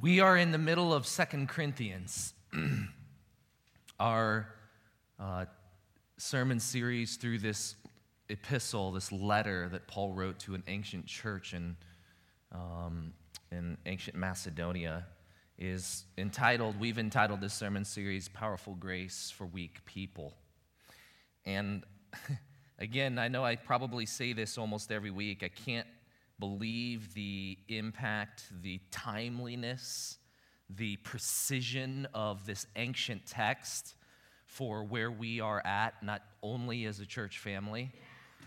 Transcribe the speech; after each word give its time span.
We 0.00 0.20
are 0.20 0.36
in 0.36 0.52
the 0.52 0.58
middle 0.58 0.94
of 0.94 1.08
Second 1.08 1.48
Corinthians, 1.48 2.32
our 3.98 4.46
uh, 5.18 5.46
sermon 6.18 6.60
series 6.60 7.16
through 7.16 7.38
this 7.38 7.74
epistle, 8.28 8.92
this 8.92 9.10
letter 9.10 9.68
that 9.70 9.88
Paul 9.88 10.12
wrote 10.12 10.38
to 10.40 10.54
an 10.54 10.62
ancient 10.68 11.06
church 11.06 11.52
in, 11.52 11.74
um, 12.52 13.12
in 13.50 13.76
ancient 13.86 14.16
Macedonia, 14.16 15.04
is 15.58 16.04
entitled, 16.16 16.78
we've 16.78 17.00
entitled 17.00 17.40
this 17.40 17.54
sermon 17.54 17.84
series, 17.84 18.28
Powerful 18.28 18.76
Grace 18.76 19.34
for 19.36 19.46
Weak 19.46 19.84
People. 19.84 20.32
And 21.44 21.82
again, 22.78 23.18
I 23.18 23.26
know 23.26 23.44
I 23.44 23.56
probably 23.56 24.06
say 24.06 24.32
this 24.32 24.58
almost 24.58 24.92
every 24.92 25.10
week. 25.10 25.42
I 25.42 25.48
can't 25.48 25.88
believe 26.38 27.14
the 27.14 27.58
impact, 27.68 28.44
the 28.62 28.80
timeliness, 28.90 30.18
the 30.70 30.96
precision 30.98 32.06
of 32.14 32.46
this 32.46 32.66
ancient 32.76 33.26
text 33.26 33.94
for 34.46 34.84
where 34.84 35.10
we 35.10 35.40
are 35.40 35.64
at, 35.66 36.02
not 36.02 36.22
only 36.42 36.84
as 36.84 37.00
a 37.00 37.06
church 37.06 37.38
family, 37.38 37.90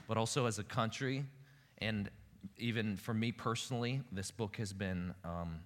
but 0.08 0.18
also 0.18 0.46
as 0.46 0.60
a 0.60 0.64
country. 0.64 1.24
And 1.80 2.10
even 2.58 2.98
for 2.98 3.14
me 3.14 3.32
personally, 3.32 4.02
this 4.12 4.32
book 4.32 4.58
has 4.58 4.74
been 4.74 5.14
um, 5.24 5.60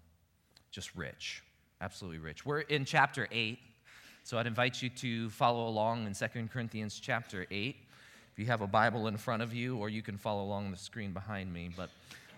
just 0.71 0.95
rich, 0.95 1.43
absolutely 1.81 2.19
rich. 2.19 2.45
We're 2.45 2.61
in 2.61 2.85
chapter 2.85 3.27
8, 3.31 3.59
so 4.23 4.37
I'd 4.37 4.47
invite 4.47 4.81
you 4.81 4.89
to 4.89 5.29
follow 5.29 5.67
along 5.67 6.07
in 6.07 6.13
2 6.13 6.49
Corinthians 6.51 6.99
chapter 6.99 7.45
8 7.51 7.75
if 8.35 8.39
you 8.39 8.47
have 8.47 8.59
a 8.59 8.67
Bible 8.67 9.07
in 9.07 9.15
front 9.15 9.41
of 9.41 9.53
you, 9.53 9.77
or 9.77 9.87
you 9.87 10.01
can 10.01 10.17
follow 10.17 10.43
along 10.43 10.69
the 10.69 10.75
screen 10.75 11.13
behind 11.13 11.53
me. 11.53 11.69
But 11.73 11.89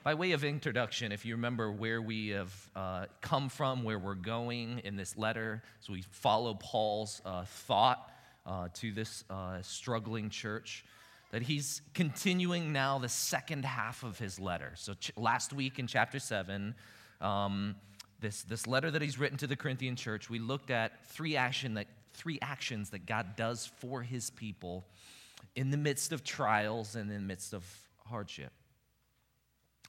by 0.03 0.13
way 0.13 0.33
of 0.33 0.43
introduction, 0.43 1.11
if 1.11 1.25
you 1.25 1.33
remember 1.33 1.71
where 1.71 2.03
we 2.03 2.27
have 2.27 2.69
uh, 2.75 3.05
come 3.21 3.49
from, 3.49 3.83
where 3.83 3.97
we're 3.97 4.13
going 4.13 4.81
in 4.83 4.95
this 4.95 5.17
letter, 5.17 5.63
so 5.79 5.93
we 5.93 6.03
follow 6.11 6.53
Paul's 6.53 7.19
uh, 7.25 7.45
thought 7.45 8.11
uh, 8.45 8.67
to 8.75 8.91
this 8.91 9.23
uh, 9.31 9.59
struggling 9.63 10.29
church, 10.29 10.85
that 11.31 11.41
he's 11.41 11.81
continuing 11.95 12.71
now 12.71 12.99
the 12.99 13.09
second 13.09 13.65
half 13.65 14.03
of 14.03 14.19
his 14.19 14.39
letter. 14.39 14.73
So 14.75 14.93
ch- 14.93 15.13
last 15.17 15.51
week 15.51 15.79
in 15.79 15.87
chapter 15.87 16.19
7, 16.19 16.75
um, 17.21 17.75
this, 18.19 18.43
this 18.43 18.67
letter 18.67 18.91
that 18.91 19.01
he's 19.01 19.17
written 19.17 19.39
to 19.39 19.47
the 19.47 19.55
Corinthian 19.55 19.95
church, 19.95 20.29
we 20.29 20.37
looked 20.37 20.69
at 20.69 21.07
three, 21.07 21.35
action 21.35 21.73
that, 21.73 21.87
three 22.13 22.37
actions 22.43 22.91
that 22.91 23.07
God 23.07 23.35
does 23.35 23.71
for 23.79 24.03
his 24.03 24.29
people 24.29 24.85
in 25.55 25.71
the 25.71 25.77
midst 25.77 26.11
of 26.11 26.23
trials 26.23 26.95
and 26.95 27.09
in 27.11 27.17
the 27.17 27.27
midst 27.27 27.53
of 27.53 27.65
hardship. 28.05 28.51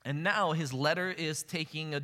And 0.04 0.22
now 0.22 0.52
his 0.52 0.72
letter 0.72 1.10
is 1.10 1.42
taking 1.42 1.94
a 1.94 2.00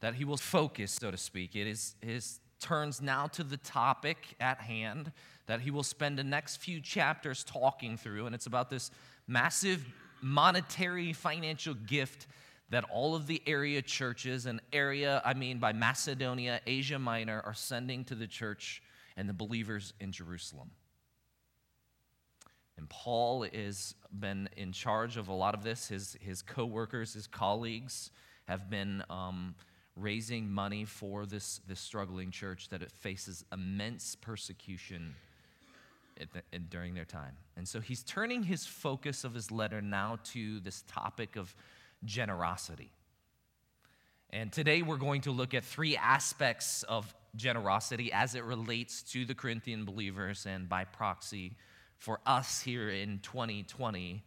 that 0.00 0.14
he 0.14 0.24
will 0.24 0.36
focus, 0.36 0.92
so 0.92 1.10
to 1.10 1.16
speak. 1.16 1.54
It 1.54 1.66
is 1.66 1.94
his 2.00 2.40
turns 2.60 3.00
now 3.00 3.26
to 3.28 3.42
the 3.42 3.56
topic 3.56 4.18
at 4.40 4.58
hand 4.58 5.12
that 5.46 5.60
he 5.60 5.70
will 5.70 5.82
spend 5.82 6.18
the 6.18 6.24
next 6.24 6.56
few 6.58 6.80
chapters 6.80 7.42
talking 7.44 7.96
through, 7.96 8.26
and 8.26 8.34
it's 8.34 8.46
about 8.46 8.70
this 8.70 8.90
massive 9.26 9.84
monetary 10.22 11.12
financial 11.12 11.74
gift 11.74 12.26
that 12.68 12.84
all 12.84 13.16
of 13.16 13.26
the 13.26 13.42
area 13.46 13.82
churches 13.82 14.46
and 14.46 14.60
area, 14.72 15.20
I 15.24 15.34
mean 15.34 15.58
by 15.58 15.72
Macedonia, 15.72 16.60
Asia 16.66 16.98
Minor, 16.98 17.42
are 17.44 17.54
sending 17.54 18.04
to 18.04 18.14
the 18.14 18.26
church 18.26 18.82
and 19.16 19.28
the 19.28 19.32
believers 19.32 19.92
in 20.00 20.12
Jerusalem. 20.12 20.70
And 22.80 22.88
Paul 22.88 23.42
has 23.42 23.94
been 24.10 24.48
in 24.56 24.72
charge 24.72 25.18
of 25.18 25.28
a 25.28 25.34
lot 25.34 25.54
of 25.54 25.62
this. 25.62 25.88
His, 25.88 26.16
his 26.18 26.40
co 26.40 26.64
workers, 26.64 27.12
his 27.12 27.26
colleagues 27.26 28.10
have 28.48 28.70
been 28.70 29.04
um, 29.10 29.54
raising 29.96 30.50
money 30.50 30.86
for 30.86 31.26
this, 31.26 31.60
this 31.68 31.78
struggling 31.78 32.30
church 32.30 32.70
that 32.70 32.80
it 32.80 32.90
faces 32.90 33.44
immense 33.52 34.14
persecution 34.14 35.14
the, 36.16 36.58
during 36.70 36.94
their 36.94 37.04
time. 37.04 37.36
And 37.54 37.68
so 37.68 37.80
he's 37.80 38.02
turning 38.02 38.44
his 38.44 38.64
focus 38.64 39.24
of 39.24 39.34
his 39.34 39.50
letter 39.50 39.82
now 39.82 40.18
to 40.32 40.60
this 40.60 40.82
topic 40.88 41.36
of 41.36 41.54
generosity. 42.06 42.90
And 44.30 44.50
today 44.50 44.80
we're 44.80 44.96
going 44.96 45.20
to 45.22 45.32
look 45.32 45.52
at 45.52 45.66
three 45.66 45.98
aspects 45.98 46.82
of 46.84 47.14
generosity 47.36 48.10
as 48.10 48.34
it 48.34 48.44
relates 48.44 49.02
to 49.02 49.26
the 49.26 49.34
Corinthian 49.34 49.84
believers 49.84 50.46
and 50.46 50.66
by 50.66 50.84
proxy 50.84 51.52
for 52.00 52.18
us 52.26 52.62
here 52.62 52.88
in 52.88 53.20
2020 53.20 54.24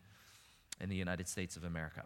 in 0.79 0.89
the 0.89 0.95
United 0.95 1.27
States 1.27 1.57
of 1.57 1.63
America. 1.63 2.03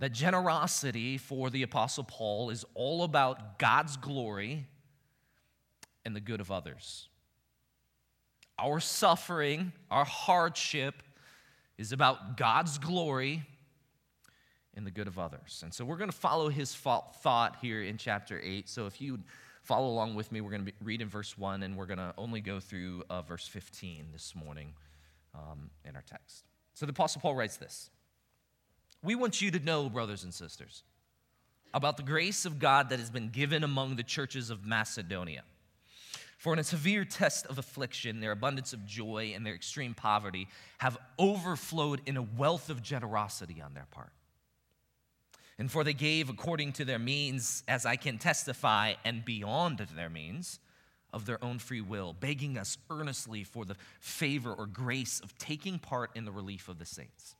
That 0.00 0.12
generosity 0.12 1.16
for 1.16 1.48
the 1.48 1.62
Apostle 1.62 2.04
Paul 2.04 2.50
is 2.50 2.64
all 2.74 3.04
about 3.04 3.58
God's 3.58 3.96
glory 3.96 4.66
and 6.04 6.14
the 6.14 6.20
good 6.20 6.40
of 6.40 6.50
others. 6.50 7.08
Our 8.58 8.80
suffering, 8.80 9.72
our 9.90 10.04
hardship 10.04 11.02
is 11.78 11.92
about 11.92 12.36
God's 12.36 12.78
glory 12.78 13.44
and 14.74 14.84
the 14.84 14.90
good 14.90 15.06
of 15.06 15.18
others. 15.18 15.60
And 15.62 15.72
so 15.72 15.84
we're 15.84 15.96
going 15.96 16.10
to 16.10 16.16
follow 16.16 16.48
his 16.48 16.74
thought 16.74 17.56
here 17.60 17.82
in 17.82 17.96
chapter 17.96 18.40
8. 18.42 18.68
So 18.68 18.86
if 18.86 19.00
you 19.00 19.20
follow 19.68 19.88
along 19.88 20.14
with 20.14 20.32
me. 20.32 20.40
We're 20.40 20.50
going 20.50 20.64
to 20.64 20.72
read 20.82 21.02
in 21.02 21.08
verse 21.08 21.36
1, 21.36 21.62
and 21.62 21.76
we're 21.76 21.84
going 21.84 21.98
to 21.98 22.14
only 22.16 22.40
go 22.40 22.58
through 22.58 23.04
uh, 23.10 23.20
verse 23.20 23.46
15 23.46 24.06
this 24.14 24.34
morning 24.34 24.72
um, 25.34 25.68
in 25.84 25.94
our 25.94 26.02
text. 26.02 26.44
So 26.72 26.86
the 26.86 26.90
Apostle 26.90 27.20
Paul 27.20 27.34
writes 27.34 27.58
this 27.58 27.90
We 29.02 29.14
want 29.14 29.42
you 29.42 29.50
to 29.50 29.58
know, 29.58 29.90
brothers 29.90 30.24
and 30.24 30.32
sisters, 30.32 30.84
about 31.74 31.98
the 31.98 32.02
grace 32.02 32.46
of 32.46 32.58
God 32.58 32.88
that 32.88 32.98
has 32.98 33.10
been 33.10 33.28
given 33.28 33.62
among 33.62 33.96
the 33.96 34.02
churches 34.02 34.48
of 34.48 34.64
Macedonia. 34.64 35.42
For 36.38 36.54
in 36.54 36.58
a 36.58 36.64
severe 36.64 37.04
test 37.04 37.44
of 37.46 37.58
affliction, 37.58 38.20
their 38.20 38.32
abundance 38.32 38.72
of 38.72 38.86
joy 38.86 39.32
and 39.34 39.44
their 39.44 39.54
extreme 39.54 39.92
poverty 39.92 40.48
have 40.78 40.96
overflowed 41.18 42.00
in 42.06 42.16
a 42.16 42.22
wealth 42.22 42.70
of 42.70 42.82
generosity 42.82 43.60
on 43.60 43.74
their 43.74 43.86
part. 43.90 44.12
And 45.58 45.70
for 45.70 45.82
they 45.82 45.94
gave 45.94 46.28
according 46.28 46.72
to 46.74 46.84
their 46.84 46.98
means, 46.98 47.64
as 47.66 47.84
I 47.84 47.96
can 47.96 48.18
testify, 48.18 48.94
and 49.04 49.24
beyond 49.24 49.78
their 49.96 50.08
means, 50.08 50.60
of 51.12 51.26
their 51.26 51.42
own 51.42 51.58
free 51.58 51.80
will, 51.80 52.12
begging 52.12 52.58
us 52.58 52.78
earnestly 52.90 53.42
for 53.42 53.64
the 53.64 53.76
favor 53.98 54.52
or 54.52 54.66
grace 54.66 55.20
of 55.20 55.36
taking 55.38 55.78
part 55.78 56.10
in 56.14 56.24
the 56.24 56.30
relief 56.30 56.68
of 56.68 56.78
the 56.78 56.84
saints. 56.84 57.34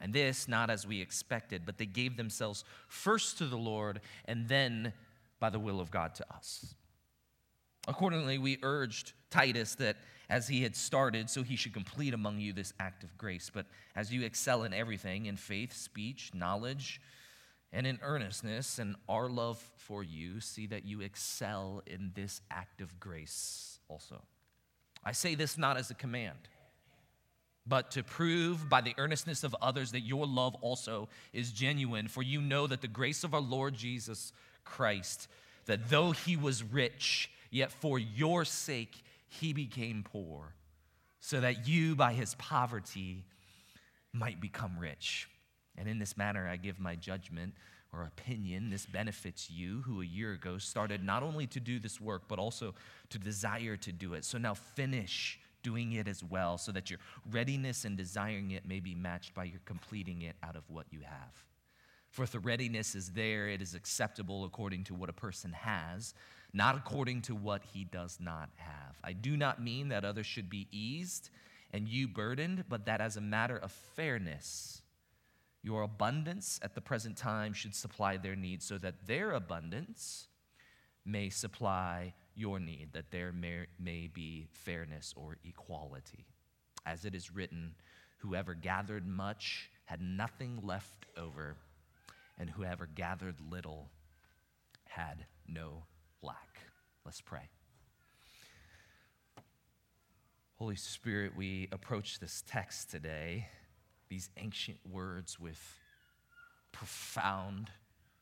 And 0.00 0.12
this, 0.12 0.46
not 0.46 0.70
as 0.70 0.86
we 0.86 1.00
expected, 1.00 1.62
but 1.64 1.78
they 1.78 1.86
gave 1.86 2.16
themselves 2.16 2.64
first 2.88 3.38
to 3.38 3.46
the 3.46 3.56
Lord 3.56 4.00
and 4.26 4.48
then 4.48 4.92
by 5.40 5.50
the 5.50 5.58
will 5.58 5.80
of 5.80 5.90
God 5.90 6.14
to 6.16 6.34
us. 6.34 6.74
Accordingly, 7.88 8.38
we 8.38 8.58
urged 8.62 9.12
Titus 9.30 9.74
that 9.76 9.96
as 10.28 10.48
he 10.48 10.62
had 10.62 10.74
started, 10.74 11.28
so 11.28 11.42
he 11.42 11.56
should 11.56 11.74
complete 11.74 12.14
among 12.14 12.40
you 12.40 12.52
this 12.52 12.72
act 12.80 13.04
of 13.04 13.16
grace. 13.18 13.50
But 13.52 13.66
as 13.94 14.12
you 14.12 14.22
excel 14.22 14.62
in 14.62 14.72
everything, 14.72 15.26
in 15.26 15.36
faith, 15.36 15.72
speech, 15.72 16.30
knowledge, 16.34 17.00
and 17.72 17.86
in 17.86 17.98
earnestness, 18.02 18.78
and 18.78 18.96
our 19.08 19.28
love 19.28 19.58
for 19.76 20.02
you, 20.02 20.40
see 20.40 20.66
that 20.68 20.84
you 20.84 21.00
excel 21.00 21.82
in 21.86 22.12
this 22.14 22.40
act 22.50 22.80
of 22.80 23.00
grace 23.00 23.78
also. 23.88 24.22
I 25.04 25.12
say 25.12 25.34
this 25.34 25.58
not 25.58 25.76
as 25.76 25.90
a 25.90 25.94
command, 25.94 26.38
but 27.66 27.90
to 27.92 28.02
prove 28.02 28.68
by 28.68 28.80
the 28.80 28.94
earnestness 28.96 29.44
of 29.44 29.54
others 29.60 29.92
that 29.92 30.00
your 30.00 30.26
love 30.26 30.54
also 30.56 31.08
is 31.32 31.50
genuine. 31.50 32.08
For 32.08 32.22
you 32.22 32.40
know 32.40 32.66
that 32.66 32.80
the 32.80 32.88
grace 32.88 33.24
of 33.24 33.34
our 33.34 33.40
Lord 33.40 33.74
Jesus 33.74 34.32
Christ, 34.64 35.28
that 35.66 35.90
though 35.90 36.12
he 36.12 36.36
was 36.36 36.62
rich, 36.62 37.30
yet 37.50 37.72
for 37.72 37.98
your 37.98 38.44
sake 38.44 39.03
he 39.40 39.52
became 39.52 40.04
poor, 40.04 40.54
so 41.20 41.40
that 41.40 41.66
you, 41.66 41.94
by 41.96 42.12
his 42.12 42.34
poverty, 42.36 43.24
might 44.12 44.40
become 44.40 44.78
rich. 44.78 45.28
And 45.76 45.88
in 45.88 45.98
this 45.98 46.16
manner, 46.16 46.48
I 46.48 46.56
give 46.56 46.78
my 46.78 46.94
judgment 46.94 47.54
or 47.92 48.04
opinion. 48.04 48.70
This 48.70 48.86
benefits 48.86 49.50
you, 49.50 49.82
who 49.86 50.02
a 50.02 50.04
year 50.04 50.32
ago 50.32 50.58
started 50.58 51.02
not 51.02 51.22
only 51.22 51.46
to 51.48 51.60
do 51.60 51.78
this 51.78 52.00
work, 52.00 52.22
but 52.28 52.38
also 52.38 52.74
to 53.10 53.18
desire 53.18 53.76
to 53.78 53.92
do 53.92 54.14
it. 54.14 54.24
So 54.24 54.38
now 54.38 54.54
finish 54.54 55.38
doing 55.62 55.92
it 55.92 56.06
as 56.06 56.22
well, 56.22 56.58
so 56.58 56.72
that 56.72 56.90
your 56.90 56.98
readiness 57.30 57.84
and 57.84 57.96
desiring 57.96 58.50
it 58.50 58.68
may 58.68 58.80
be 58.80 58.94
matched 58.94 59.34
by 59.34 59.44
your 59.44 59.60
completing 59.64 60.22
it 60.22 60.36
out 60.42 60.56
of 60.56 60.62
what 60.68 60.86
you 60.90 61.00
have. 61.00 61.53
For 62.14 62.22
if 62.22 62.30
the 62.30 62.38
readiness 62.38 62.94
is 62.94 63.10
there, 63.10 63.48
it 63.48 63.60
is 63.60 63.74
acceptable 63.74 64.44
according 64.44 64.84
to 64.84 64.94
what 64.94 65.08
a 65.08 65.12
person 65.12 65.52
has, 65.52 66.14
not 66.52 66.76
according 66.76 67.22
to 67.22 67.34
what 67.34 67.64
he 67.64 67.82
does 67.82 68.18
not 68.20 68.50
have. 68.54 68.96
I 69.02 69.14
do 69.14 69.36
not 69.36 69.60
mean 69.60 69.88
that 69.88 70.04
others 70.04 70.24
should 70.24 70.48
be 70.48 70.68
eased 70.70 71.30
and 71.72 71.88
you 71.88 72.06
burdened, 72.06 72.66
but 72.68 72.86
that 72.86 73.00
as 73.00 73.16
a 73.16 73.20
matter 73.20 73.56
of 73.56 73.72
fairness, 73.72 74.82
your 75.64 75.82
abundance 75.82 76.60
at 76.62 76.76
the 76.76 76.80
present 76.80 77.16
time 77.16 77.52
should 77.52 77.74
supply 77.74 78.16
their 78.16 78.36
needs, 78.36 78.64
so 78.64 78.78
that 78.78 79.08
their 79.08 79.32
abundance 79.32 80.28
may 81.04 81.30
supply 81.30 82.14
your 82.36 82.60
need, 82.60 82.90
that 82.92 83.10
there 83.10 83.32
may, 83.32 83.66
may 83.80 84.06
be 84.06 84.46
fairness 84.52 85.12
or 85.16 85.36
equality. 85.44 86.26
As 86.86 87.04
it 87.04 87.16
is 87.16 87.34
written, 87.34 87.74
whoever 88.18 88.54
gathered 88.54 89.04
much 89.04 89.68
had 89.86 90.00
nothing 90.00 90.60
left 90.62 91.06
over 91.16 91.56
and 92.38 92.50
whoever 92.50 92.86
gathered 92.86 93.36
little 93.40 93.90
had 94.88 95.26
no 95.46 95.84
lack. 96.22 96.60
Let's 97.04 97.20
pray. 97.20 97.48
Holy 100.56 100.76
Spirit, 100.76 101.36
we 101.36 101.68
approach 101.72 102.20
this 102.20 102.42
text 102.46 102.90
today, 102.90 103.48
these 104.08 104.30
ancient 104.36 104.78
words, 104.88 105.38
with 105.38 105.60
profound 106.72 107.70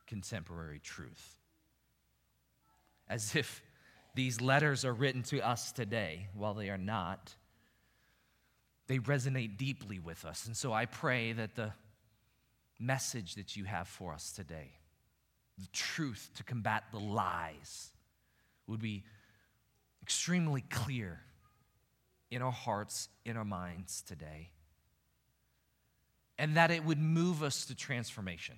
contemporary 0.06 0.80
truth. 0.80 1.38
As 3.08 3.36
if 3.36 3.62
these 4.14 4.40
letters 4.40 4.84
are 4.84 4.92
written 4.92 5.22
to 5.24 5.40
us 5.40 5.72
today, 5.72 6.28
while 6.34 6.54
they 6.54 6.70
are 6.70 6.78
not, 6.78 7.34
they 8.86 8.98
resonate 8.98 9.56
deeply 9.56 9.98
with 9.98 10.24
us. 10.24 10.46
And 10.46 10.56
so 10.56 10.72
I 10.72 10.86
pray 10.86 11.32
that 11.32 11.54
the 11.54 11.72
message 12.82 13.36
that 13.36 13.56
you 13.56 13.64
have 13.64 13.88
for 13.88 14.12
us 14.12 14.32
today, 14.32 14.72
the 15.58 15.68
truth 15.72 16.30
to 16.34 16.44
combat 16.44 16.84
the 16.90 16.98
lies, 16.98 17.90
would 18.66 18.80
be 18.80 19.04
extremely 20.02 20.62
clear 20.62 21.20
in 22.30 22.42
our 22.42 22.52
hearts, 22.52 23.08
in 23.24 23.36
our 23.36 23.44
minds 23.44 24.02
today, 24.02 24.50
and 26.38 26.56
that 26.56 26.70
it 26.70 26.84
would 26.84 26.98
move 26.98 27.42
us 27.42 27.66
to 27.66 27.74
transformation. 27.74 28.56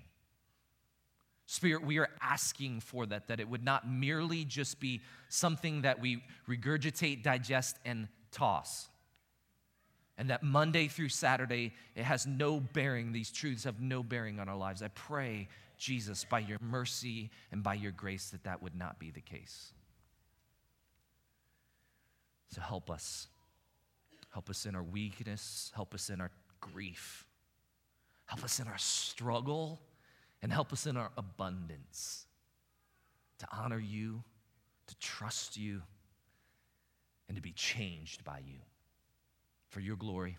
Spirit, 1.47 1.85
we 1.85 1.99
are 1.99 2.09
asking 2.23 2.81
for 2.81 3.05
that, 3.07 3.29
that 3.29 3.41
it 3.41 3.49
would 3.49 3.65
not 3.65 3.89
merely 3.89 4.45
just 4.45 4.81
be 4.81 5.03
something 5.29 5.83
that 5.83 6.01
we 6.01 6.23
regurgitate, 6.49 7.23
digest, 7.23 7.77
and 7.85 8.09
toss. 8.31 8.89
And 10.17 10.31
that 10.31 10.43
Monday 10.43 10.87
through 10.89 11.09
Saturday, 11.09 11.73
it 11.97 12.05
has 12.05 12.27
no 12.27 12.61
bearing, 12.61 13.13
these 13.13 13.31
truths 13.31 13.65
have 13.65 13.81
no 13.81 14.03
bearing 14.03 14.39
on 14.39 14.49
our 14.49 14.57
lives. 14.57 14.83
I 14.83 14.89
pray, 14.89 15.49
Jesus, 15.77 16.25
by 16.25 16.39
your 16.39 16.59
mercy 16.61 17.31
and 17.51 17.63
by 17.63 17.75
your 17.75 17.93
grace, 17.93 18.31
that 18.31 18.45
that 18.45 18.63
would 18.63 18.77
not 18.77 18.99
be 18.99 19.11
the 19.11 19.21
case. 19.21 19.73
So 22.51 22.61
help 22.61 22.91
us. 22.91 23.27
Help 24.35 24.51
us 24.51 24.67
in 24.67 24.75
our 24.75 24.83
weakness, 24.83 25.71
help 25.77 25.95
us 25.95 26.11
in 26.11 26.21
our 26.21 26.31
grief, 26.61 27.25
help 28.27 28.43
us 28.43 28.59
in 28.59 28.67
our 28.67 28.79
struggle 28.79 29.81
and 30.43 30.53
help 30.53 30.73
us 30.73 30.89
in 30.89 30.97
our 30.97 31.13
abundance 31.17 32.27
to 33.39 33.47
honor 33.53 33.79
you, 33.79 34.25
to 34.89 34.97
trust 34.99 35.57
you, 35.57 35.83
and 37.29 37.37
to 37.37 37.43
be 37.43 37.53
changed 37.53 38.25
by 38.25 38.39
you. 38.39 38.59
For 39.75 39.81
your 39.81 39.97
glory 39.97 40.39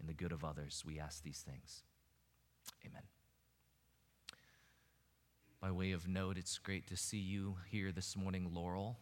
and 0.00 0.08
the 0.08 0.14
good 0.14 0.32
of 0.32 0.42
others, 0.42 0.82
we 0.86 0.98
ask 0.98 1.22
these 1.22 1.44
things. 1.46 1.82
Amen. 2.86 3.02
By 5.60 5.70
way 5.70 5.92
of 5.92 6.08
note, 6.08 6.38
it's 6.38 6.56
great 6.56 6.86
to 6.86 6.96
see 6.96 7.18
you 7.18 7.56
here 7.70 7.92
this 7.92 8.16
morning, 8.16 8.48
Laurel. 8.54 8.96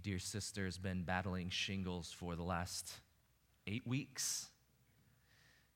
Dear 0.00 0.20
sister 0.20 0.66
has 0.66 0.78
been 0.78 1.02
battling 1.02 1.50
shingles 1.50 2.14
for 2.16 2.36
the 2.36 2.44
last 2.44 3.00
eight 3.66 3.84
weeks 3.84 4.50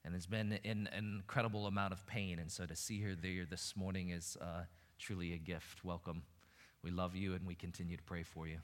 and 0.05 0.15
has 0.15 0.27
been 0.27 0.53
in 0.63 0.89
an 0.93 1.17
incredible 1.17 1.67
amount 1.67 1.93
of 1.93 2.07
pain. 2.07 2.39
And 2.39 2.49
so 2.49 2.65
to 2.65 2.77
see 2.77 3.01
her 3.01 3.17
there 3.17 3.45
this 3.45 3.75
morning 3.75 4.11
is 4.11 4.37
uh, 4.41 4.67
truly 5.01 5.33
a 5.33 5.39
gift. 5.39 5.85
Welcome. 5.85 6.23
We 6.85 6.93
love 6.93 7.17
you 7.17 7.35
and 7.35 7.45
we 7.45 7.57
continue 7.57 7.97
to 7.97 8.05
pray 8.05 8.23
for 8.23 8.47
you. 8.47 8.59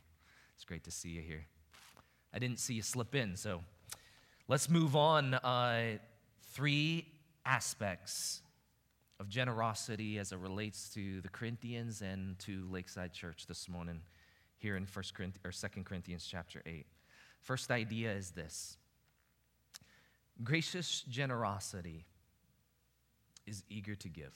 It's 0.54 0.64
great 0.64 0.84
to 0.84 0.92
see 0.92 1.08
you 1.08 1.22
here. 1.22 1.46
I 2.32 2.38
didn't 2.38 2.60
see 2.60 2.74
you 2.74 2.82
slip 2.82 3.16
in, 3.16 3.34
so 3.34 3.62
let's 4.48 4.70
move 4.70 4.96
on. 4.96 5.34
Uh, 5.34 5.98
three 6.52 7.06
aspects 7.44 8.40
of 9.20 9.28
generosity 9.28 10.18
as 10.18 10.32
it 10.32 10.38
relates 10.38 10.88
to 10.94 11.20
the 11.20 11.28
Corinthians 11.28 12.00
and 12.00 12.38
to 12.38 12.66
Lakeside 12.70 13.12
Church 13.12 13.46
this 13.46 13.68
morning 13.68 14.00
here 14.56 14.76
in 14.76 14.84
1 14.84 15.04
Corinthians 15.14 15.44
or 15.44 15.68
2 15.68 15.82
Corinthians 15.82 16.26
chapter 16.28 16.62
8. 16.64 16.86
First 17.42 17.70
idea 17.70 18.12
is 18.12 18.30
this 18.30 18.78
Gracious 20.42 21.02
generosity 21.08 22.06
is 23.46 23.64
eager 23.68 23.96
to 23.96 24.08
give. 24.08 24.32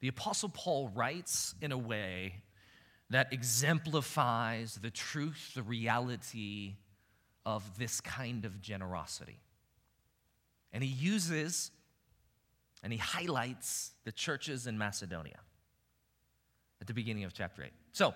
The 0.00 0.08
Apostle 0.08 0.50
Paul 0.50 0.88
writes 0.88 1.54
in 1.62 1.72
a 1.72 1.78
way 1.78 2.42
that 3.10 3.32
exemplifies 3.32 4.78
the 4.82 4.90
truth, 4.90 5.52
the 5.54 5.62
reality 5.62 6.74
of 7.46 7.78
this 7.78 8.00
kind 8.00 8.44
of 8.44 8.60
generosity. 8.60 9.40
And 10.72 10.82
he 10.82 10.90
uses 10.90 11.70
and 12.82 12.92
he 12.92 12.98
highlights 12.98 13.92
the 14.04 14.12
churches 14.12 14.66
in 14.66 14.76
Macedonia 14.76 15.38
at 16.80 16.86
the 16.86 16.94
beginning 16.94 17.24
of 17.24 17.32
chapter 17.32 17.62
8. 17.62 17.70
So, 17.92 18.14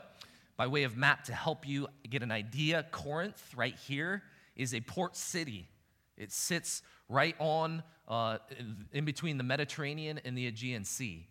by 0.57 0.67
way 0.67 0.83
of 0.83 0.97
map 0.97 1.25
to 1.25 1.33
help 1.33 1.67
you 1.67 1.87
get 2.11 2.23
an 2.23 2.33
idea, 2.33 2.85
Corinth, 2.91 3.43
right 3.57 3.77
here, 3.77 4.23
is 4.57 4.75
a 4.75 4.81
port 4.81 5.17
city 5.17 5.69
it 6.19 6.33
sits 6.33 6.83
right 7.09 7.37
on, 7.39 7.83
uh, 8.09 8.39
in 8.93 9.05
between 9.05 9.39
the 9.39 9.45
Mediterranean 9.45 10.21
and 10.25 10.37
the 10.37 10.47
Aegean 10.47 10.85
Sea. 10.85 11.29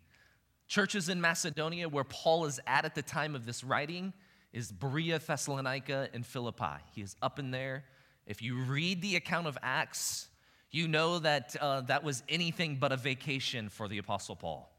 Churches 0.66 1.08
in 1.08 1.20
Macedonia, 1.20 1.88
where 1.88 2.04
Paul 2.04 2.46
is 2.46 2.58
at 2.66 2.84
at 2.84 2.94
the 2.94 3.02
time 3.02 3.34
of 3.34 3.46
this 3.46 3.62
writing, 3.62 4.12
is 4.52 4.72
Berea, 4.72 5.18
Thessalonica, 5.18 6.08
and 6.12 6.24
Philippi. 6.24 6.82
He 6.94 7.02
is 7.02 7.16
up 7.22 7.38
in 7.38 7.50
there. 7.50 7.84
If 8.26 8.42
you 8.42 8.56
read 8.62 9.02
the 9.02 9.16
account 9.16 9.46
of 9.46 9.58
Acts, 9.62 10.28
you 10.70 10.88
know 10.88 11.18
that 11.18 11.56
uh, 11.60 11.82
that 11.82 12.04
was 12.04 12.22
anything 12.28 12.76
but 12.76 12.92
a 12.92 12.96
vacation 12.96 13.68
for 13.68 13.88
the 13.88 13.98
Apostle 13.98 14.36
Paul. 14.36 14.70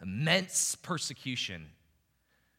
Immense 0.00 0.74
persecution, 0.76 1.66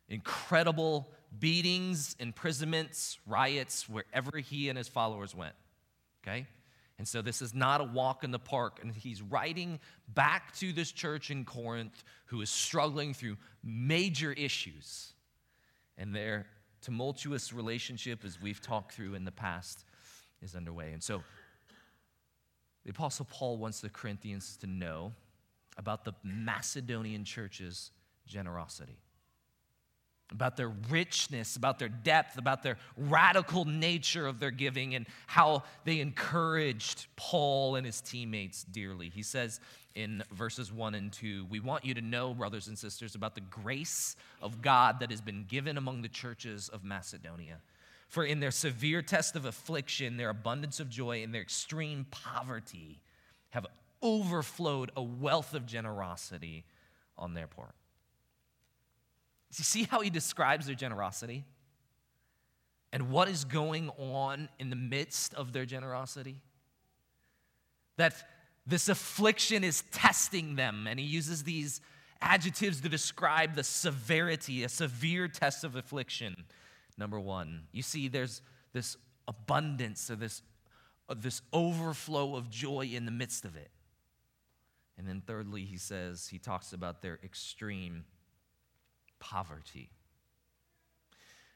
incredible 0.09 1.09
beatings, 1.39 2.15
imprisonments, 2.19 3.19
riots, 3.25 3.87
wherever 3.89 4.37
he 4.37 4.69
and 4.69 4.77
his 4.77 4.87
followers 4.87 5.35
went. 5.35 5.55
Okay? 6.23 6.47
And 6.97 7.07
so 7.07 7.21
this 7.21 7.41
is 7.41 7.53
not 7.53 7.79
a 7.81 7.83
walk 7.83 8.23
in 8.23 8.31
the 8.31 8.39
park. 8.39 8.79
And 8.81 8.91
he's 8.91 9.21
writing 9.21 9.79
back 10.07 10.55
to 10.57 10.73
this 10.73 10.91
church 10.91 11.29
in 11.29 11.45
Corinth 11.45 12.03
who 12.25 12.41
is 12.41 12.49
struggling 12.49 13.13
through 13.13 13.37
major 13.63 14.33
issues. 14.33 15.13
And 15.97 16.13
their 16.13 16.45
tumultuous 16.81 17.53
relationship, 17.53 18.23
as 18.23 18.39
we've 18.41 18.61
talked 18.61 18.93
through 18.93 19.15
in 19.15 19.25
the 19.25 19.31
past, 19.31 19.85
is 20.41 20.55
underway. 20.55 20.93
And 20.93 21.01
so 21.01 21.23
the 22.83 22.91
Apostle 22.91 23.27
Paul 23.29 23.57
wants 23.57 23.81
the 23.81 23.89
Corinthians 23.89 24.57
to 24.57 24.67
know 24.67 25.13
about 25.77 26.05
the 26.05 26.13
Macedonian 26.23 27.23
church's 27.23 27.91
generosity 28.25 28.97
about 30.31 30.57
their 30.57 30.69
richness, 30.89 31.55
about 31.55 31.79
their 31.79 31.89
depth, 31.89 32.37
about 32.37 32.63
their 32.63 32.77
radical 32.97 33.65
nature 33.65 34.27
of 34.27 34.39
their 34.39 34.51
giving, 34.51 34.95
and 34.95 35.07
how 35.25 35.63
they 35.85 35.99
encouraged 35.99 37.07
Paul 37.15 37.75
and 37.75 37.85
his 37.85 38.01
teammates 38.01 38.63
dearly. 38.63 39.09
He 39.09 39.23
says 39.23 39.59
in 39.95 40.23
verses 40.31 40.71
1 40.71 40.95
and 40.95 41.11
2 41.11 41.47
We 41.49 41.59
want 41.59 41.85
you 41.85 41.93
to 41.93 42.01
know, 42.01 42.33
brothers 42.33 42.67
and 42.67 42.77
sisters, 42.77 43.15
about 43.15 43.35
the 43.35 43.41
grace 43.41 44.15
of 44.41 44.61
God 44.61 44.99
that 44.99 45.11
has 45.11 45.21
been 45.21 45.45
given 45.47 45.77
among 45.77 46.01
the 46.01 46.09
churches 46.09 46.69
of 46.69 46.83
Macedonia. 46.83 47.61
For 48.07 48.23
in 48.23 48.39
their 48.39 48.51
severe 48.51 49.01
test 49.01 49.35
of 49.35 49.45
affliction, 49.45 50.17
their 50.17 50.29
abundance 50.29 50.79
of 50.79 50.89
joy, 50.89 51.23
and 51.23 51.33
their 51.33 51.41
extreme 51.41 52.05
poverty 52.09 53.01
have 53.49 53.65
overflowed 54.01 54.91
a 54.95 55.01
wealth 55.01 55.53
of 55.53 55.65
generosity 55.65 56.65
on 57.17 57.33
their 57.33 57.47
part. 57.47 57.75
You 59.55 59.63
see 59.63 59.83
how 59.83 60.01
he 60.01 60.09
describes 60.09 60.65
their 60.65 60.75
generosity? 60.75 61.45
And 62.91 63.09
what 63.09 63.27
is 63.27 63.43
going 63.45 63.89
on 63.97 64.49
in 64.59 64.69
the 64.69 64.75
midst 64.75 65.33
of 65.33 65.53
their 65.53 65.65
generosity? 65.65 66.41
That 67.97 68.13
this 68.65 68.89
affliction 68.89 69.63
is 69.63 69.83
testing 69.91 70.55
them, 70.55 70.87
and 70.87 70.99
he 70.99 71.05
uses 71.05 71.43
these 71.43 71.81
adjectives 72.21 72.81
to 72.81 72.89
describe 72.89 73.55
the 73.55 73.63
severity, 73.63 74.63
a 74.63 74.69
severe 74.69 75.27
test 75.27 75.63
of 75.63 75.75
affliction. 75.75 76.45
Number 76.97 77.19
one, 77.19 77.63
you 77.71 77.83
see, 77.83 78.07
there's 78.07 78.41
this 78.73 78.97
abundance 79.27 80.09
or 80.09 80.15
this, 80.15 80.41
uh, 81.09 81.15
this 81.17 81.41
overflow 81.53 82.35
of 82.35 82.49
joy 82.49 82.89
in 82.93 83.05
the 83.05 83.11
midst 83.11 83.45
of 83.45 83.55
it. 83.55 83.69
And 84.97 85.07
then, 85.07 85.21
thirdly, 85.25 85.63
he 85.63 85.77
says, 85.77 86.27
he 86.27 86.39
talks 86.39 86.73
about 86.73 87.01
their 87.01 87.19
extreme 87.23 88.05
poverty. 89.19 89.89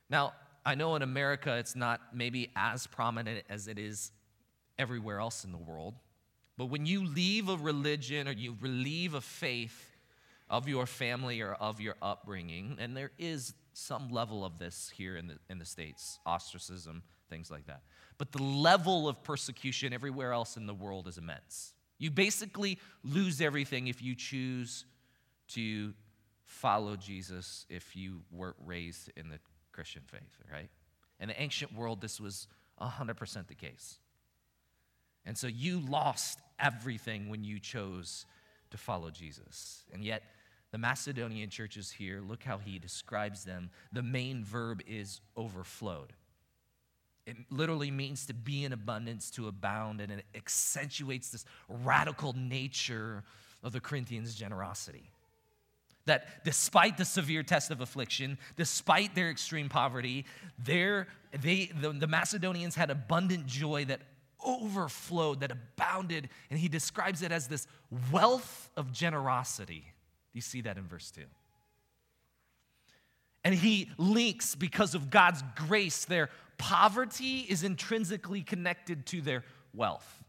Now, 0.10 0.34
I 0.66 0.76
know 0.76 0.96
in 0.96 1.02
America 1.02 1.56
it's 1.58 1.76
not 1.76 2.02
maybe 2.14 2.52
as 2.56 2.86
prominent 2.88 3.44
as 3.50 3.68
it 3.68 3.80
is 3.80 4.12
everywhere 4.78 5.20
else 5.20 5.44
in 5.44 5.52
the 5.52 5.58
world, 5.58 5.96
but 6.58 6.66
when 6.66 6.86
you 6.86 7.06
leave 7.06 7.50
a 7.50 7.58
religion 7.58 8.28
or 8.28 8.32
you 8.32 8.56
leave 8.62 9.14
a 9.14 9.22
faith 9.22 9.96
of 10.50 10.68
your 10.68 10.86
family 10.86 11.42
or 11.42 11.54
of 11.54 11.80
your 11.80 11.96
upbringing, 12.02 12.78
and 12.80 12.96
there 12.96 13.12
is 13.18 13.54
some 13.74 14.10
level 14.10 14.44
of 14.44 14.60
this 14.60 14.92
here 14.96 15.16
in 15.16 15.28
the, 15.28 15.38
in 15.50 15.58
the 15.58 15.66
States 15.66 16.20
ostracism, 16.26 17.02
things 17.30 17.50
like 17.50 17.66
that. 17.68 17.82
But 18.18 18.32
the 18.34 18.44
level 18.44 19.08
of 19.08 19.24
persecution 19.24 19.94
everywhere 19.94 20.34
else 20.34 20.58
in 20.58 20.68
the 20.68 20.74
world 20.74 21.08
is 21.08 21.18
immense. 21.18 21.74
You 21.98 22.12
basically 22.12 22.78
lose 23.04 23.42
everything 23.42 23.88
if 23.88 24.02
you 24.02 24.14
choose 24.14 24.86
to 25.50 25.94
follow 26.52 26.98
Jesus 26.98 27.66
if 27.70 27.96
you 27.96 28.22
weren't 28.30 28.58
raised 28.66 29.10
in 29.16 29.30
the 29.30 29.40
Christian 29.72 30.02
faith, 30.06 30.38
right? 30.52 30.70
In 31.20 31.30
the 31.30 31.42
ancient 31.42 31.74
world, 31.74 32.02
this 32.02 32.20
was 32.20 32.48
100% 32.82 33.48
the 33.48 33.56
case. 33.56 34.00
And 35.26 35.38
so 35.38 35.48
you 35.48 35.80
lost 35.80 36.40
everything 36.60 37.30
when 37.30 37.44
you 37.46 37.60
chose 37.60 38.26
to 38.72 38.78
follow 38.78 39.12
Jesus. 39.12 39.84
And 39.94 40.04
yet, 40.04 40.24
the 40.72 40.78
Macedonian 40.78 41.50
churches 41.50 41.90
here, 41.90 42.22
look 42.22 42.44
how 42.44 42.58
he 42.58 42.80
describes 42.80 43.46
them. 43.46 43.70
The 43.94 44.04
main 44.04 44.44
verb 44.44 44.82
is 44.86 45.22
overflowed. 45.38 46.14
It 47.26 47.38
literally 47.50 47.92
means 47.92 48.26
to 48.26 48.34
be 48.34 48.66
in 48.66 48.74
abundance, 48.74 49.32
to 49.32 49.48
abound, 49.48 50.02
and 50.02 50.12
it 50.12 50.26
accentuates 50.36 51.30
this 51.30 51.46
radical 51.70 52.34
nature 52.34 53.24
of 53.64 53.72
the 53.72 53.80
Corinthians' 53.80 54.36
generosity. 54.36 55.12
That 56.06 56.44
despite 56.44 56.98
the 56.98 57.06
severe 57.06 57.44
test 57.44 57.72
of 57.72 57.82
affliction, 57.82 58.38
despite 58.58 59.14
their 59.14 59.30
extreme 59.30 59.70
poverty, 59.70 60.26
their, 60.58 61.08
they, 61.40 61.72
the, 61.80 61.92
the 61.92 62.08
Macedonians 62.08 62.76
had 62.76 62.90
abundant 62.90 63.46
joy 63.46 63.86
that 63.86 64.02
overflowed, 64.46 65.42
that 65.42 65.52
abounded, 65.52 66.30
and 66.50 66.60
he 66.60 66.68
describes 66.68 67.22
it 67.22 67.32
as 67.32 67.48
this 67.48 67.68
wealth 68.12 68.70
of 68.76 68.92
generosity. 68.92 69.82
Do 70.34 70.38
You 70.38 70.42
see 70.42 70.62
that 70.62 70.78
in 70.78 70.88
verse 70.88 71.12
2. 71.12 71.22
And 73.44 73.56
he 73.56 73.90
links, 73.98 74.56
because 74.56 74.94
of 74.96 75.10
God's 75.10 75.44
grace, 75.56 76.06
their 76.06 76.30
poverty 76.58 77.40
is 77.50 77.64
intrinsically 77.64 78.42
connected 78.42 79.06
to 79.08 79.22
their 79.22 79.44
wealth. 79.74 80.24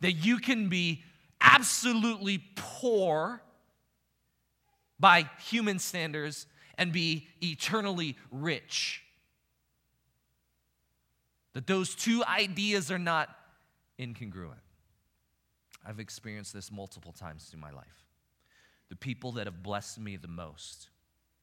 That 0.00 0.12
you 0.12 0.38
can 0.38 0.68
be 0.68 1.02
absolutely 1.40 2.44
poor 2.54 3.42
by 5.00 5.28
human 5.38 5.78
standards 5.78 6.46
and 6.76 6.92
be 6.92 7.26
eternally 7.42 8.16
rich. 8.30 9.02
That 11.54 11.66
those 11.66 11.94
two 11.94 12.24
ideas 12.24 12.90
are 12.90 12.98
not 12.98 13.28
incongruent. 13.98 14.62
I've 15.84 16.00
experienced 16.00 16.52
this 16.52 16.70
multiple 16.70 17.12
times 17.12 17.44
through 17.44 17.60
my 17.60 17.70
life. 17.70 18.04
The 18.88 18.96
people 18.96 19.32
that 19.32 19.46
have 19.46 19.62
blessed 19.62 19.98
me 19.98 20.16
the 20.16 20.28
most, 20.28 20.88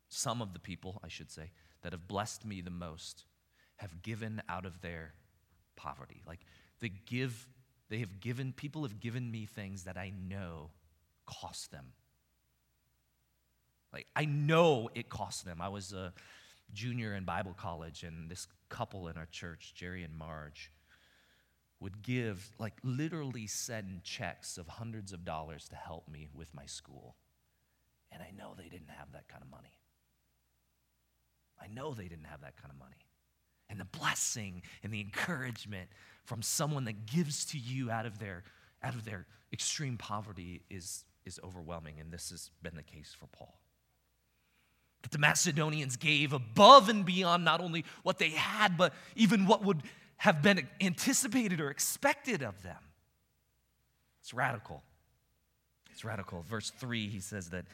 some 0.09 0.41
of 0.41 0.53
the 0.53 0.59
people, 0.59 0.99
I 1.03 1.07
should 1.07 1.31
say, 1.31 1.51
that 1.81 1.91
have 1.91 2.07
blessed 2.07 2.45
me 2.45 2.61
the 2.61 2.71
most 2.71 3.25
have 3.77 4.01
given 4.01 4.41
out 4.47 4.65
of 4.65 4.81
their 4.81 5.13
poverty. 5.75 6.21
Like 6.25 6.39
they 6.79 6.89
give, 6.89 7.47
they 7.89 7.99
have 7.99 8.19
given, 8.19 8.53
people 8.53 8.83
have 8.83 8.99
given 8.99 9.29
me 9.29 9.45
things 9.45 9.83
that 9.83 9.97
I 9.97 10.11
know 10.17 10.71
cost 11.25 11.71
them. 11.71 11.93
Like 13.95 14.07
I 14.13 14.25
know 14.25 14.89
it 14.93 15.07
cost 15.07 15.45
them. 15.45 15.61
I 15.61 15.69
was 15.69 15.93
a 15.93 16.11
junior 16.73 17.15
in 17.15 17.23
Bible 17.23 17.55
college, 17.57 18.03
and 18.03 18.29
this 18.29 18.45
couple 18.67 19.07
in 19.07 19.15
our 19.15 19.27
church, 19.31 19.73
Jerry 19.73 20.03
and 20.03 20.13
Marge, 20.13 20.69
would 21.79 22.01
give, 22.01 22.51
like 22.59 22.73
literally 22.83 23.47
send 23.47 24.03
checks 24.03 24.57
of 24.57 24.67
hundreds 24.67 25.13
of 25.13 25.23
dollars 25.23 25.69
to 25.69 25.75
help 25.77 26.09
me 26.09 26.27
with 26.33 26.53
my 26.53 26.65
school. 26.65 27.15
And 28.11 28.21
I 28.21 28.31
know 28.37 28.53
they 28.57 28.67
didn't 28.67 28.89
have 28.89 29.13
that 29.13 29.29
kind 29.29 29.41
of 29.41 29.49
money. 29.49 29.79
I 31.61 31.67
know 31.67 31.93
they 31.93 32.09
didn't 32.09 32.25
have 32.25 32.41
that 32.41 32.57
kind 32.57 32.73
of 32.73 32.77
money. 32.77 33.07
And 33.69 33.79
the 33.79 33.85
blessing 33.85 34.61
and 34.83 34.91
the 34.91 34.99
encouragement 34.99 35.89
from 36.25 36.41
someone 36.41 36.83
that 36.83 37.05
gives 37.05 37.45
to 37.45 37.57
you 37.57 37.89
out 37.89 38.05
of 38.05 38.19
their, 38.19 38.43
out 38.83 38.93
of 38.93 39.05
their 39.05 39.25
extreme 39.53 39.97
poverty 39.97 40.63
is, 40.69 41.05
is 41.25 41.39
overwhelming. 41.41 42.01
And 42.01 42.11
this 42.11 42.29
has 42.31 42.51
been 42.61 42.75
the 42.75 42.83
case 42.83 43.15
for 43.17 43.27
Paul. 43.27 43.57
That 45.05 45.11
the 45.11 45.19
Macedonians 45.19 45.97
gave 45.97 46.33
above 46.33 46.89
and 46.89 47.05
beyond 47.05 47.45
not 47.45 47.61
only 47.61 47.85
what 48.01 48.17
they 48.17 48.31
had, 48.31 48.75
but 48.75 48.91
even 49.15 49.45
what 49.45 49.63
would 49.63 49.83
have 50.17 50.41
been 50.41 50.67
anticipated 50.81 51.61
or 51.61 51.69
expected 51.69 52.41
of 52.41 52.63
them. 52.63 52.79
It's 54.21 54.33
radical. 54.33 54.81
It's 55.91 56.03
radical. 56.03 56.43
Verse 56.49 56.71
3, 56.71 57.07
he 57.07 57.19
says 57.19 57.51
that 57.51 57.65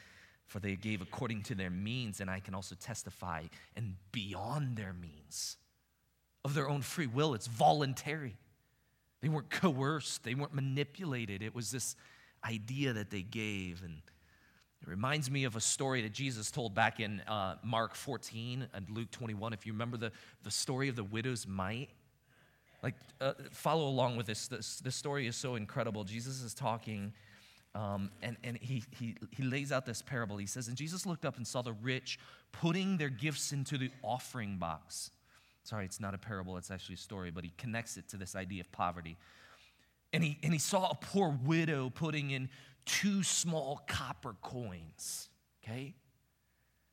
for 0.46 0.60
they 0.60 0.76
gave 0.76 1.00
according 1.00 1.42
to 1.44 1.54
their 1.54 1.70
means, 1.70 2.20
and 2.20 2.28
I 2.28 2.38
can 2.38 2.54
also 2.54 2.74
testify, 2.74 3.44
and 3.74 3.94
beyond 4.12 4.76
their 4.76 4.92
means. 4.92 5.56
Of 6.44 6.52
their 6.52 6.68
own 6.68 6.82
free 6.82 7.06
will, 7.06 7.32
it's 7.32 7.46
voluntary. 7.46 8.36
They 9.22 9.30
weren't 9.30 9.48
coerced, 9.48 10.24
they 10.24 10.34
weren't 10.34 10.52
manipulated. 10.52 11.40
It 11.42 11.54
was 11.54 11.70
this 11.70 11.96
idea 12.44 12.92
that 12.92 13.08
they 13.08 13.22
gave. 13.22 13.82
And 13.82 14.02
it 14.82 14.88
reminds 14.88 15.30
me 15.30 15.44
of 15.44 15.56
a 15.56 15.60
story 15.60 16.02
that 16.02 16.12
Jesus 16.12 16.50
told 16.50 16.74
back 16.74 17.00
in 17.00 17.20
uh, 17.20 17.56
Mark 17.62 17.94
14 17.94 18.66
and 18.74 18.90
Luke 18.90 19.10
21. 19.10 19.52
If 19.52 19.66
you 19.66 19.72
remember 19.72 19.96
the, 19.96 20.12
the 20.42 20.50
story 20.50 20.88
of 20.88 20.96
the 20.96 21.04
widow's 21.04 21.46
mite, 21.46 21.90
like 22.82 22.94
uh, 23.20 23.34
follow 23.52 23.86
along 23.86 24.16
with 24.16 24.26
this. 24.26 24.48
this. 24.48 24.80
This 24.80 24.96
story 24.96 25.26
is 25.28 25.36
so 25.36 25.54
incredible. 25.54 26.02
Jesus 26.02 26.42
is 26.42 26.52
talking 26.52 27.12
um, 27.74 28.10
and 28.22 28.36
and 28.44 28.58
he, 28.58 28.84
he, 28.98 29.16
he 29.30 29.42
lays 29.42 29.72
out 29.72 29.86
this 29.86 30.02
parable. 30.02 30.36
He 30.36 30.46
says, 30.46 30.68
And 30.68 30.76
Jesus 30.76 31.06
looked 31.06 31.24
up 31.24 31.36
and 31.36 31.46
saw 31.46 31.62
the 31.62 31.72
rich 31.72 32.18
putting 32.52 32.98
their 32.98 33.08
gifts 33.08 33.52
into 33.52 33.78
the 33.78 33.90
offering 34.02 34.58
box. 34.58 35.10
Sorry, 35.64 35.84
it's 35.84 36.00
not 36.00 36.12
a 36.12 36.18
parable, 36.18 36.56
it's 36.56 36.70
actually 36.70 36.96
a 36.96 36.98
story, 36.98 37.30
but 37.30 37.44
he 37.44 37.52
connects 37.56 37.96
it 37.96 38.08
to 38.08 38.16
this 38.16 38.34
idea 38.34 38.60
of 38.60 38.72
poverty. 38.72 39.16
And 40.12 40.22
he, 40.22 40.38
and 40.42 40.52
he 40.52 40.58
saw 40.58 40.90
a 40.90 40.94
poor 40.94 41.34
widow 41.44 41.88
putting 41.88 42.32
in 42.32 42.50
two 42.84 43.22
small 43.22 43.82
copper 43.86 44.34
coins, 44.42 45.28
okay? 45.62 45.94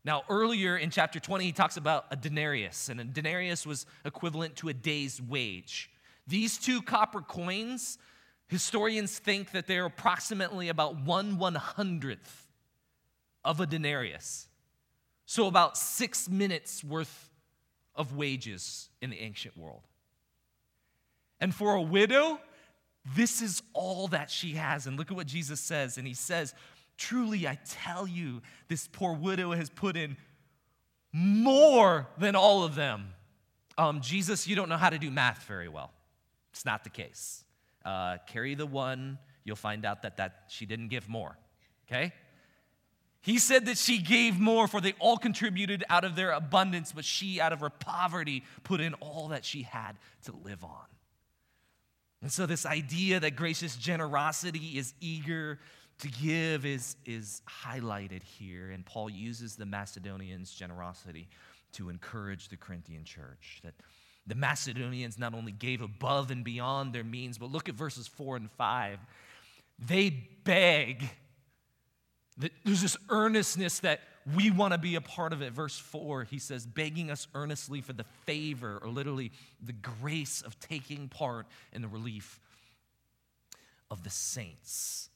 Now, 0.05 0.23
earlier 0.29 0.77
in 0.77 0.89
chapter 0.89 1.19
20, 1.19 1.45
he 1.45 1.51
talks 1.51 1.77
about 1.77 2.05
a 2.11 2.15
denarius, 2.15 2.89
and 2.89 2.99
a 2.99 3.03
denarius 3.03 3.65
was 3.65 3.85
equivalent 4.05 4.55
to 4.57 4.69
a 4.69 4.73
day's 4.73 5.21
wage. 5.21 5.91
These 6.27 6.57
two 6.57 6.81
copper 6.81 7.21
coins 7.21 7.97
Historians 8.49 9.19
think 9.19 9.51
that 9.51 9.67
they're 9.67 9.85
approximately 9.85 10.69
about 10.69 10.99
one 10.99 11.37
one 11.37 11.53
hundredth 11.53 12.47
of 13.45 13.59
a 13.59 13.67
denarius. 13.67 14.47
So, 15.27 15.45
about 15.45 15.77
six 15.77 16.27
minutes 16.27 16.83
worth 16.83 17.29
of 17.93 18.15
wages 18.15 18.89
in 19.01 19.11
the 19.11 19.19
ancient 19.21 19.55
world. 19.55 19.83
And 21.39 21.53
for 21.53 21.75
a 21.75 21.81
widow, 21.81 22.41
this 23.15 23.41
is 23.41 23.61
all 23.73 24.07
that 24.09 24.29
she 24.29 24.53
has. 24.53 24.87
And 24.87 24.97
look 24.97 25.11
at 25.11 25.17
what 25.17 25.27
Jesus 25.27 25.59
says. 25.59 25.97
And 25.97 26.07
he 26.07 26.13
says, 26.13 26.53
Truly, 26.97 27.47
I 27.47 27.57
tell 27.69 28.05
you, 28.05 28.41
this 28.67 28.89
poor 28.91 29.13
widow 29.13 29.53
has 29.53 29.69
put 29.69 29.95
in 29.95 30.17
more 31.13 32.07
than 32.17 32.35
all 32.35 32.63
of 32.63 32.75
them. 32.75 33.13
Um, 33.77 34.01
Jesus, 34.01 34.47
you 34.47 34.55
don't 34.57 34.67
know 34.67 34.77
how 34.77 34.89
to 34.89 34.99
do 34.99 35.09
math 35.09 35.43
very 35.43 35.69
well. 35.69 35.91
It's 36.51 36.65
not 36.65 36.83
the 36.83 36.89
case 36.89 37.45
uh, 37.85 38.17
carry 38.27 38.55
the 38.55 38.65
one, 38.65 39.17
you'll 39.43 39.55
find 39.55 39.85
out 39.85 40.03
that, 40.03 40.17
that 40.17 40.43
she 40.49 40.65
didn't 40.65 40.89
give 40.89 41.07
more. 41.09 41.37
Okay? 41.87 42.13
He 43.21 43.37
said 43.37 43.65
that 43.65 43.77
she 43.77 43.97
gave 43.97 44.39
more, 44.39 44.67
for 44.67 44.79
they 44.79 44.93
all 44.99 45.17
contributed 45.17 45.83
out 45.89 46.03
of 46.03 46.15
their 46.15 46.31
abundance, 46.31 46.91
but 46.91 47.03
she, 47.03 47.41
out 47.41 47.51
of 47.51 47.59
her 47.59 47.69
poverty, 47.69 48.43
put 48.63 48.79
in 48.79 48.93
all 48.95 49.29
that 49.29 49.43
she 49.43 49.63
had 49.63 49.93
to 50.25 50.33
live 50.43 50.63
on. 50.63 50.85
And 52.21 52.31
so, 52.31 52.45
this 52.45 52.65
idea 52.65 53.19
that 53.19 53.35
gracious 53.35 53.75
generosity 53.75 54.77
is 54.77 54.93
eager 54.99 55.59
to 55.99 56.07
give 56.07 56.65
is, 56.65 56.95
is 57.05 57.41
highlighted 57.47 58.23
here. 58.23 58.71
And 58.71 58.85
Paul 58.85 59.09
uses 59.09 59.55
the 59.55 59.65
Macedonians' 59.65 60.51
generosity 60.51 61.27
to 61.73 61.89
encourage 61.89 62.49
the 62.49 62.57
Corinthian 62.57 63.03
church 63.03 63.59
that 63.63 63.73
the 64.27 64.35
Macedonians 64.35 65.17
not 65.17 65.33
only 65.33 65.51
gave 65.51 65.81
above 65.81 66.31
and 66.31 66.43
beyond 66.43 66.93
their 66.93 67.03
means, 67.03 67.37
but 67.37 67.51
look 67.51 67.69
at 67.69 67.75
verses 67.75 68.07
four 68.07 68.35
and 68.35 68.51
five. 68.51 68.99
They 69.77 70.09
beg. 70.43 71.09
There's 72.37 72.81
this 72.81 72.97
earnestness 73.09 73.79
that 73.79 74.01
we 74.35 74.51
want 74.51 74.73
to 74.73 74.77
be 74.77 74.95
a 74.95 75.01
part 75.01 75.33
of 75.33 75.41
it. 75.41 75.53
Verse 75.53 75.77
4, 75.77 76.23
he 76.23 76.39
says, 76.39 76.65
begging 76.65 77.09
us 77.09 77.27
earnestly 77.33 77.81
for 77.81 77.93
the 77.93 78.05
favor, 78.25 78.79
or 78.81 78.89
literally 78.89 79.31
the 79.61 79.73
grace 79.73 80.41
of 80.41 80.59
taking 80.59 81.07
part 81.07 81.47
in 81.73 81.81
the 81.81 81.87
relief 81.87 82.39
of 83.89 84.03
the 84.03 84.09
saints. 84.09 85.09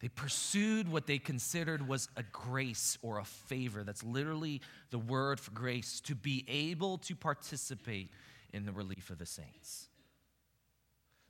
They 0.00 0.08
pursued 0.08 0.90
what 0.90 1.06
they 1.06 1.18
considered 1.18 1.88
was 1.88 2.08
a 2.16 2.22
grace 2.24 2.98
or 3.00 3.18
a 3.18 3.24
favor. 3.24 3.82
That's 3.84 4.04
literally 4.04 4.60
the 4.90 4.98
word 4.98 5.40
for 5.40 5.52
grace, 5.52 6.00
to 6.02 6.14
be 6.14 6.44
able 6.46 6.98
to 6.98 7.16
participate 7.16 8.10
in 8.52 8.66
the 8.66 8.72
relief 8.72 9.08
of 9.10 9.18
the 9.18 9.26
saints. 9.26 9.88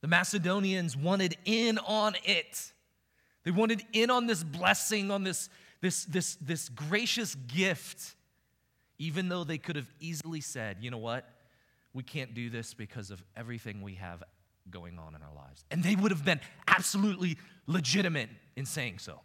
The 0.01 0.09
Macedonians 0.09 0.97
wanted 0.97 1.37
in 1.45 1.79
on 1.79 2.15
it. 2.25 2.73
They 3.45 3.51
wanted 3.51 3.85
in 3.93 4.11
on 4.11 4.27
this 4.27 4.43
blessing, 4.43 5.11
on 5.11 5.23
this, 5.23 5.49
this, 5.85 6.07
this, 6.07 6.37
this 6.37 6.71
gracious 6.71 7.35
gift, 7.35 8.17
even 8.99 9.29
though 9.29 9.45
they 9.45 9.59
could 9.59 9.77
have 9.77 9.93
easily 10.01 10.41
said, 10.41 10.79
you 10.81 10.91
know 10.91 10.97
what? 10.97 11.29
We 11.93 12.03
can't 12.03 12.33
do 12.33 12.49
this 12.49 12.73
because 12.73 13.11
of 13.11 13.23
everything 13.37 13.83
we 13.83 13.97
have 13.97 14.23
going 14.71 14.99
on 14.99 15.15
in 15.15 15.21
our 15.21 15.35
lives. 15.37 15.63
And 15.71 15.85
they 15.85 15.95
would 15.95 16.11
have 16.11 16.25
been 16.25 16.41
absolutely 16.67 17.37
legitimate 17.67 18.31
in 18.57 18.65
saying 18.65 18.99
so, 18.99 19.21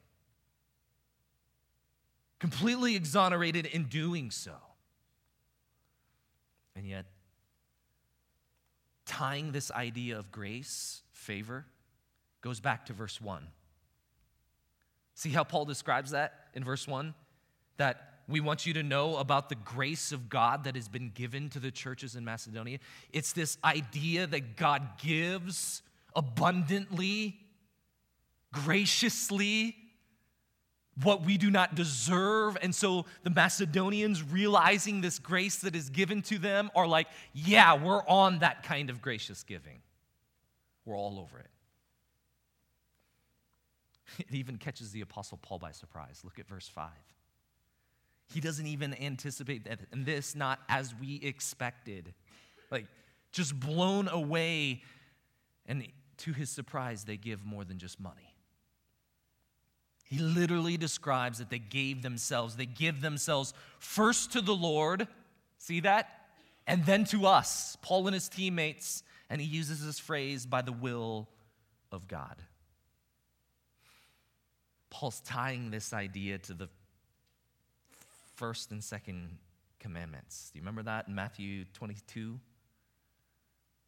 completely 2.40 2.98
exonerated 2.98 3.66
in 3.66 3.86
doing 3.86 4.30
so. 4.30 4.58
And 6.76 6.86
yet, 6.86 7.06
tying 9.06 9.54
this 9.54 9.72
idea 9.72 10.20
of 10.20 10.30
grace, 10.30 11.04
favor, 11.14 11.66
goes 12.42 12.60
back 12.60 12.86
to 12.88 12.94
verse 12.94 13.22
1. 13.22 13.48
See 15.20 15.32
how 15.32 15.44
Paul 15.44 15.66
describes 15.66 16.12
that 16.12 16.46
in 16.54 16.64
verse 16.64 16.88
1? 16.88 17.14
That 17.76 18.22
we 18.30 18.40
want 18.40 18.66
you 18.66 18.76
to 18.76 18.84
know 18.84 19.18
about 19.18 19.50
the 19.50 19.56
grace 19.56 20.14
of 20.14 20.30
God 20.30 20.64
that 20.64 20.76
has 20.76 20.88
been 20.88 21.12
given 21.14 21.50
to 21.50 21.60
the 21.60 21.72
churches 21.72 22.16
in 22.16 22.24
Macedonia. 22.24 22.80
It's 23.12 23.34
this 23.34 23.58
idea 23.62 24.28
that 24.28 24.56
God 24.56 24.82
gives 24.98 25.82
abundantly, 26.16 27.38
graciously, 28.54 29.76
what 31.04 31.26
we 31.26 31.38
do 31.38 31.52
not 31.52 31.76
deserve. 31.76 32.58
And 32.62 32.74
so 32.74 33.06
the 33.24 33.30
Macedonians, 33.30 34.24
realizing 34.24 35.02
this 35.02 35.20
grace 35.20 35.58
that 35.58 35.76
is 35.76 35.90
given 35.90 36.22
to 36.24 36.38
them, 36.38 36.72
are 36.74 36.88
like, 36.88 37.08
yeah, 37.34 37.76
we're 37.76 38.08
on 38.08 38.40
that 38.40 38.64
kind 38.64 38.90
of 38.90 39.02
gracious 39.02 39.44
giving. 39.44 39.82
We're 40.86 40.98
all 40.98 41.20
over 41.20 41.40
it. 41.40 41.50
It 44.20 44.34
even 44.34 44.58
catches 44.58 44.92
the 44.92 45.02
Apostle 45.02 45.40
Paul 45.42 45.60
by 45.60 45.72
surprise. 45.72 46.22
Look 46.24 46.40
at 46.40 46.48
verse 46.48 46.68
5. 46.68 46.90
He 48.34 48.40
doesn't 48.40 48.68
even 48.68 48.94
anticipate 49.02 49.66
that. 49.66 49.80
And 49.92 50.06
this, 50.06 50.36
not 50.36 50.60
as 50.70 50.94
we 50.96 51.16
expected. 51.24 52.14
Like, 52.70 52.86
just 53.32 53.60
blown 53.60 54.08
away. 54.08 54.84
And 55.66 55.88
to 56.18 56.34
his 56.34 56.50
surprise, 56.50 57.06
they 57.06 57.18
give 57.18 57.46
more 57.46 57.64
than 57.64 57.80
just 57.80 58.00
money. 58.00 58.36
He 60.04 60.20
literally 60.20 60.78
describes 60.78 61.38
that 61.38 61.50
they 61.50 61.60
gave 61.60 62.02
themselves. 62.02 62.56
They 62.56 62.66
give 62.66 63.02
themselves 63.02 63.54
first 63.80 64.34
to 64.34 64.42
the 64.42 64.56
Lord. 64.56 65.08
See 65.60 65.82
that? 65.82 66.10
And 66.66 66.86
then 66.86 67.04
to 67.06 67.26
us, 67.26 67.78
Paul 67.82 68.08
and 68.08 68.14
his 68.14 68.30
teammates. 68.30 69.04
And 69.30 69.40
he 69.40 69.48
uses 69.48 69.86
this 69.86 70.00
phrase 70.00 70.46
by 70.46 70.62
the 70.62 70.72
will 70.72 71.28
of 71.92 72.08
God. 72.08 72.36
Paul's 74.90 75.20
tying 75.22 75.72
this 75.72 75.94
idea 75.94 76.38
to 76.40 76.54
the 76.54 76.70
first 78.36 78.72
and 78.72 78.84
second 78.84 79.38
commandments. 79.80 80.50
Do 80.52 80.60
you 80.60 80.62
remember 80.62 80.84
that 80.84 81.08
in 81.08 81.16
Matthew 81.16 81.66
22? 81.74 82.40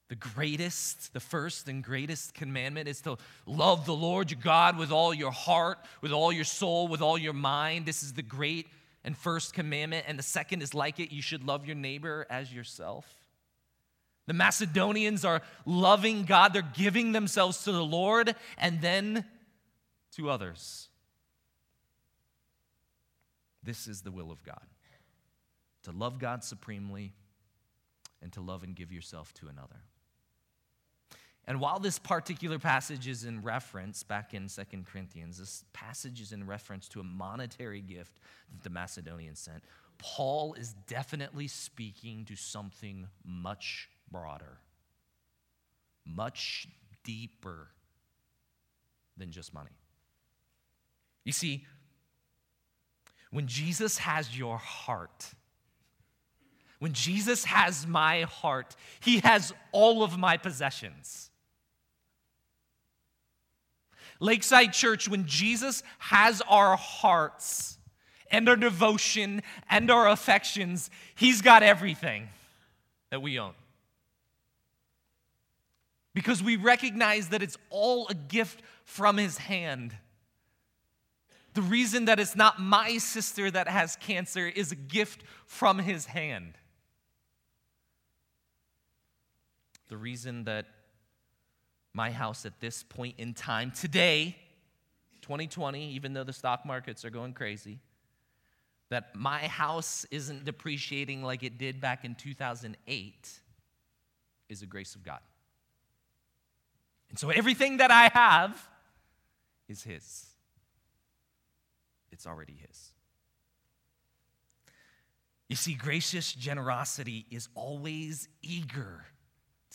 The 0.09 0.15
greatest, 0.15 1.13
the 1.13 1.21
first 1.21 1.69
and 1.69 1.81
greatest 1.81 2.33
commandment 2.33 2.89
is 2.89 2.99
to 3.03 3.17
love 3.45 3.85
the 3.85 3.95
Lord 3.95 4.29
your 4.29 4.41
God 4.41 4.77
with 4.77 4.91
all 4.91 5.13
your 5.13 5.31
heart, 5.31 5.79
with 6.01 6.11
all 6.11 6.33
your 6.33 6.43
soul, 6.43 6.89
with 6.89 7.01
all 7.01 7.17
your 7.17 7.33
mind. 7.33 7.85
This 7.85 8.03
is 8.03 8.11
the 8.11 8.21
great 8.21 8.67
and 9.05 9.17
first 9.17 9.53
commandment. 9.53 10.05
And 10.07 10.19
the 10.19 10.23
second 10.23 10.61
is 10.61 10.73
like 10.73 10.99
it 10.99 11.13
you 11.13 11.21
should 11.21 11.45
love 11.45 11.65
your 11.65 11.77
neighbor 11.77 12.27
as 12.29 12.53
yourself. 12.53 13.05
The 14.27 14.33
Macedonians 14.33 15.23
are 15.23 15.41
loving 15.65 16.25
God, 16.25 16.53
they're 16.53 16.61
giving 16.61 17.13
themselves 17.13 17.63
to 17.63 17.71
the 17.71 17.83
Lord 17.83 18.35
and 18.57 18.81
then 18.81 19.25
to 20.17 20.29
others. 20.29 20.89
This 23.63 23.87
is 23.87 24.01
the 24.01 24.11
will 24.11 24.31
of 24.31 24.43
God 24.43 24.65
to 25.83 25.91
love 25.91 26.19
God 26.19 26.43
supremely 26.43 27.13
and 28.21 28.31
to 28.33 28.41
love 28.41 28.63
and 28.63 28.75
give 28.75 28.91
yourself 28.91 29.33
to 29.35 29.47
another. 29.47 29.81
And 31.45 31.59
while 31.59 31.79
this 31.79 31.97
particular 31.97 32.59
passage 32.59 33.07
is 33.07 33.23
in 33.23 33.41
reference, 33.41 34.03
back 34.03 34.33
in 34.33 34.47
Second 34.47 34.85
Corinthians, 34.85 35.39
this 35.39 35.63
passage 35.73 36.21
is 36.21 36.31
in 36.31 36.45
reference 36.45 36.87
to 36.89 36.99
a 36.99 37.03
monetary 37.03 37.81
gift 37.81 38.19
that 38.51 38.63
the 38.63 38.69
Macedonians 38.69 39.39
sent, 39.39 39.63
Paul 39.97 40.53
is 40.53 40.73
definitely 40.87 41.47
speaking 41.47 42.25
to 42.25 42.35
something 42.35 43.07
much 43.25 43.89
broader, 44.11 44.59
much 46.05 46.67
deeper 47.03 47.69
than 49.17 49.31
just 49.31 49.53
money. 49.53 49.71
You 51.23 51.31
see, 51.31 51.65
when 53.31 53.47
Jesus 53.47 53.97
has 53.97 54.37
your 54.37 54.57
heart, 54.57 55.31
when 56.79 56.93
Jesus 56.93 57.45
has 57.45 57.87
my 57.87 58.23
heart, 58.23 58.75
he 58.99 59.19
has 59.19 59.53
all 59.71 60.03
of 60.03 60.17
my 60.17 60.37
possessions. 60.37 61.29
Lakeside 64.19 64.73
Church, 64.73 65.09
when 65.09 65.25
Jesus 65.25 65.81
has 65.97 66.41
our 66.47 66.75
hearts 66.75 67.77
and 68.29 68.47
our 68.47 68.55
devotion 68.55 69.41
and 69.69 69.89
our 69.89 70.07
affections, 70.09 70.89
he's 71.15 71.41
got 71.41 71.63
everything 71.63 72.29
that 73.09 73.21
we 73.21 73.39
own. 73.39 73.53
Because 76.13 76.43
we 76.43 76.55
recognize 76.55 77.29
that 77.29 77.41
it's 77.41 77.57
all 77.69 78.07
a 78.09 78.13
gift 78.13 78.61
from 78.83 79.17
his 79.17 79.37
hand. 79.37 79.95
The 81.53 81.61
reason 81.61 82.05
that 82.05 82.19
it's 82.19 82.35
not 82.35 82.61
my 82.61 82.97
sister 82.97 83.51
that 83.51 83.67
has 83.67 83.97
cancer 83.97 84.47
is 84.47 84.71
a 84.71 84.75
gift 84.75 85.23
from 85.45 85.79
his 85.79 86.05
hand. 86.05 86.53
The 89.89 89.97
reason 89.97 90.45
that 90.45 90.67
my 91.93 92.11
house 92.11 92.45
at 92.45 92.59
this 92.61 92.83
point 92.83 93.15
in 93.17 93.33
time, 93.33 93.71
today, 93.71 94.37
2020, 95.21 95.91
even 95.91 96.13
though 96.13 96.23
the 96.23 96.31
stock 96.31 96.65
markets 96.65 97.03
are 97.03 97.09
going 97.09 97.33
crazy, 97.33 97.79
that 98.89 99.13
my 99.15 99.47
house 99.47 100.05
isn't 100.09 100.45
depreciating 100.45 101.23
like 101.23 101.43
it 101.43 101.57
did 101.57 101.81
back 101.81 102.05
in 102.05 102.15
2008 102.15 103.29
is 104.47 104.61
a 104.61 104.65
grace 104.65 104.95
of 104.95 105.03
God. 105.03 105.19
And 107.09 107.19
so 107.19 107.29
everything 107.29 107.77
that 107.77 107.91
I 107.91 108.09
have 108.13 108.69
is 109.67 109.83
His 109.83 110.30
it's 112.11 112.27
already 112.27 112.57
His. 112.67 112.93
You 115.49 115.55
see, 115.55 115.73
gracious 115.73 116.31
generosity 116.31 117.25
is 117.29 117.49
always 117.55 118.29
eager 118.41 119.05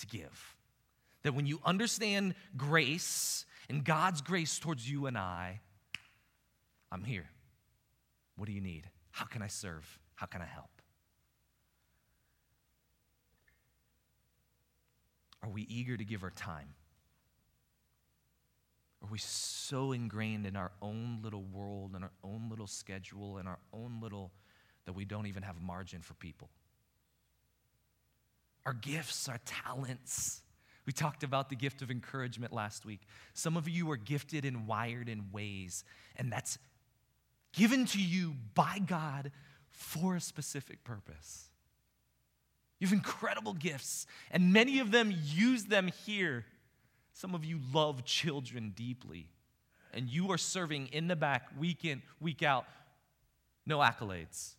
to 0.00 0.06
give. 0.06 0.56
That 1.22 1.34
when 1.34 1.46
you 1.46 1.60
understand 1.64 2.34
grace 2.56 3.44
and 3.68 3.84
God's 3.84 4.22
grace 4.22 4.58
towards 4.58 4.88
you 4.88 5.06
and 5.06 5.18
I, 5.18 5.60
I'm 6.90 7.04
here. 7.04 7.28
What 8.36 8.46
do 8.46 8.52
you 8.52 8.60
need? 8.60 8.88
How 9.10 9.26
can 9.26 9.42
I 9.42 9.48
serve? 9.48 9.98
How 10.14 10.26
can 10.26 10.40
I 10.40 10.46
help? 10.46 10.70
Are 15.42 15.50
we 15.50 15.62
eager 15.62 15.96
to 15.96 16.04
give 16.04 16.24
our 16.24 16.30
time? 16.30 16.74
Are 19.06 19.12
we 19.12 19.18
so 19.18 19.92
ingrained 19.92 20.46
in 20.46 20.56
our 20.56 20.72
own 20.82 21.20
little 21.22 21.44
world 21.44 21.92
and 21.94 22.02
our 22.02 22.10
own 22.24 22.48
little 22.50 22.66
schedule 22.66 23.38
and 23.38 23.46
our 23.46 23.60
own 23.72 24.00
little 24.00 24.32
that 24.84 24.94
we 24.94 25.04
don't 25.04 25.26
even 25.26 25.44
have 25.44 25.60
margin 25.62 26.00
for 26.00 26.14
people? 26.14 26.50
Our 28.64 28.72
gifts, 28.72 29.28
our 29.28 29.38
talents. 29.44 30.42
We 30.86 30.92
talked 30.92 31.22
about 31.22 31.50
the 31.50 31.54
gift 31.54 31.82
of 31.82 31.90
encouragement 31.90 32.52
last 32.52 32.84
week. 32.84 33.02
Some 33.32 33.56
of 33.56 33.68
you 33.68 33.88
are 33.92 33.96
gifted 33.96 34.44
and 34.44 34.66
wired 34.66 35.08
in 35.08 35.30
ways, 35.30 35.84
and 36.16 36.32
that's 36.32 36.58
given 37.52 37.86
to 37.86 38.02
you 38.02 38.34
by 38.54 38.80
God 38.84 39.30
for 39.70 40.16
a 40.16 40.20
specific 40.20 40.82
purpose. 40.82 41.44
You 42.80 42.88
have 42.88 42.92
incredible 42.92 43.54
gifts, 43.54 44.06
and 44.32 44.52
many 44.52 44.80
of 44.80 44.90
them 44.90 45.14
use 45.24 45.66
them 45.66 45.92
here 46.04 46.44
some 47.16 47.34
of 47.34 47.46
you 47.46 47.58
love 47.72 48.04
children 48.04 48.74
deeply, 48.76 49.30
and 49.94 50.06
you 50.06 50.30
are 50.32 50.36
serving 50.36 50.88
in 50.88 51.08
the 51.08 51.16
back 51.16 51.48
week 51.58 51.82
in, 51.82 52.02
week 52.20 52.42
out, 52.42 52.66
no 53.64 53.78
accolades. 53.78 54.52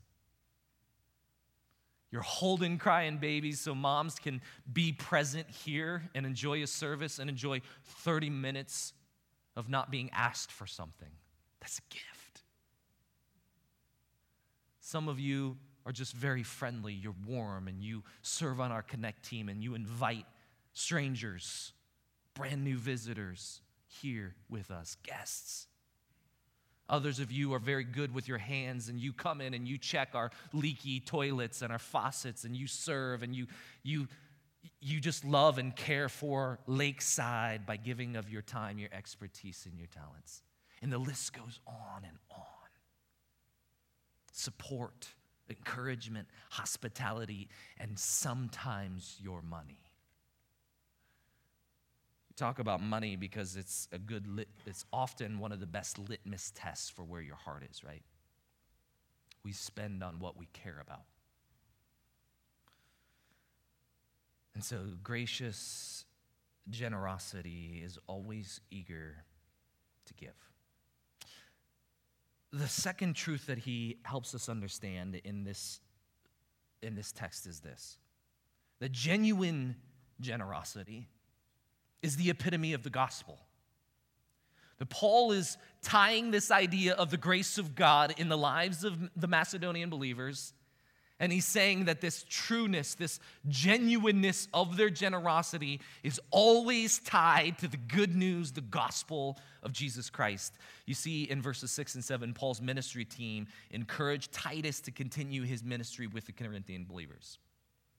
You're 2.09 2.23
holding 2.23 2.79
crying 2.79 3.17
babies 3.17 3.59
so 3.59 3.75
moms 3.75 4.15
can 4.15 4.41
be 4.73 4.91
present 4.91 5.47
here 5.51 6.09
and 6.15 6.25
enjoy 6.25 6.63
a 6.63 6.67
service 6.67 7.19
and 7.19 7.29
enjoy 7.29 7.61
30 7.83 8.31
minutes 8.31 8.93
of 9.55 9.69
not 9.69 9.91
being 9.91 10.09
asked 10.11 10.51
for 10.51 10.65
something. 10.65 11.11
That's 11.59 11.77
a 11.77 11.93
gift. 11.93 12.41
Some 14.79 15.09
of 15.09 15.19
you 15.19 15.57
are 15.85 15.91
just 15.91 16.13
very 16.13 16.41
friendly, 16.41 16.93
you're 16.93 17.13
warm, 17.27 17.67
and 17.67 17.83
you 17.83 18.03
serve 18.23 18.59
on 18.59 18.71
our 18.71 18.81
Connect 18.81 19.23
team 19.23 19.47
and 19.47 19.61
you 19.61 19.75
invite 19.75 20.25
strangers 20.73 21.73
brand 22.37 22.63
new 22.63 22.77
visitors 22.77 23.61
here 23.87 24.35
with 24.47 24.69
us, 24.69 24.95
guests. 25.03 25.67
Others 26.89 27.19
of 27.19 27.31
you 27.31 27.53
are 27.53 27.59
very 27.59 27.83
good 27.83 28.13
with 28.13 28.27
your 28.27 28.37
hands 28.37 28.87
and 28.87 28.99
you 28.99 29.11
come 29.11 29.41
in 29.41 29.53
and 29.53 29.67
you 29.67 29.77
check 29.77 30.09
our 30.13 30.31
leaky 30.53 30.99
toilets 30.99 31.61
and 31.61 31.71
our 31.71 31.79
faucets 31.79 32.43
and 32.43 32.55
you 32.55 32.67
serve 32.67 33.23
and 33.23 33.35
you, 33.35 33.47
you, 33.83 34.07
you 34.79 34.99
just 35.01 35.25
love 35.25 35.57
and 35.57 35.75
care 35.75 36.07
for 36.07 36.59
Lakeside 36.67 37.65
by 37.65 37.75
giving 37.75 38.15
of 38.15 38.29
your 38.29 38.43
time, 38.43 38.77
your 38.77 38.89
expertise, 38.93 39.67
and 39.69 39.77
your 39.77 39.87
talents. 39.87 40.43
And 40.81 40.91
the 40.91 40.97
list 40.99 41.33
goes 41.33 41.59
on 41.65 42.03
and 42.03 42.17
on. 42.31 42.45
Support, 44.31 45.07
encouragement, 45.49 46.27
hospitality, 46.51 47.49
and 47.79 47.97
sometimes 47.97 49.17
your 49.19 49.41
money. 49.41 49.86
Talk 52.37 52.59
about 52.59 52.81
money 52.81 53.15
because 53.15 53.55
it's 53.55 53.87
a 53.91 53.97
good 53.97 54.27
lit, 54.27 54.47
it's 54.67 54.85
often 54.93 55.39
one 55.39 55.51
of 55.51 55.59
the 55.59 55.65
best 55.65 55.97
litmus 55.97 56.51
tests 56.53 56.87
for 56.87 57.03
where 57.03 57.19
your 57.19 57.35
heart 57.35 57.63
is, 57.69 57.83
right? 57.83 58.03
We 59.43 59.53
spend 59.53 60.03
on 60.03 60.19
what 60.19 60.37
we 60.37 60.47
care 60.53 60.77
about. 60.79 61.01
And 64.53 64.63
so, 64.63 64.81
gracious 65.03 66.05
generosity 66.69 67.81
is 67.83 67.97
always 68.05 68.61
eager 68.69 69.15
to 70.05 70.13
give. 70.13 70.35
The 72.51 72.67
second 72.67 73.15
truth 73.15 73.47
that 73.47 73.57
he 73.57 73.97
helps 74.03 74.35
us 74.35 74.47
understand 74.47 75.19
in 75.23 75.43
this, 75.43 75.79
in 76.83 76.93
this 76.93 77.11
text 77.11 77.47
is 77.47 77.61
this 77.61 77.97
the 78.79 78.89
genuine 78.89 79.75
generosity 80.21 81.09
is 82.01 82.15
the 82.15 82.29
epitome 82.29 82.73
of 82.73 82.83
the 82.83 82.89
gospel. 82.89 83.39
The 84.77 84.85
Paul 84.85 85.31
is 85.31 85.57
tying 85.81 86.31
this 86.31 86.51
idea 86.51 86.93
of 86.93 87.09
the 87.09 87.17
grace 87.17 87.57
of 87.57 87.75
God 87.75 88.13
in 88.17 88.29
the 88.29 88.37
lives 88.37 88.83
of 88.83 89.09
the 89.15 89.27
Macedonian 89.27 89.89
believers 89.89 90.53
and 91.19 91.31
he's 91.31 91.45
saying 91.45 91.85
that 91.85 91.99
this 91.99 92.25
trueness, 92.29 92.93
this 92.93 93.19
genuineness 93.47 94.47
of 94.53 94.77
their 94.77 94.91
generosity 94.91 95.81
is 96.03 96.21
always 96.29 96.99
tied 96.99 97.57
to 97.59 97.67
the 97.67 97.77
good 97.77 98.15
news, 98.15 98.51
the 98.51 98.61
gospel 98.61 99.39
of 99.63 99.71
Jesus 99.71 100.11
Christ. 100.11 100.53
You 100.85 100.93
see 100.93 101.23
in 101.23 101.41
verses 101.41 101.71
6 101.71 101.95
and 101.95 102.03
7, 102.03 102.33
Paul's 102.33 102.61
ministry 102.61 103.03
team 103.03 103.47
encouraged 103.71 104.31
Titus 104.31 104.79
to 104.81 104.91
continue 104.91 105.41
his 105.41 105.63
ministry 105.63 106.05
with 106.05 106.27
the 106.27 106.33
Corinthian 106.33 106.85
believers. 106.85 107.39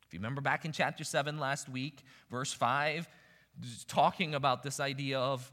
If 0.07 0.15
you 0.15 0.21
remember 0.21 0.41
back 0.41 0.65
in 0.65 0.71
chapter 0.71 1.03
7 1.03 1.39
last 1.39 1.69
week, 1.69 2.05
verse 2.31 2.53
5, 2.53 3.09
talking 3.87 4.35
about 4.35 4.63
this 4.63 4.81
idea 4.81 5.19
of 5.19 5.51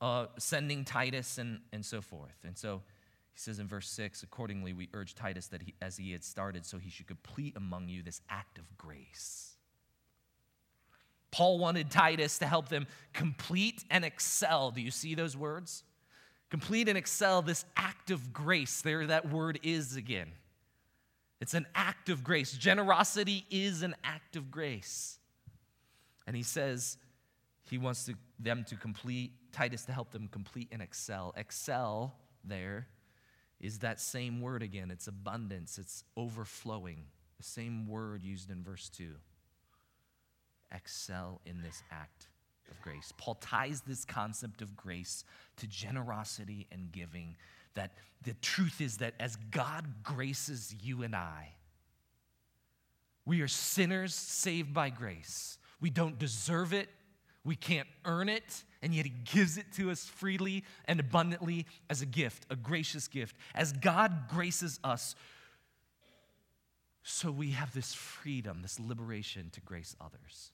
uh, 0.00 0.26
sending 0.38 0.84
Titus 0.84 1.38
and, 1.38 1.60
and 1.72 1.84
so 1.84 2.00
forth. 2.00 2.36
And 2.44 2.56
so 2.56 2.82
he 3.32 3.40
says 3.40 3.58
in 3.58 3.66
verse 3.66 3.88
6 3.90 4.22
accordingly, 4.22 4.72
we 4.72 4.88
urge 4.94 5.14
Titus 5.14 5.48
that 5.48 5.62
he, 5.62 5.74
as 5.80 5.96
he 5.96 6.12
had 6.12 6.24
started, 6.24 6.66
so 6.66 6.78
he 6.78 6.90
should 6.90 7.06
complete 7.06 7.56
among 7.56 7.88
you 7.88 8.02
this 8.02 8.20
act 8.28 8.58
of 8.58 8.76
grace. 8.76 9.52
Paul 11.30 11.58
wanted 11.58 11.90
Titus 11.90 12.38
to 12.38 12.46
help 12.46 12.68
them 12.68 12.86
complete 13.12 13.84
and 13.90 14.04
excel. 14.04 14.70
Do 14.70 14.80
you 14.80 14.90
see 14.90 15.14
those 15.14 15.36
words? 15.36 15.84
Complete 16.50 16.88
and 16.88 16.96
excel 16.96 17.42
this 17.42 17.64
act 17.76 18.10
of 18.10 18.32
grace. 18.32 18.80
There, 18.80 19.06
that 19.06 19.28
word 19.30 19.58
is 19.62 19.96
again. 19.96 20.32
It's 21.40 21.54
an 21.54 21.66
act 21.74 22.08
of 22.08 22.24
grace. 22.24 22.52
Generosity 22.52 23.44
is 23.50 23.82
an 23.82 23.94
act 24.02 24.36
of 24.36 24.50
grace. 24.50 25.18
And 26.26 26.34
he 26.34 26.42
says 26.42 26.96
he 27.70 27.78
wants 27.78 28.04
to, 28.06 28.14
them 28.38 28.64
to 28.68 28.76
complete, 28.76 29.32
Titus 29.52 29.84
to 29.86 29.92
help 29.92 30.12
them 30.12 30.28
complete 30.28 30.68
and 30.70 30.80
excel. 30.80 31.34
Excel 31.36 32.16
there 32.44 32.86
is 33.60 33.80
that 33.80 34.00
same 34.00 34.40
word 34.40 34.62
again. 34.62 34.90
It's 34.90 35.08
abundance, 35.08 35.78
it's 35.78 36.04
overflowing. 36.16 37.04
The 37.38 37.42
same 37.42 37.86
word 37.86 38.22
used 38.22 38.50
in 38.50 38.62
verse 38.62 38.88
2. 38.90 39.14
Excel 40.72 41.40
in 41.44 41.62
this 41.62 41.82
act 41.90 42.28
of 42.70 42.80
grace. 42.82 43.12
Paul 43.16 43.34
ties 43.36 43.82
this 43.86 44.04
concept 44.04 44.62
of 44.62 44.76
grace 44.76 45.24
to 45.56 45.66
generosity 45.66 46.66
and 46.70 46.90
giving. 46.92 47.36
That 47.74 47.92
the 48.22 48.34
truth 48.34 48.80
is 48.80 48.98
that 48.98 49.14
as 49.20 49.36
God 49.50 50.02
graces 50.02 50.74
you 50.82 51.02
and 51.02 51.14
I, 51.14 51.52
we 53.24 53.40
are 53.40 53.48
sinners 53.48 54.14
saved 54.14 54.72
by 54.72 54.90
grace. 54.90 55.58
We 55.80 55.90
don't 55.90 56.18
deserve 56.18 56.72
it, 56.72 56.88
we 57.46 57.54
can't 57.54 57.86
earn 58.04 58.28
it, 58.28 58.64
and 58.82 58.92
yet 58.92 59.06
He 59.06 59.12
gives 59.24 59.56
it 59.56 59.66
to 59.76 59.90
us 59.90 60.04
freely 60.04 60.64
and 60.86 60.98
abundantly 60.98 61.64
as 61.88 62.02
a 62.02 62.06
gift, 62.06 62.44
a 62.50 62.56
gracious 62.56 63.06
gift. 63.06 63.36
As 63.54 63.72
God 63.72 64.28
graces 64.28 64.80
us, 64.82 65.14
so 67.04 67.30
we 67.30 67.52
have 67.52 67.72
this 67.72 67.94
freedom, 67.94 68.62
this 68.62 68.80
liberation 68.80 69.50
to 69.52 69.60
grace 69.60 69.94
others. 70.00 70.50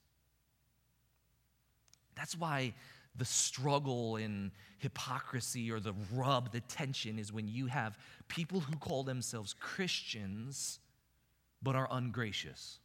That's 2.15 2.37
why 2.37 2.75
the 3.17 3.25
struggle 3.25 4.17
in 4.17 4.53
hypocrisy 4.79 5.71
or 5.71 5.81
the 5.81 5.95
rub, 6.13 6.53
the 6.53 6.61
tension 6.61 7.19
is 7.19 7.33
when 7.33 7.49
you 7.49 7.67
have 7.67 7.97
people 8.29 8.61
who 8.61 8.77
call 8.77 9.03
themselves 9.03 9.55
Christians 9.59 10.79
but 11.63 11.75
are 11.75 11.89
ungracious. 11.91 12.81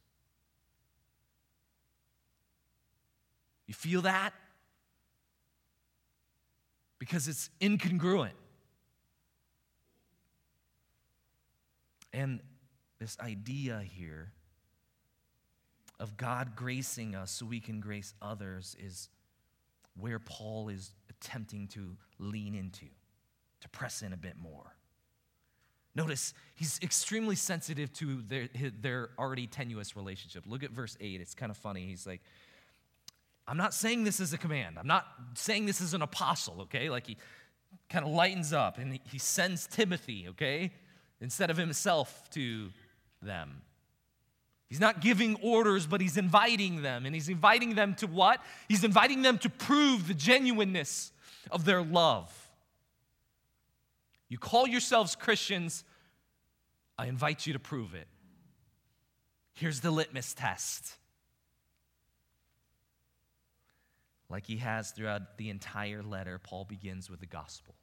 You 3.68 3.74
feel 3.74 4.02
that? 4.02 4.32
Because 6.98 7.28
it's 7.28 7.50
incongruent. 7.60 8.32
And 12.12 12.40
this 12.98 13.16
idea 13.20 13.80
here 13.84 14.32
of 16.00 16.16
God 16.16 16.56
gracing 16.56 17.14
us 17.14 17.30
so 17.30 17.46
we 17.46 17.60
can 17.60 17.78
grace 17.78 18.14
others 18.22 18.74
is 18.80 19.08
where 19.96 20.18
Paul 20.18 20.68
is 20.68 20.92
attempting 21.10 21.68
to 21.68 21.96
lean 22.18 22.54
into, 22.54 22.86
to 23.60 23.68
press 23.68 24.02
in 24.02 24.12
a 24.12 24.16
bit 24.16 24.36
more. 24.36 24.74
Notice 25.94 26.32
he's 26.54 26.78
extremely 26.82 27.34
sensitive 27.34 27.92
to 27.94 28.22
their, 28.22 28.48
their 28.80 29.10
already 29.18 29.46
tenuous 29.46 29.96
relationship. 29.96 30.44
Look 30.46 30.62
at 30.62 30.70
verse 30.70 30.96
8. 31.00 31.20
It's 31.20 31.34
kind 31.34 31.50
of 31.50 31.56
funny. 31.56 31.86
He's 31.86 32.06
like, 32.06 32.22
I'm 33.48 33.56
not 33.56 33.72
saying 33.72 34.04
this 34.04 34.20
as 34.20 34.34
a 34.34 34.38
command. 34.38 34.78
I'm 34.78 34.86
not 34.86 35.06
saying 35.34 35.64
this 35.64 35.80
as 35.80 35.94
an 35.94 36.02
apostle, 36.02 36.60
okay? 36.62 36.90
Like 36.90 37.06
he 37.06 37.16
kind 37.88 38.04
of 38.04 38.12
lightens 38.12 38.52
up 38.52 38.76
and 38.76 39.00
he 39.10 39.18
sends 39.18 39.66
Timothy, 39.66 40.26
okay? 40.28 40.70
Instead 41.20 41.50
of 41.50 41.56
himself 41.56 42.28
to 42.30 42.68
them. 43.22 43.62
He's 44.68 44.80
not 44.80 45.00
giving 45.00 45.36
orders, 45.36 45.86
but 45.86 46.02
he's 46.02 46.18
inviting 46.18 46.82
them. 46.82 47.06
And 47.06 47.14
he's 47.14 47.30
inviting 47.30 47.74
them 47.74 47.94
to 47.96 48.06
what? 48.06 48.42
He's 48.68 48.84
inviting 48.84 49.22
them 49.22 49.38
to 49.38 49.48
prove 49.48 50.06
the 50.06 50.14
genuineness 50.14 51.10
of 51.50 51.64
their 51.64 51.82
love. 51.82 52.30
You 54.28 54.36
call 54.36 54.68
yourselves 54.68 55.16
Christians, 55.16 55.84
I 56.98 57.06
invite 57.06 57.46
you 57.46 57.54
to 57.54 57.58
prove 57.58 57.94
it. 57.94 58.08
Here's 59.54 59.80
the 59.80 59.90
litmus 59.90 60.34
test 60.34 60.98
Like 64.30 64.46
he 64.46 64.58
has 64.58 64.90
throughout 64.90 65.38
the 65.38 65.50
entire 65.50 66.02
letter, 66.02 66.38
Paul 66.38 66.64
begins 66.64 67.08
with 67.08 67.20
the 67.20 67.26
gospel. 67.26 67.74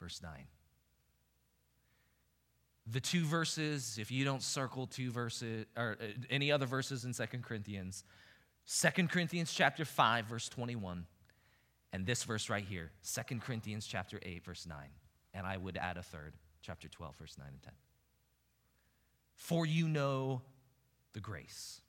Verse 0.00 0.20
9. 0.22 0.32
The 2.86 3.00
two 3.00 3.24
verses, 3.24 3.98
if 4.00 4.10
you 4.10 4.24
don't 4.24 4.42
circle 4.42 4.86
two 4.86 5.12
verses 5.12 5.66
or 5.76 5.96
uh, 6.00 6.06
any 6.28 6.50
other 6.50 6.66
verses 6.66 7.04
in 7.04 7.12
Second 7.12 7.44
Corinthians, 7.44 8.02
Second 8.64 9.10
Corinthians 9.10 9.52
chapter 9.52 9.84
5, 9.84 10.26
verse 10.26 10.48
21, 10.48 11.06
and 11.92 12.06
this 12.06 12.24
verse 12.24 12.50
right 12.50 12.64
here, 12.64 12.90
Second 13.02 13.42
Corinthians 13.42 13.86
chapter 13.86 14.18
8, 14.22 14.44
verse 14.44 14.66
9. 14.66 14.76
And 15.34 15.46
I 15.46 15.56
would 15.56 15.76
add 15.76 15.96
a 15.96 16.02
third, 16.02 16.34
chapter 16.62 16.88
12, 16.88 17.16
verse 17.16 17.36
9 17.38 17.46
and 17.48 17.62
10. 17.62 17.72
For 19.36 19.66
you 19.66 19.86
know 19.86 20.42
the 21.12 21.20
grace 21.20 21.80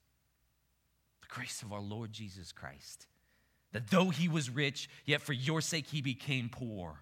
grace 1.32 1.64
of 1.64 1.74
our 1.74 1.82
Lord 1.82 2.12
Jesus 2.12 2.52
Christ. 2.52 3.08
That 3.72 3.90
though 3.90 4.10
he 4.10 4.28
was 4.28 4.50
rich, 4.50 4.90
yet 5.06 5.22
for 5.22 5.34
your 5.34 5.62
sake 5.62 5.88
he 5.88 6.02
became 6.02 6.50
poor, 6.50 7.00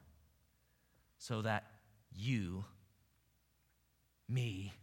so 1.17 1.41
that 1.41 1.65
you, 2.15 2.63
me, 4.29 4.73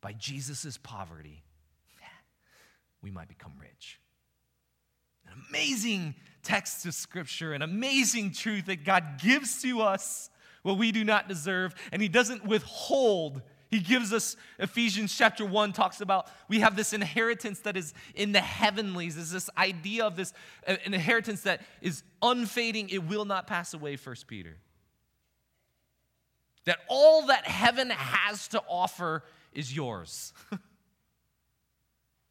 by 0.00 0.12
Jesus' 0.12 0.78
poverty, 0.82 1.42
we 3.02 3.10
might 3.10 3.28
become 3.28 3.52
rich. 3.60 3.98
An 5.26 5.32
amazing 5.50 6.14
text 6.44 6.86
of 6.86 6.94
scripture, 6.94 7.52
an 7.52 7.62
amazing 7.62 8.32
truth 8.32 8.66
that 8.66 8.84
God 8.84 9.20
gives 9.20 9.60
to 9.62 9.82
us 9.82 10.30
what 10.62 10.78
we 10.78 10.92
do 10.92 11.02
not 11.02 11.28
deserve, 11.28 11.74
and 11.90 12.00
he 12.00 12.08
doesn't 12.08 12.46
withhold 12.46 13.42
he 13.72 13.80
gives 13.80 14.12
us, 14.12 14.36
Ephesians 14.58 15.16
chapter 15.16 15.46
1 15.46 15.72
talks 15.72 16.02
about 16.02 16.28
we 16.46 16.60
have 16.60 16.76
this 16.76 16.92
inheritance 16.92 17.60
that 17.60 17.74
is 17.74 17.94
in 18.14 18.32
the 18.32 18.40
heavenlies. 18.40 19.16
There's 19.16 19.30
this 19.30 19.48
idea 19.56 20.04
of 20.04 20.14
this 20.14 20.34
uh, 20.68 20.76
an 20.84 20.92
inheritance 20.92 21.40
that 21.44 21.62
is 21.80 22.02
unfading, 22.20 22.90
it 22.90 23.02
will 23.04 23.24
not 23.24 23.46
pass 23.46 23.72
away, 23.72 23.96
First 23.96 24.26
Peter. 24.26 24.58
That 26.66 26.80
all 26.86 27.26
that 27.28 27.46
heaven 27.46 27.88
has 27.88 28.46
to 28.48 28.62
offer 28.68 29.24
is 29.54 29.74
yours. 29.74 30.34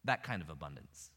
That 0.04 0.24
kind 0.24 0.42
of 0.42 0.50
abundance. 0.50 1.10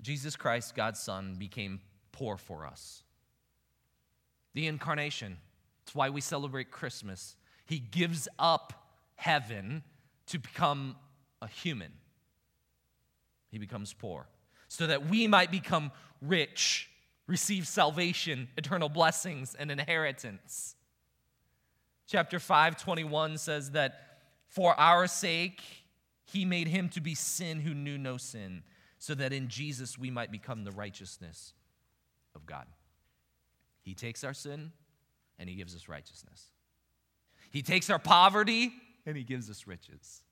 Jesus 0.00 0.36
Christ, 0.36 0.76
God's 0.76 1.00
Son, 1.00 1.34
became 1.36 1.80
poor 2.12 2.36
for 2.36 2.64
us. 2.66 3.02
The 4.54 4.68
incarnation. 4.68 5.38
It's 5.84 5.94
why 5.94 6.10
we 6.10 6.20
celebrate 6.20 6.70
Christmas. 6.70 7.36
He 7.66 7.78
gives 7.78 8.28
up 8.38 8.72
heaven 9.16 9.82
to 10.26 10.38
become 10.38 10.96
a 11.40 11.48
human. 11.48 11.92
He 13.50 13.58
becomes 13.58 13.92
poor 13.92 14.26
so 14.68 14.86
that 14.86 15.06
we 15.06 15.26
might 15.26 15.50
become 15.50 15.92
rich, 16.22 16.88
receive 17.26 17.66
salvation, 17.66 18.48
eternal 18.56 18.88
blessings, 18.88 19.54
and 19.54 19.70
inheritance. 19.70 20.76
Chapter 22.06 22.38
5, 22.38 22.76
21 22.76 23.38
says 23.38 23.72
that 23.72 24.20
for 24.48 24.78
our 24.78 25.06
sake, 25.06 25.62
he 26.24 26.44
made 26.44 26.68
him 26.68 26.88
to 26.90 27.00
be 27.00 27.14
sin 27.14 27.60
who 27.60 27.74
knew 27.74 27.98
no 27.98 28.16
sin 28.16 28.62
so 28.98 29.14
that 29.14 29.32
in 29.32 29.48
Jesus 29.48 29.98
we 29.98 30.10
might 30.10 30.30
become 30.30 30.64
the 30.64 30.70
righteousness 30.70 31.52
of 32.34 32.46
God. 32.46 32.66
He 33.82 33.94
takes 33.94 34.24
our 34.24 34.34
sin 34.34 34.72
and 35.42 35.50
he 35.50 35.56
gives 35.56 35.74
us 35.74 35.88
righteousness. 35.88 36.50
He 37.50 37.62
takes 37.62 37.90
our 37.90 37.98
poverty 37.98 38.72
and 39.04 39.16
he 39.16 39.24
gives 39.24 39.50
us 39.50 39.66
riches. 39.66 40.22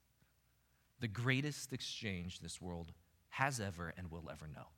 The 1.01 1.09
greatest 1.09 1.73
exchange 1.73 2.39
this 2.39 2.63
world 2.63 2.93
has 3.31 3.59
ever 3.59 3.93
and 3.99 4.09
will 4.09 4.31
ever 4.31 4.47
know. 4.47 4.69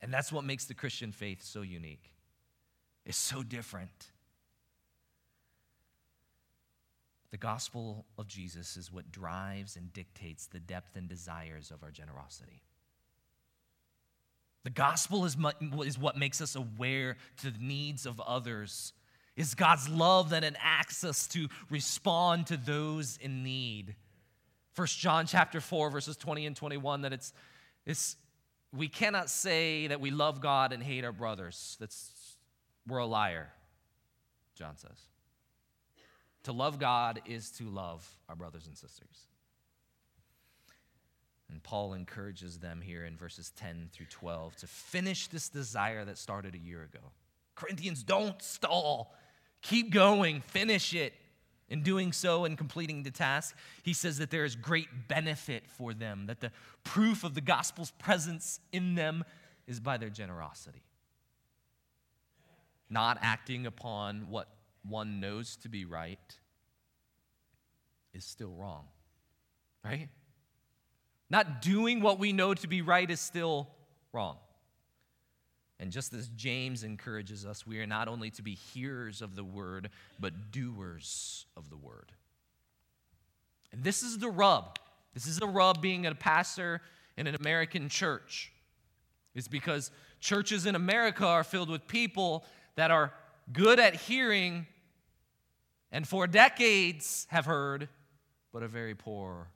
And 0.00 0.14
that's 0.14 0.30
what 0.30 0.44
makes 0.44 0.66
the 0.66 0.74
Christian 0.74 1.10
faith 1.10 1.42
so 1.42 1.62
unique. 1.62 2.12
It's 3.04 3.18
so 3.18 3.42
different. 3.42 4.12
The 7.32 7.38
gospel 7.38 8.06
of 8.16 8.28
Jesus 8.28 8.76
is 8.76 8.92
what 8.92 9.10
drives 9.10 9.74
and 9.74 9.92
dictates 9.92 10.46
the 10.46 10.60
depth 10.60 10.94
and 10.94 11.08
desires 11.08 11.72
of 11.72 11.82
our 11.82 11.90
generosity. 11.90 12.62
The 14.64 14.70
gospel 14.70 15.24
is, 15.24 15.36
is 15.84 15.98
what 15.98 16.16
makes 16.16 16.40
us 16.40 16.56
aware 16.56 17.16
to 17.38 17.50
the 17.50 17.58
needs 17.58 18.06
of 18.06 18.20
others. 18.20 18.92
Is 19.36 19.54
God's 19.54 19.88
love 19.88 20.30
that 20.30 20.42
enacts 20.42 21.04
us 21.04 21.26
to 21.28 21.48
respond 21.70 22.48
to 22.48 22.56
those 22.56 23.18
in 23.22 23.44
need. 23.44 23.94
First 24.72 24.98
John 24.98 25.26
chapter 25.26 25.60
4, 25.60 25.90
verses 25.90 26.16
20 26.16 26.46
and 26.46 26.56
21, 26.56 27.02
that 27.02 27.12
it's, 27.12 27.32
it's 27.86 28.16
we 28.76 28.88
cannot 28.88 29.30
say 29.30 29.86
that 29.86 30.00
we 30.00 30.10
love 30.10 30.40
God 30.40 30.72
and 30.72 30.82
hate 30.82 31.04
our 31.04 31.12
brothers. 31.12 31.76
That's 31.78 32.12
we're 32.86 32.98
a 32.98 33.06
liar, 33.06 33.48
John 34.54 34.76
says. 34.76 34.98
To 36.44 36.52
love 36.52 36.78
God 36.78 37.20
is 37.26 37.50
to 37.52 37.64
love 37.68 38.08
our 38.28 38.36
brothers 38.36 38.66
and 38.66 38.76
sisters. 38.76 39.27
And 41.50 41.62
Paul 41.62 41.94
encourages 41.94 42.58
them 42.58 42.80
here 42.80 43.04
in 43.04 43.16
verses 43.16 43.52
10 43.56 43.88
through 43.92 44.06
12 44.06 44.56
to 44.56 44.66
finish 44.66 45.28
this 45.28 45.48
desire 45.48 46.04
that 46.04 46.18
started 46.18 46.54
a 46.54 46.58
year 46.58 46.82
ago. 46.82 47.00
Corinthians, 47.54 48.02
don't 48.02 48.40
stall. 48.42 49.14
Keep 49.62 49.90
going, 49.90 50.40
finish 50.42 50.94
it. 50.94 51.14
In 51.70 51.82
doing 51.82 52.12
so 52.12 52.46
and 52.46 52.56
completing 52.56 53.02
the 53.02 53.10
task, 53.10 53.54
he 53.82 53.92
says 53.92 54.16
that 54.18 54.30
there 54.30 54.46
is 54.46 54.56
great 54.56 54.88
benefit 55.06 55.64
for 55.66 55.92
them, 55.92 56.24
that 56.26 56.40
the 56.40 56.50
proof 56.82 57.24
of 57.24 57.34
the 57.34 57.42
gospel's 57.42 57.90
presence 57.90 58.60
in 58.72 58.94
them 58.94 59.22
is 59.66 59.78
by 59.78 59.98
their 59.98 60.08
generosity. 60.08 60.82
Not 62.88 63.18
acting 63.20 63.66
upon 63.66 64.28
what 64.30 64.48
one 64.82 65.20
knows 65.20 65.56
to 65.56 65.68
be 65.68 65.84
right 65.84 66.38
is 68.14 68.24
still 68.24 68.54
wrong, 68.54 68.86
right? 69.84 70.08
Not 71.30 71.62
doing 71.62 72.00
what 72.00 72.18
we 72.18 72.32
know 72.32 72.54
to 72.54 72.66
be 72.66 72.82
right 72.82 73.08
is 73.10 73.20
still 73.20 73.68
wrong. 74.12 74.36
And 75.80 75.92
just 75.92 76.12
as 76.12 76.28
James 76.28 76.82
encourages 76.82 77.46
us, 77.46 77.66
we 77.66 77.78
are 77.80 77.86
not 77.86 78.08
only 78.08 78.30
to 78.30 78.42
be 78.42 78.54
hearers 78.54 79.22
of 79.22 79.36
the 79.36 79.44
word, 79.44 79.90
but 80.18 80.50
doers 80.50 81.46
of 81.56 81.70
the 81.70 81.76
word. 81.76 82.12
And 83.72 83.84
this 83.84 84.02
is 84.02 84.18
the 84.18 84.30
rub. 84.30 84.78
This 85.14 85.26
is 85.26 85.38
the 85.38 85.46
rub 85.46 85.80
being 85.80 86.06
a 86.06 86.14
pastor 86.14 86.80
in 87.16 87.26
an 87.26 87.34
American 87.34 87.88
church. 87.88 88.52
It's 89.34 89.48
because 89.48 89.90
churches 90.20 90.66
in 90.66 90.74
America 90.74 91.26
are 91.26 91.44
filled 91.44 91.68
with 91.68 91.86
people 91.86 92.44
that 92.76 92.90
are 92.90 93.12
good 93.52 93.78
at 93.78 93.94
hearing 93.94 94.66
and 95.90 96.06
for 96.06 96.26
decades 96.26 97.26
have 97.30 97.46
heard, 97.46 97.88
but 98.52 98.62
are 98.62 98.68
very 98.68 98.94
poor 98.94 99.48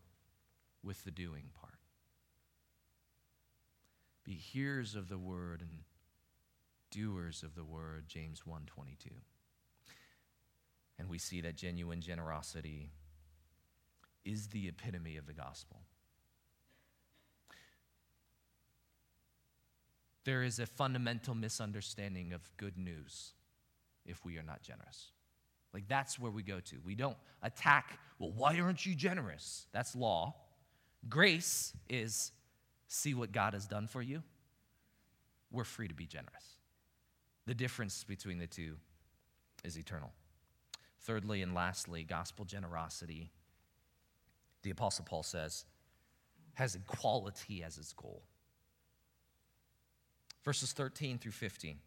with 0.82 1.02
the 1.04 1.10
doing 1.10 1.44
part. 1.54 1.61
Be 4.24 4.34
hearers 4.34 4.94
of 4.94 5.08
the 5.08 5.18
word 5.18 5.62
and 5.62 5.80
doers 6.90 7.42
of 7.42 7.54
the 7.54 7.64
word, 7.64 8.06
James 8.06 8.42
1:22. 8.46 9.22
And 10.98 11.08
we 11.08 11.18
see 11.18 11.40
that 11.40 11.56
genuine 11.56 12.00
generosity 12.00 12.92
is 14.24 14.48
the 14.48 14.68
epitome 14.68 15.16
of 15.16 15.26
the 15.26 15.32
gospel. 15.32 15.82
There 20.24 20.44
is 20.44 20.60
a 20.60 20.66
fundamental 20.66 21.34
misunderstanding 21.34 22.32
of 22.32 22.56
good 22.56 22.78
news 22.78 23.32
if 24.04 24.24
we 24.24 24.38
are 24.38 24.42
not 24.42 24.62
generous. 24.62 25.10
Like 25.72 25.88
that's 25.88 26.18
where 26.18 26.30
we 26.30 26.42
go 26.42 26.60
to. 26.60 26.76
We 26.84 26.94
don't 26.94 27.16
attack, 27.42 27.98
well, 28.18 28.30
why 28.30 28.60
aren't 28.60 28.86
you 28.86 28.94
generous? 28.94 29.66
That's 29.72 29.96
law. 29.96 30.36
Grace 31.08 31.72
is 31.88 32.30
see 32.92 33.14
what 33.14 33.32
God 33.32 33.54
has 33.54 33.66
done 33.66 33.86
for 33.86 34.02
you. 34.02 34.22
We're 35.50 35.64
free 35.64 35.88
to 35.88 35.94
be 35.94 36.06
generous. 36.06 36.56
The 37.46 37.54
difference 37.54 38.04
between 38.04 38.38
the 38.38 38.46
two 38.46 38.76
is 39.64 39.78
eternal. 39.78 40.12
Thirdly 41.00 41.42
and 41.42 41.54
lastly, 41.54 42.04
gospel 42.04 42.44
generosity, 42.44 43.30
the 44.62 44.70
Apostle 44.70 45.06
Paul 45.06 45.22
says, 45.22 45.64
has 46.54 46.74
equality 46.74 47.62
as 47.64 47.78
its 47.78 47.92
goal. 47.94 48.22
Verses 50.44 50.72
13 50.72 51.18
through 51.18 51.32
15. 51.32 51.78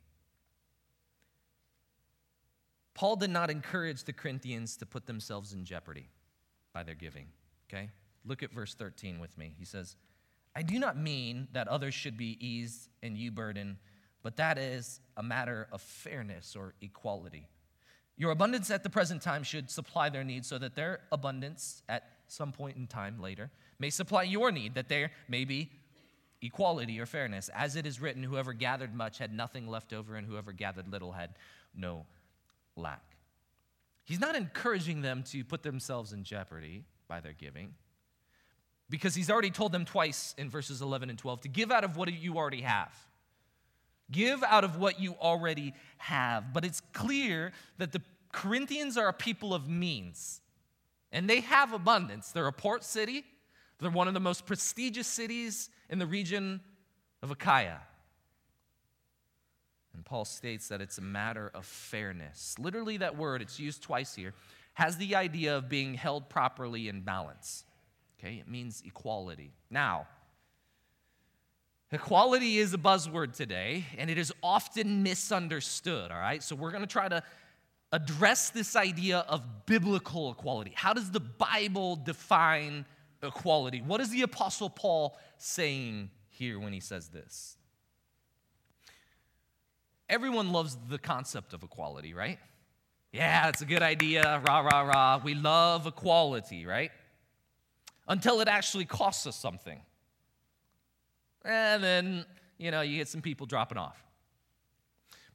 Paul 2.96 3.16
did 3.16 3.30
not 3.30 3.52
encourage 3.52 4.06
the 4.06 4.14
Corinthians 4.14 4.76
to 4.78 4.86
put 4.86 5.06
themselves 5.06 5.54
in 5.54 5.66
jeopardy 5.66 6.10
by 6.74 6.82
their 6.82 6.96
giving. 6.96 7.28
Okay? 7.70 7.92
Look 8.26 8.42
at 8.42 8.52
verse 8.52 8.74
13 8.74 9.20
with 9.20 9.38
me. 9.38 9.54
He 9.58 9.66
says, 9.66 9.96
I 10.56 10.62
do 10.62 10.80
not 10.80 10.98
mean 10.98 11.48
that 11.54 11.68
others 11.68 11.94
should 11.94 12.18
be 12.18 12.38
eased 12.40 12.90
and 13.04 13.18
you 13.18 13.32
burden 13.32 13.78
but 14.26 14.38
that 14.38 14.58
is 14.58 15.02
a 15.18 15.22
matter 15.22 15.68
of 15.72 15.84
fairness 15.84 16.56
or 16.56 16.74
equality. 16.82 17.48
Your 18.18 18.32
abundance 18.32 18.72
at 18.72 18.82
the 18.82 18.90
present 18.90 19.22
time 19.22 19.44
should 19.44 19.70
supply 19.70 20.10
their 20.10 20.24
needs 20.24 20.48
so 20.48 20.58
that 20.58 20.76
their 20.76 21.02
abundance 21.12 21.84
at 21.88 22.10
some 22.26 22.52
point 22.52 22.76
in 22.76 22.88
time 22.88 23.22
later 23.22 23.52
may 23.78 23.92
supply 23.92 24.24
your 24.24 24.52
need, 24.52 24.74
that 24.74 24.90
there 24.90 25.12
may 25.28 25.46
be 25.46 25.70
equality 26.42 27.00
or 27.00 27.06
fairness. 27.06 27.52
As 27.54 27.76
it 27.76 27.86
is 27.86 28.02
written, 28.02 28.24
whoever 28.24 28.52
gathered 28.52 28.96
much 28.96 29.20
had 29.20 29.32
nothing 29.32 29.68
left 29.68 29.94
over, 29.94 30.16
and 30.16 30.26
whoever 30.26 30.52
gathered 30.52 30.88
little 30.88 31.12
had 31.12 31.36
no 31.76 32.08
lack. 32.76 33.18
He's 34.06 34.20
not 34.20 34.36
encouraging 34.36 35.04
them 35.04 35.22
to 35.26 35.44
put 35.44 35.62
themselves 35.62 36.14
in 36.14 36.24
jeopardy 36.24 36.86
by 37.08 37.20
their 37.20 37.34
giving 37.34 37.76
because 38.90 39.16
he's 39.16 39.30
already 39.30 39.50
told 39.50 39.72
them 39.72 39.86
twice 39.86 40.36
in 40.38 40.50
verses 40.50 40.82
11 40.82 41.10
and 41.10 41.18
12 41.18 41.42
to 41.42 41.48
give 41.48 41.72
out 41.72 41.84
of 41.84 41.98
what 41.98 42.12
you 42.14 42.38
already 42.38 42.62
have. 42.62 42.94
Give 44.12 44.44
out 44.44 44.64
of 44.64 44.78
what 44.78 45.00
you 45.00 45.16
already 45.20 45.74
have. 45.98 46.54
But 46.54 46.64
it's 46.64 46.82
clear 46.94 47.52
that 47.78 47.92
the 47.92 48.02
Corinthians 48.32 48.98
are 48.98 49.08
a 49.08 49.14
people 49.14 49.54
of 49.54 49.68
means, 49.68 50.42
and 51.12 51.30
they 51.30 51.40
have 51.40 51.74
abundance. 51.74 52.32
They're 52.32 52.48
a 52.48 52.54
port 52.54 52.84
city, 52.84 53.24
they're 53.80 53.90
one 53.90 54.08
of 54.08 54.14
the 54.14 54.20
most 54.20 54.46
prestigious 54.46 55.08
cities 55.08 55.70
in 55.90 56.00
the 56.00 56.06
region 56.06 56.62
of 57.24 57.32
Achaia. 57.32 57.80
And 59.94 60.06
Paul 60.06 60.26
states 60.26 60.68
that 60.68 60.82
it's 60.82 60.98
a 60.98 61.02
matter 61.02 61.50
of 61.54 61.66
fairness. 61.66 62.56
Literally, 62.60 62.98
that 62.98 63.18
word, 63.18 63.42
it's 63.42 63.60
used 63.60 63.82
twice 63.82 64.14
here, 64.14 64.34
has 64.74 64.98
the 64.98 65.16
idea 65.16 65.56
of 65.56 65.70
being 65.70 65.94
held 65.94 66.30
properly 66.30 66.90
in 66.90 67.02
balance. 67.02 67.64
Okay, 68.26 68.38
it 68.38 68.48
means 68.50 68.82
equality. 68.86 69.52
Now, 69.70 70.08
Equality 71.92 72.58
is 72.58 72.74
a 72.74 72.78
buzzword 72.80 73.36
today, 73.36 73.86
and 73.98 74.10
it 74.10 74.18
is 74.18 74.34
often 74.42 75.04
misunderstood, 75.04 76.12
all 76.12 76.18
right? 76.18 76.42
So 76.42 76.56
we're 76.56 76.72
going 76.72 76.82
to 76.82 76.88
try 76.88 77.08
to 77.08 77.22
address 77.92 78.50
this 78.50 78.76
idea 78.76 79.20
of 79.20 79.66
biblical 79.68 80.32
equality. 80.32 80.74
How 80.76 80.94
does 80.94 81.12
the 81.12 81.20
Bible 81.20 81.96
define 81.96 82.86
equality? 83.22 83.82
What 83.82 84.02
is 84.02 84.10
the 84.10 84.24
Apostle 84.24 84.70
Paul 84.70 85.18
saying 85.38 86.10
here 86.28 86.60
when 86.60 86.74
he 86.74 86.80
says 86.80 87.10
this? 87.10 87.56
Everyone 90.10 90.52
loves 90.52 90.76
the 90.90 90.98
concept 90.98 91.54
of 91.54 91.62
equality, 91.62 92.16
right? 92.16 92.40
Yeah, 93.14 93.48
it's 93.48 93.62
a 93.62 93.66
good 93.66 93.84
idea. 93.84 94.42
Rah, 94.46 94.60
rah, 94.60 94.82
rah. 94.82 95.22
We 95.24 95.36
love 95.36 95.86
equality, 95.86 96.66
right? 96.66 96.92
Until 98.08 98.40
it 98.42 98.48
actually 98.48 98.86
costs 98.86 99.26
us 99.26 99.36
something. 99.36 99.80
And 101.44 101.84
then, 101.84 102.26
you 102.58 102.72
know, 102.72 102.82
you 102.82 102.98
get 102.98 103.08
some 103.08 103.22
people 103.22 103.46
dropping 103.46 103.78
off. 103.78 104.02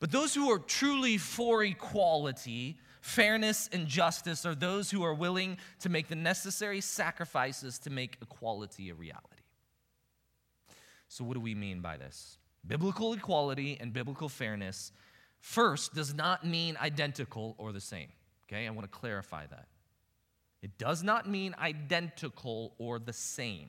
But 0.01 0.11
those 0.11 0.35
who 0.35 0.51
are 0.51 0.59
truly 0.59 1.19
for 1.19 1.63
equality, 1.63 2.79
fairness, 3.01 3.69
and 3.73 3.87
justice 3.87 4.47
are 4.47 4.55
those 4.55 4.91
who 4.91 5.05
are 5.05 5.15
willing 5.15 5.59
to 5.81 5.89
make 5.89 6.09
the 6.09 6.17
necessary 6.17 6.81
sacrifices 6.81 7.79
to 7.81 7.91
make 7.91 8.17
equality 8.23 8.89
a 8.91 8.95
reality. 8.95 9.27
So, 11.09 11.25
what 11.25 11.35
do 11.35 11.41
we 11.41 11.55
mean 11.55 11.81
by 11.81 11.97
this? 11.99 12.39
Biblical 12.67 13.13
equality 13.13 13.77
and 13.81 13.93
biblical 13.93 14.29
fairness, 14.29 14.93
first, 15.41 15.95
does 15.95 16.15
not 16.15 16.47
mean 16.47 16.77
identical 16.81 17.55
or 17.59 17.73
the 17.73 17.81
same. 17.81 18.09
Okay, 18.49 18.67
I 18.67 18.71
want 18.71 18.91
to 18.91 18.99
clarify 18.99 19.47
that. 19.47 19.67
It 20.63 20.79
does 20.79 21.03
not 21.03 21.29
mean 21.29 21.55
identical 21.59 22.75
or 22.79 22.99
the 22.99 23.13
same. 23.13 23.69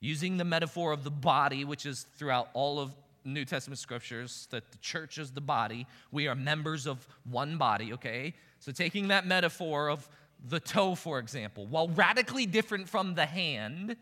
Using 0.00 0.36
the 0.36 0.44
metaphor 0.44 0.92
of 0.92 1.04
the 1.04 1.10
body, 1.10 1.64
which 1.64 1.86
is 1.86 2.06
throughout 2.16 2.48
all 2.52 2.78
of 2.78 2.94
New 3.24 3.44
Testament 3.44 3.78
scriptures, 3.78 4.48
that 4.50 4.70
the 4.70 4.78
church 4.78 5.18
is 5.18 5.32
the 5.32 5.40
body, 5.40 5.86
we 6.10 6.28
are 6.28 6.34
members 6.34 6.86
of 6.86 7.06
one 7.24 7.58
body, 7.58 7.92
okay? 7.92 8.34
So 8.60 8.72
taking 8.72 9.08
that 9.08 9.26
metaphor 9.26 9.88
of 9.88 10.08
the 10.48 10.60
toe, 10.60 10.94
for 10.94 11.18
example, 11.18 11.66
while 11.66 11.88
radically 11.88 12.46
different 12.46 12.88
from 12.88 13.14
the 13.14 13.26
hand, 13.26 13.96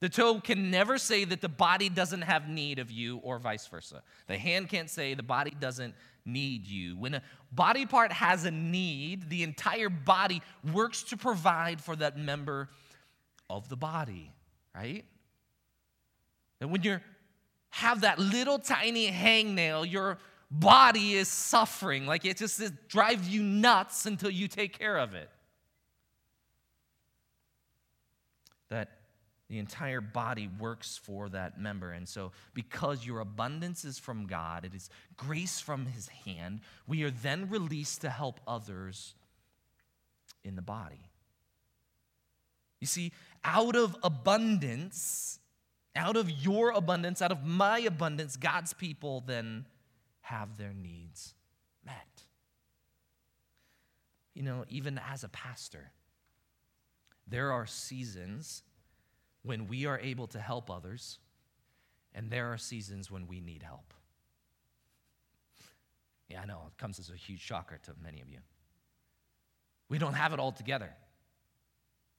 the 0.00 0.08
toe 0.08 0.40
can 0.40 0.70
never 0.70 0.98
say 0.98 1.24
that 1.24 1.40
the 1.40 1.48
body 1.48 1.88
doesn't 1.88 2.22
have 2.22 2.48
need 2.48 2.78
of 2.78 2.90
you 2.90 3.18
or 3.18 3.38
vice 3.38 3.66
versa. 3.66 4.02
The 4.26 4.36
hand 4.36 4.68
can't 4.68 4.90
say 4.90 5.14
the 5.14 5.22
body 5.22 5.52
doesn't 5.58 5.94
need 6.26 6.66
you. 6.66 6.98
When 6.98 7.14
a 7.14 7.22
body 7.50 7.86
part 7.86 8.12
has 8.12 8.44
a 8.44 8.50
need, 8.50 9.30
the 9.30 9.42
entire 9.42 9.88
body 9.88 10.42
works 10.72 11.02
to 11.04 11.16
provide 11.16 11.80
for 11.80 11.96
that 11.96 12.18
member 12.18 12.68
of 13.48 13.68
the 13.68 13.76
body, 13.76 14.32
right? 14.74 15.04
And 16.60 16.70
when 16.70 16.82
you 16.82 17.00
have 17.70 18.02
that 18.02 18.18
little 18.18 18.58
tiny 18.58 19.10
hangnail, 19.10 19.90
your 19.90 20.18
body 20.50 21.14
is 21.14 21.28
suffering. 21.28 22.06
Like 22.06 22.24
it 22.24 22.36
just 22.36 22.60
it 22.60 22.88
drives 22.88 23.28
you 23.28 23.42
nuts 23.42 24.06
until 24.06 24.30
you 24.30 24.48
take 24.48 24.78
care 24.78 24.98
of 24.98 25.14
it. 25.14 25.30
That 28.68 28.95
the 29.48 29.58
entire 29.58 30.00
body 30.00 30.50
works 30.58 30.96
for 30.96 31.28
that 31.28 31.60
member. 31.60 31.92
And 31.92 32.08
so, 32.08 32.32
because 32.52 33.06
your 33.06 33.20
abundance 33.20 33.84
is 33.84 33.98
from 33.98 34.26
God, 34.26 34.64
it 34.64 34.74
is 34.74 34.90
grace 35.16 35.60
from 35.60 35.86
His 35.86 36.08
hand, 36.08 36.60
we 36.86 37.04
are 37.04 37.10
then 37.10 37.48
released 37.48 38.00
to 38.00 38.10
help 38.10 38.40
others 38.46 39.14
in 40.42 40.56
the 40.56 40.62
body. 40.62 41.10
You 42.80 42.86
see, 42.86 43.12
out 43.44 43.76
of 43.76 43.96
abundance, 44.02 45.38
out 45.94 46.16
of 46.16 46.30
your 46.30 46.70
abundance, 46.70 47.22
out 47.22 47.32
of 47.32 47.44
my 47.44 47.78
abundance, 47.78 48.36
God's 48.36 48.72
people 48.72 49.22
then 49.26 49.64
have 50.22 50.58
their 50.58 50.72
needs 50.74 51.34
met. 51.84 52.22
You 54.34 54.42
know, 54.42 54.64
even 54.68 55.00
as 55.10 55.24
a 55.24 55.28
pastor, 55.28 55.92
there 57.26 57.52
are 57.52 57.66
seasons 57.66 58.62
when 59.46 59.68
we 59.68 59.86
are 59.86 59.98
able 59.98 60.26
to 60.28 60.40
help 60.40 60.70
others, 60.70 61.18
and 62.14 62.30
there 62.30 62.52
are 62.52 62.58
seasons 62.58 63.10
when 63.10 63.26
we 63.26 63.40
need 63.40 63.62
help. 63.62 63.94
Yeah, 66.28 66.42
I 66.42 66.46
know, 66.46 66.62
it 66.66 66.78
comes 66.78 66.98
as 66.98 67.10
a 67.10 67.16
huge 67.16 67.40
shocker 67.40 67.78
to 67.84 67.92
many 68.02 68.20
of 68.20 68.28
you. 68.28 68.38
We 69.88 69.98
don't 69.98 70.14
have 70.14 70.32
it 70.32 70.40
all 70.40 70.52
together. 70.52 70.90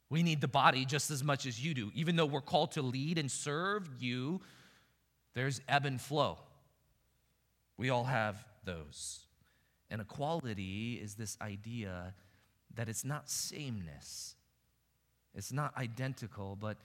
We 0.09 0.23
need 0.23 0.39
the 0.39 0.47
body 0.47 0.85
just 0.85 1.11
as 1.11 1.23
much 1.23 1.45
as 1.45 1.63
you 1.63 1.73
do. 1.73 1.91
Even 1.93 2.15
though 2.15 2.25
we're 2.25 2.39
called 2.39 2.71
to 2.73 2.81
lead 2.81 3.17
and 3.17 3.29
serve 3.29 3.89
you, 3.99 4.39
there's 5.33 5.59
ebb 5.67 5.85
and 5.85 5.99
flow. 5.99 6.37
We 7.77 7.89
all 7.89 8.05
have 8.05 8.43
those. 8.63 9.19
And 9.89 10.01
equality 10.01 10.93
is 11.01 11.15
this 11.15 11.37
idea 11.41 12.13
that 12.75 12.87
it's 12.87 13.03
not 13.03 13.29
sameness, 13.29 14.35
it's 15.35 15.51
not 15.51 15.75
identical, 15.77 16.55
but 16.55 16.77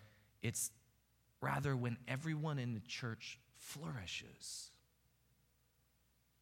it's 0.43 0.71
rather 1.41 1.77
when 1.77 1.97
everyone 2.09 2.59
in 2.59 2.75
the 2.75 2.81
church 2.81 3.39
flourishes. 3.57 4.71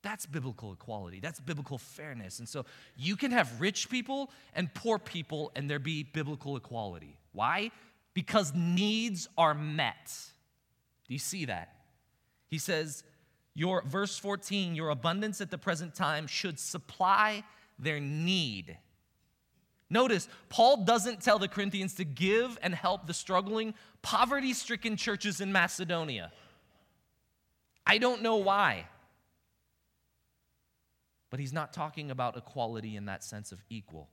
That's 0.02 0.24
biblical 0.24 0.72
equality. 0.72 1.20
That's 1.20 1.40
biblical 1.40 1.76
fairness. 1.76 2.38
And 2.38 2.48
so 2.48 2.64
you 2.96 3.16
can 3.16 3.30
have 3.32 3.60
rich 3.60 3.90
people 3.90 4.30
and 4.54 4.72
poor 4.72 4.98
people 4.98 5.52
and 5.54 5.68
there 5.68 5.78
be 5.78 6.02
biblical 6.02 6.56
equality. 6.56 7.18
Why? 7.32 7.70
Because 8.14 8.52
needs 8.54 9.28
are 9.36 9.54
met. 9.54 10.10
Do 11.06 11.12
you 11.12 11.18
see 11.18 11.44
that? 11.46 11.74
He 12.46 12.58
says, 12.58 13.04
your 13.54 13.82
verse 13.82 14.16
14, 14.18 14.74
your 14.74 14.88
abundance 14.88 15.40
at 15.40 15.50
the 15.50 15.58
present 15.58 15.94
time 15.94 16.26
should 16.26 16.58
supply 16.58 17.44
their 17.78 18.00
need. 18.00 18.78
Notice, 19.90 20.28
Paul 20.48 20.84
doesn't 20.84 21.20
tell 21.20 21.40
the 21.40 21.48
Corinthians 21.48 21.94
to 21.94 22.04
give 22.04 22.56
and 22.62 22.72
help 22.72 23.08
the 23.08 23.14
struggling, 23.14 23.74
poverty 24.02 24.54
stricken 24.54 24.96
churches 24.96 25.40
in 25.40 25.50
Macedonia. 25.50 26.30
I 27.84 27.98
don't 27.98 28.22
know 28.22 28.36
why. 28.36 28.86
But 31.28 31.40
he's 31.40 31.52
not 31.52 31.72
talking 31.72 32.10
about 32.10 32.36
equality 32.36 32.94
in 32.94 33.06
that 33.06 33.24
sense 33.24 33.50
of 33.50 33.60
equal. 33.68 34.08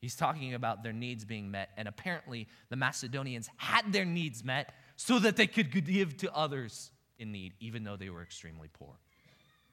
He's 0.00 0.14
talking 0.14 0.54
about 0.54 0.82
their 0.82 0.92
needs 0.92 1.24
being 1.24 1.50
met, 1.50 1.70
and 1.76 1.88
apparently 1.88 2.46
the 2.70 2.76
Macedonians 2.76 3.50
had 3.56 3.92
their 3.92 4.04
needs 4.04 4.42
met 4.44 4.72
so 4.96 5.18
that 5.18 5.36
they 5.36 5.46
could 5.46 5.70
give 5.70 6.16
to 6.18 6.34
others 6.34 6.92
in 7.18 7.32
need, 7.32 7.54
even 7.60 7.84
though 7.84 7.96
they 7.96 8.08
were 8.08 8.22
extremely 8.22 8.68
poor. 8.72 8.94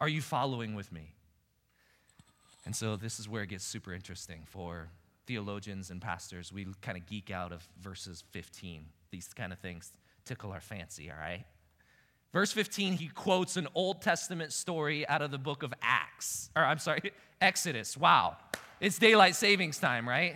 Are 0.01 0.09
you 0.09 0.21
following 0.21 0.75
with 0.75 0.91
me? 0.91 1.13
And 2.65 2.75
so 2.75 2.95
this 2.95 3.19
is 3.19 3.29
where 3.29 3.43
it 3.43 3.49
gets 3.49 3.63
super 3.63 3.93
interesting 3.93 4.41
for 4.45 4.89
theologians 5.27 5.91
and 5.91 6.01
pastors. 6.01 6.51
We 6.51 6.67
kind 6.81 6.97
of 6.97 7.05
geek 7.05 7.31
out 7.31 7.51
of 7.51 7.67
verses 7.79 8.23
15. 8.31 8.85
These 9.11 9.29
kind 9.33 9.53
of 9.53 9.59
things 9.59 9.91
tickle 10.25 10.51
our 10.51 10.61
fancy, 10.61 11.11
all 11.11 11.17
right? 11.17 11.45
Verse 12.33 12.51
15, 12.51 12.93
he 12.93 13.07
quotes 13.07 13.55
an 13.55 13.67
Old 13.75 14.01
Testament 14.01 14.51
story 14.51 15.07
out 15.07 15.21
of 15.21 15.31
the 15.31 15.37
book 15.37 15.63
of 15.63 15.73
Acts, 15.81 16.49
or 16.55 16.63
I'm 16.63 16.79
sorry, 16.79 17.13
Exodus. 17.41 17.95
Wow. 17.95 18.37
It's 18.81 18.99
daylight 18.99 19.35
savings 19.35 19.77
time, 19.77 20.07
right? 20.07 20.35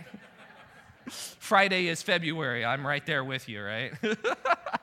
Friday 1.08 1.88
is 1.88 2.02
February. 2.02 2.64
I'm 2.64 2.86
right 2.86 3.04
there 3.04 3.22
with 3.24 3.48
you, 3.48 3.62
right? 3.62 3.92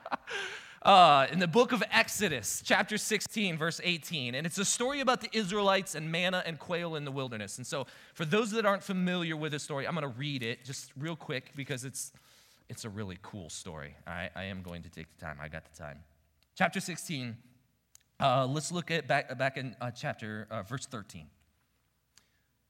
uh, 0.87 1.27
in 1.29 1.39
the 1.39 1.47
book 1.47 1.73
of 1.73 1.83
Exodus, 1.91 2.63
chapter 2.63 2.97
16, 2.97 3.57
verse 3.57 3.81
18. 3.83 4.35
And 4.35 4.47
it's 4.47 4.57
a 4.57 4.63
story 4.63 5.01
about 5.01 5.19
the 5.19 5.29
Israelites 5.33 5.95
and 5.95 6.09
manna 6.09 6.41
and 6.45 6.57
quail 6.57 6.95
in 6.95 7.03
the 7.03 7.11
wilderness. 7.11 7.57
And 7.57 7.67
so, 7.67 7.87
for 8.13 8.23
those 8.23 8.51
that 8.51 8.65
aren't 8.65 8.83
familiar 8.83 9.35
with 9.35 9.51
the 9.51 9.59
story, 9.59 9.85
I'm 9.85 9.93
going 9.93 10.09
to 10.09 10.17
read 10.17 10.43
it 10.43 10.63
just 10.63 10.91
real 10.97 11.17
quick 11.17 11.51
because 11.57 11.83
it's, 11.83 12.13
it's 12.69 12.85
a 12.85 12.89
really 12.89 13.19
cool 13.21 13.49
story. 13.49 13.95
I, 14.07 14.29
I 14.33 14.45
am 14.45 14.61
going 14.61 14.81
to 14.83 14.89
take 14.89 15.07
the 15.19 15.25
time. 15.25 15.37
I 15.41 15.49
got 15.49 15.65
the 15.69 15.77
time. 15.77 15.99
Chapter 16.55 16.79
16, 16.79 17.35
uh, 18.21 18.47
let's 18.47 18.71
look 18.71 18.89
at 18.89 19.07
back, 19.07 19.37
back 19.37 19.57
in 19.57 19.75
uh, 19.81 19.91
chapter, 19.91 20.47
uh, 20.49 20.63
verse 20.63 20.85
13. 20.85 21.27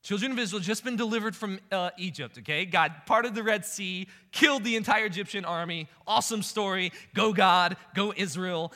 Children 0.08 0.32
of 0.32 0.40
Israel 0.40 0.62
just 0.62 0.86
been 0.86 0.96
delivered 0.96 1.36
from 1.36 1.60
uh, 1.70 1.90
Egypt, 1.98 2.38
okay? 2.38 2.64
God 2.64 2.94
parted 3.06 3.36
the 3.36 3.44
Red 3.44 3.66
Sea, 3.66 4.08
killed 4.32 4.64
the 4.64 4.78
entire 4.78 5.06
Egyptian 5.06 5.44
army. 5.44 5.90
Awesome 6.08 6.44
story. 6.44 6.94
Go, 7.14 7.34
God, 7.34 7.76
go, 7.94 8.14
Israel. 8.16 8.72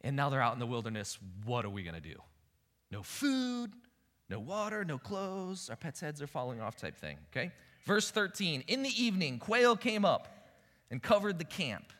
And 0.00 0.16
now 0.16 0.30
they're 0.30 0.40
out 0.40 0.54
in 0.54 0.60
the 0.60 0.66
wilderness. 0.66 1.18
What 1.44 1.66
are 1.66 1.68
we 1.68 1.82
going 1.82 1.96
to 1.96 2.00
do? 2.00 2.14
No 2.90 3.02
food, 3.02 3.70
no 4.30 4.40
water, 4.40 4.82
no 4.82 4.96
clothes. 4.96 5.68
Our 5.68 5.76
pets' 5.76 6.00
heads 6.00 6.22
are 6.22 6.26
falling 6.26 6.62
off, 6.62 6.76
type 6.76 6.96
thing, 6.96 7.18
okay? 7.30 7.52
Verse 7.84 8.10
13 8.10 8.64
In 8.66 8.82
the 8.82 9.02
evening, 9.04 9.40
quail 9.40 9.76
came 9.76 10.06
up 10.06 10.48
and 10.90 11.02
covered 11.02 11.38
the 11.38 11.44
camp. 11.44 11.92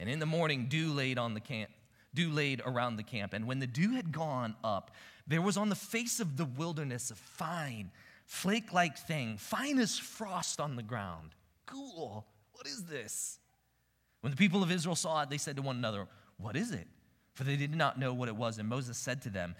And 0.00 0.08
in 0.10 0.18
the 0.18 0.26
morning, 0.26 0.66
dew 0.68 0.92
laid 0.92 1.16
on 1.16 1.34
the 1.34 1.40
camp, 1.40 1.70
dew 2.14 2.30
laid 2.30 2.62
around 2.64 2.96
the 2.96 3.02
camp. 3.02 3.32
And 3.32 3.46
when 3.46 3.58
the 3.58 3.66
dew 3.66 3.92
had 3.92 4.12
gone 4.12 4.54
up, 4.62 4.92
there 5.26 5.42
was 5.42 5.56
on 5.56 5.68
the 5.68 5.74
face 5.74 6.20
of 6.20 6.36
the 6.36 6.44
wilderness 6.44 7.10
a 7.10 7.14
fine, 7.14 7.90
flake 8.26 8.72
like 8.72 8.96
thing, 8.96 9.36
fine 9.38 9.78
as 9.78 9.98
frost 9.98 10.60
on 10.60 10.76
the 10.76 10.82
ground. 10.82 11.34
Cool. 11.66 12.26
What 12.52 12.66
is 12.66 12.84
this? 12.84 13.38
When 14.20 14.30
the 14.30 14.36
people 14.36 14.62
of 14.62 14.70
Israel 14.70 14.96
saw 14.96 15.22
it, 15.22 15.30
they 15.30 15.38
said 15.38 15.56
to 15.56 15.62
one 15.62 15.76
another, 15.76 16.06
What 16.38 16.56
is 16.56 16.70
it? 16.70 16.86
For 17.34 17.44
they 17.44 17.56
did 17.56 17.74
not 17.74 17.98
know 17.98 18.14
what 18.14 18.28
it 18.28 18.36
was. 18.36 18.58
And 18.58 18.68
Moses 18.68 18.96
said 18.96 19.22
to 19.22 19.30
them, 19.30 19.54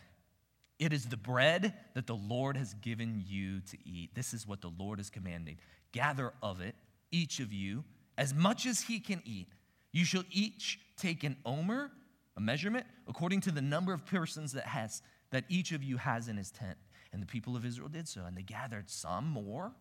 It 0.79 0.93
is 0.93 1.07
the 1.07 1.17
bread 1.17 1.75
that 1.95 2.07
the 2.07 2.15
Lord 2.15 2.57
has 2.57 2.75
given 2.75 3.23
you 3.27 3.61
to 3.61 3.79
eat. 3.85 4.15
This 4.15 4.33
is 4.33 4.47
what 4.47 4.61
the 4.61 4.73
Lord 4.79 5.01
is 5.01 5.11
commanding. 5.11 5.59
Gather 5.93 6.33
of 6.43 6.61
it, 6.61 6.75
each 7.11 7.41
of 7.41 7.53
you, 7.53 7.85
as 8.17 8.33
much 8.33 8.65
as 8.65 8.81
he 8.81 9.01
can 9.01 9.23
eat. 9.25 9.49
You 9.93 10.05
shall 10.05 10.25
each 10.31 10.81
take 10.97 11.25
an 11.25 11.37
omer, 11.45 11.91
a 12.37 12.41
measurement, 12.41 12.87
according 13.07 13.41
to 13.43 13.53
the 13.53 13.63
number 13.63 13.93
of 13.93 14.05
persons 14.05 14.53
that 14.53 14.67
has 14.67 15.03
that 15.31 15.45
each 15.49 15.73
of 15.73 15.83
you 15.83 15.97
has 15.97 16.29
in 16.29 16.37
his 16.37 16.51
tent. 16.51 16.79
And 17.13 17.21
the 17.21 17.27
people 17.27 17.57
of 17.57 17.65
Israel 17.65 17.89
did 17.89 18.09
so. 18.09 18.25
And 18.25 18.37
they 18.37 18.43
gathered 18.43 18.89
some 18.89 19.29
more, 19.29 19.73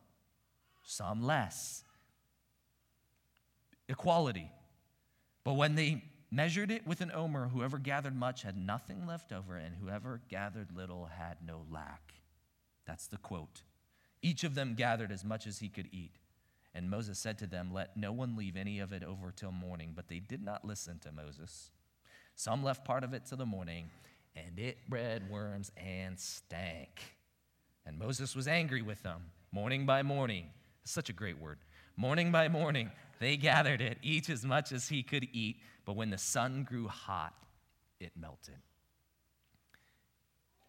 some 0.84 1.24
less. 1.24 1.84
Equality. 3.88 4.52
But 5.44 5.54
when 5.54 5.76
they 5.76 6.04
measured 6.32 6.72
it 6.72 6.88
with 6.88 7.02
an 7.02 7.12
omer, 7.14 7.50
whoever 7.50 7.78
gathered 7.78 8.16
much 8.16 8.44
had 8.44 8.58
nothing 8.58 9.06
left 9.06 9.32
over, 9.32 9.56
and 9.56 9.76
whoever 9.76 10.22
gathered 10.30 10.76
little 10.76 11.06
had 11.06 11.38
no 11.46 11.66
lack. 11.70 12.14
That's 12.86 13.08
the 13.08 13.18
quote. 13.18 13.62
Each 14.22 14.44
of 14.44 14.56
them 14.56 14.74
gathered 14.74 15.12
as 15.12 15.24
much 15.24 15.46
as 15.46 15.60
he 15.60 15.70
could 15.70 15.90
eat. 15.92 16.18
And 16.74 16.90
Moses 16.90 17.20
said 17.20 17.38
to 17.40 17.48
them, 17.48 17.72
Let 17.72 17.96
no 17.96 18.12
one 18.12 18.36
leave 18.36 18.58
any 18.58 18.80
of 18.80 18.94
it 18.94 19.04
over 19.04 19.32
till 19.32 19.52
morning. 19.52 19.94
But 19.96 20.08
they 20.08 20.20
did 20.20 20.44
not 20.44 20.66
listen 20.66 20.98
to 21.00 21.12
Moses. 21.12 21.70
Some 22.36 22.64
left 22.64 22.86
part 22.86 23.04
of 23.04 23.14
it 23.14 23.26
till 23.26 23.38
the 23.38 23.46
morning, 23.46 23.90
and 24.36 24.58
it 24.58 24.78
bred 24.90 25.30
worms 25.30 25.72
and 25.78 26.20
stank. 26.20 27.02
And 27.86 28.00
Moses 28.00 28.36
was 28.36 28.48
angry 28.48 28.82
with 28.82 29.04
them, 29.04 29.22
morning 29.52 29.86
by 29.86 30.04
morning. 30.04 30.48
Such 30.84 31.10
a 31.10 31.14
great 31.14 31.40
word. 31.40 31.60
Morning 31.96 32.32
by 32.32 32.48
morning, 32.48 32.92
they 33.20 33.38
gathered 33.38 33.82
it, 33.82 33.98
each 34.02 34.30
as 34.30 34.44
much 34.44 34.72
as 34.72 34.90
he 34.90 35.04
could 35.04 35.28
eat. 35.32 35.58
But 35.86 35.96
when 35.96 36.10
the 36.10 36.18
sun 36.18 36.64
grew 36.64 36.88
hot, 36.88 37.34
it 38.00 38.12
melted. 38.20 38.56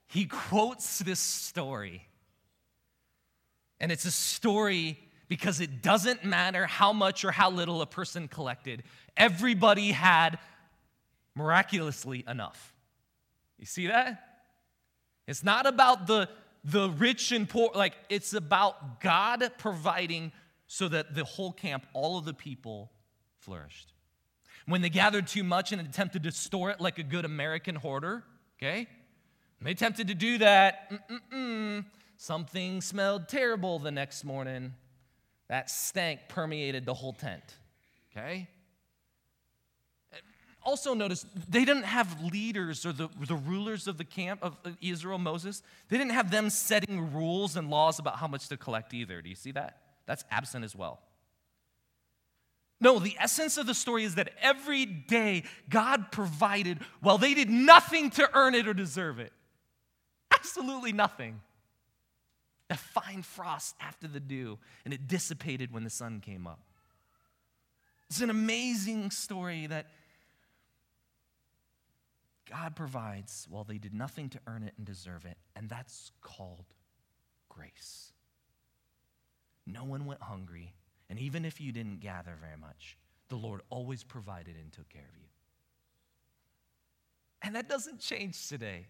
He 0.07 0.27
quotes 0.27 0.99
this 0.99 1.19
story. 1.19 2.07
And 3.81 3.91
it's 3.91 4.05
a 4.05 4.11
story 4.11 4.99
because 5.29 5.61
it 5.61 5.83
doesn't 5.83 6.25
matter 6.25 6.67
how 6.67 6.93
much 6.93 7.25
or 7.25 7.31
how 7.31 7.51
little 7.51 7.83
a 7.83 7.87
person 7.87 8.29
collected, 8.29 8.83
everybody 9.17 9.91
had 9.91 10.39
miraculously 11.35 12.25
enough. 12.29 12.75
You 13.59 13.67
see 13.67 13.87
that? 13.89 14.43
It's 15.27 15.43
not 15.43 15.67
about 15.67 16.07
the, 16.07 16.29
the 16.65 16.91
rich 16.91 17.33
and 17.33 17.49
poor, 17.49 17.71
like, 17.75 17.95
it's 18.09 18.35
about 18.35 19.01
God 19.01 19.51
providing 19.59 20.33
so 20.67 20.89
that 20.89 21.15
the 21.15 21.25
whole 21.25 21.53
camp, 21.53 21.87
all 21.93 22.19
of 22.19 22.25
the 22.25 22.35
people, 22.35 22.91
flourished. 23.39 23.93
When 24.67 24.81
they 24.81 24.91
gathered 24.91 25.27
too 25.27 25.45
much 25.45 25.73
and 25.73 25.81
attempted 25.81 26.23
to 26.23 26.33
store 26.33 26.71
it 26.71 26.81
like 26.81 26.99
a 26.99 27.03
good 27.03 27.25
American 27.25 27.75
hoarder, 27.75 28.25
okay? 28.59 28.87
They 29.61 29.71
attempted 29.71 30.09
to 30.09 30.15
do 30.15 30.39
that. 30.39 30.91
Mm-mm-mm. 30.91 31.85
Something 32.17 32.81
smelled 32.81 33.29
terrible 33.29 33.79
the 33.79 33.91
next 33.91 34.25
morning. 34.25 34.75
That 35.49 35.71
stank 35.71 36.21
permeated 36.29 36.87
the 36.87 36.95
whole 36.95 37.13
tent, 37.13 37.43
okay? 38.11 38.49
Also, 40.65 40.95
notice 40.95 41.27
they 41.49 41.65
didn't 41.65 41.85
have 41.85 42.23
leaders 42.23 42.87
or 42.87 42.93
the, 42.93 43.09
the 43.27 43.35
rulers 43.35 43.87
of 43.87 43.99
the 43.99 44.05
camp 44.05 44.41
of 44.43 44.57
Israel, 44.81 45.19
Moses. 45.19 45.63
They 45.89 45.99
didn't 45.99 46.13
have 46.13 46.31
them 46.31 46.49
setting 46.49 47.13
rules 47.13 47.57
and 47.57 47.69
laws 47.69 47.99
about 47.99 48.17
how 48.17 48.27
much 48.27 48.49
to 48.49 48.57
collect 48.57 48.95
either. 48.95 49.21
Do 49.21 49.29
you 49.29 49.35
see 49.35 49.53
that? 49.53 49.79
That's 50.07 50.25
absent 50.31 50.65
as 50.65 50.75
well. 50.75 51.01
No, 52.81 52.99
the 52.99 53.17
essence 53.21 53.57
of 53.57 53.67
the 53.67 53.75
story 53.75 54.05
is 54.05 54.17
that 54.17 54.31
every 54.41 54.85
day 54.85 55.45
God 55.69 56.11
provided 56.11 56.79
while 57.01 57.19
they 57.19 57.35
did 57.35 57.49
nothing 57.51 58.11
to 58.11 58.29
earn 58.35 58.55
it 58.55 58.67
or 58.67 58.75
deserve 58.75 59.19
it. 59.19 59.33
Absolutely 60.33 60.93
nothing. 60.93 61.41
A 62.71 62.77
fine 62.77 63.23
frost 63.23 63.75
after 63.81 64.09
the 64.09 64.21
dew, 64.21 64.59
and 64.85 64.93
it 64.93 65.07
dissipated 65.07 65.73
when 65.73 65.85
the 65.85 65.91
sun 65.91 66.21
came 66.21 66.47
up. 66.47 66.61
It's 68.11 68.21
an 68.21 68.31
amazing 68.31 69.11
story 69.11 69.67
that 69.67 69.87
God 72.51 72.77
provides 72.77 73.47
while 73.49 73.65
they 73.65 73.79
did 73.79 73.95
nothing 73.95 74.29
to 74.31 74.41
earn 74.47 74.63
it 74.63 74.75
and 74.77 74.87
deserve 74.87 75.25
it, 75.25 75.39
and 75.57 75.69
that's 75.69 76.13
called 76.21 76.67
grace. 77.49 78.13
No 79.67 79.85
one 79.85 80.05
went 80.05 80.23
hungry, 80.23 80.75
and 81.09 81.19
even 81.19 81.45
if 81.45 81.61
you 81.61 81.73
didn't 81.73 82.01
gather 82.01 82.33
very 82.41 82.59
much, 82.61 82.99
the 83.29 83.37
Lord 83.37 83.63
always 83.71 84.05
provided 84.05 84.57
and 84.57 84.71
took 84.71 84.89
care 84.89 85.03
of 85.03 85.17
you. 85.17 85.29
And 87.43 87.57
that 87.57 87.69
doesn't 87.69 88.01
change 88.01 88.49
today. 88.49 88.87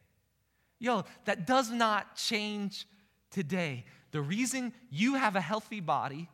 Yo, 0.79 1.05
that 1.25 1.47
does 1.47 1.71
not 1.71 2.17
change 2.17 2.87
today. 3.31 3.85
The 4.11 4.21
reason 4.21 4.73
you 4.91 5.15
have 5.15 5.37
a 5.37 5.41
healthy 5.41 5.81
body 5.81 6.29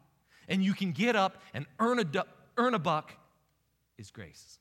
and 0.49 0.63
you 0.63 0.75
can 0.75 0.93
get 0.93 1.17
up 1.17 1.41
and 1.55 1.67
earn 1.79 1.99
a, 1.99 2.05
du- 2.05 2.27
earn 2.57 2.75
a 2.75 2.79
buck 2.79 3.13
is 3.97 4.11
grace. 4.11 4.59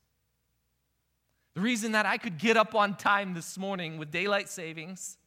The 1.55 1.61
reason 1.61 1.93
that 1.93 2.05
I 2.05 2.17
could 2.17 2.37
get 2.37 2.57
up 2.57 2.75
on 2.75 2.95
time 2.95 3.33
this 3.33 3.57
morning 3.57 3.97
with 3.97 4.11
daylight 4.11 4.49
savings 4.49 5.17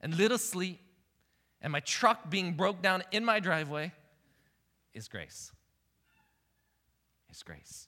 and 0.00 0.16
little 0.16 0.38
sleep 0.38 0.80
and 1.62 1.72
my 1.72 1.80
truck 1.80 2.30
being 2.30 2.54
broke 2.54 2.82
down 2.82 3.02
in 3.12 3.24
my 3.24 3.40
driveway 3.40 3.92
is 4.94 5.08
grace. 5.08 5.52
Is 7.30 7.42
grace. 7.42 7.86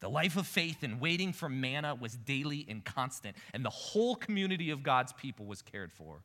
The 0.00 0.08
life 0.08 0.36
of 0.36 0.46
faith 0.46 0.82
and 0.82 1.00
waiting 1.00 1.32
for 1.32 1.48
manna 1.48 1.94
was 1.94 2.14
daily 2.14 2.66
and 2.68 2.84
constant, 2.84 3.36
and 3.52 3.64
the 3.64 3.70
whole 3.70 4.14
community 4.14 4.70
of 4.70 4.82
God's 4.82 5.12
people 5.14 5.46
was 5.46 5.62
cared 5.62 5.92
for. 5.92 6.22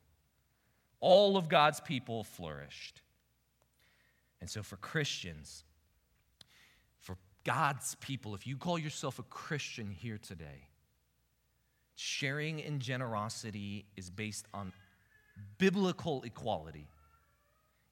All 1.00 1.38
of 1.38 1.48
God's 1.48 1.80
people 1.80 2.24
flourished. 2.24 3.02
And 4.42 4.50
so, 4.50 4.64
for 4.64 4.76
Christians, 4.78 5.64
God's 7.44 7.96
people, 7.96 8.36
if 8.36 8.46
you 8.46 8.58
call 8.58 8.78
yourself 8.78 9.20
a 9.20 9.24
Christian 9.24 9.92
here 9.92 10.18
today, 10.18 10.68
sharing 11.96 12.60
in 12.60 12.80
generosity 12.80 13.86
is 13.96 14.10
based 14.10 14.46
on 14.54 14.74
biblical 15.58 16.22
equality 16.24 16.88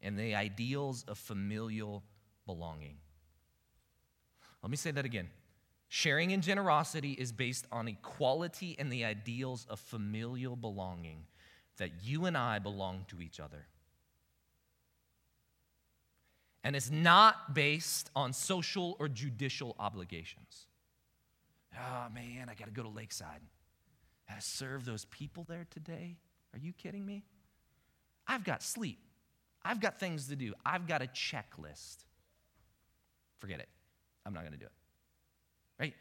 and 0.02 0.18
the 0.18 0.36
ideals 0.36 1.04
of 1.08 1.18
familial 1.18 2.04
belonging. 2.46 2.98
Let 4.62 4.70
me 4.70 4.78
say 4.78 4.92
that 4.92 5.06
again. 5.06 5.30
Sharing 5.90 6.32
in 6.32 6.42
generosity 6.42 7.14
is 7.14 7.32
based 7.32 7.66
on 7.72 7.88
equality 7.88 8.76
and 8.78 8.92
the 8.92 9.06
ideals 9.06 9.66
of 9.70 9.80
familial 9.80 10.56
belonging, 10.58 11.26
that 11.78 12.04
you 12.04 12.26
and 12.26 12.38
I 12.38 12.60
belong 12.60 13.06
to 13.08 13.22
each 13.22 13.40
other. 13.40 13.66
And 16.64 16.76
it's 16.76 16.92
not 16.92 17.54
based 17.54 18.10
on 18.16 18.34
social 18.34 18.96
or 19.00 19.08
judicial 19.08 19.76
obligations. 19.80 20.68
Oh 21.76 22.08
man, 22.14 22.50
I 22.50 22.56
got 22.56 22.66
to 22.66 22.72
go 22.72 22.84
to 22.84 22.90
Lakeside. 22.90 23.42
I 24.28 24.34
got 24.34 24.42
to 24.42 24.48
serve 24.48 24.86
those 24.86 25.06
people 25.06 25.46
there 25.48 25.66
today. 25.70 26.18
Are 26.54 26.60
you 26.60 26.74
kidding 26.74 27.06
me? 27.06 27.24
I've 28.28 28.44
got 28.44 28.62
sleep. 28.64 29.00
I've 29.64 29.80
got 29.80 30.00
things 30.00 30.28
to 30.28 30.36
do. 30.36 30.54
I've 30.66 30.88
got 30.88 31.02
a 31.02 31.08
checklist. 31.08 31.98
Forget 33.40 33.60
it. 33.60 33.70
I'm 34.26 34.34
not 34.34 34.42
going 34.42 34.54
to 34.54 34.60
do 34.60 34.66
it. 34.66 34.72
Right? 35.80 35.94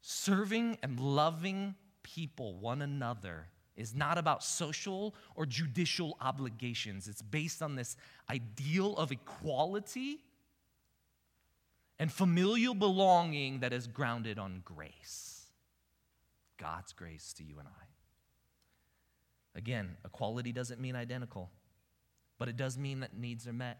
Serving 0.00 0.78
and 0.82 0.98
loving 0.98 1.74
people, 2.02 2.54
one 2.54 2.82
another, 2.82 3.46
is 3.80 3.94
not 3.94 4.18
about 4.18 4.44
social 4.44 5.14
or 5.34 5.46
judicial 5.46 6.16
obligations. 6.20 7.08
It's 7.08 7.22
based 7.22 7.62
on 7.62 7.74
this 7.74 7.96
ideal 8.30 8.96
of 8.96 9.10
equality 9.10 10.20
and 11.98 12.12
familial 12.12 12.74
belonging 12.74 13.60
that 13.60 13.72
is 13.72 13.86
grounded 13.86 14.38
on 14.38 14.62
grace. 14.64 15.46
God's 16.58 16.92
grace 16.92 17.32
to 17.34 17.42
you 17.42 17.58
and 17.58 17.66
I. 17.66 17.86
Again, 19.58 19.96
equality 20.04 20.52
doesn't 20.52 20.80
mean 20.80 20.94
identical 20.94 21.50
but 22.40 22.48
it 22.48 22.56
does 22.56 22.78
mean 22.78 23.00
that 23.00 23.14
needs 23.14 23.46
are 23.46 23.52
met. 23.52 23.78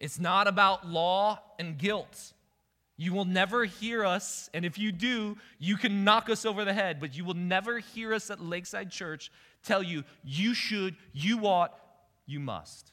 It's 0.00 0.18
not 0.18 0.48
about 0.48 0.86
law 0.86 1.40
and 1.60 1.78
guilt. 1.78 2.32
You 3.00 3.14
will 3.14 3.24
never 3.24 3.64
hear 3.64 4.04
us, 4.04 4.50
and 4.52 4.62
if 4.62 4.78
you 4.78 4.92
do, 4.92 5.38
you 5.58 5.78
can 5.78 6.04
knock 6.04 6.28
us 6.28 6.44
over 6.44 6.66
the 6.66 6.74
head, 6.74 7.00
but 7.00 7.16
you 7.16 7.24
will 7.24 7.32
never 7.32 7.78
hear 7.78 8.12
us 8.12 8.30
at 8.30 8.44
Lakeside 8.44 8.90
Church 8.90 9.32
tell 9.62 9.82
you, 9.82 10.04
you 10.22 10.52
should, 10.52 10.96
you 11.14 11.46
ought, 11.46 11.72
you 12.26 12.40
must. 12.40 12.92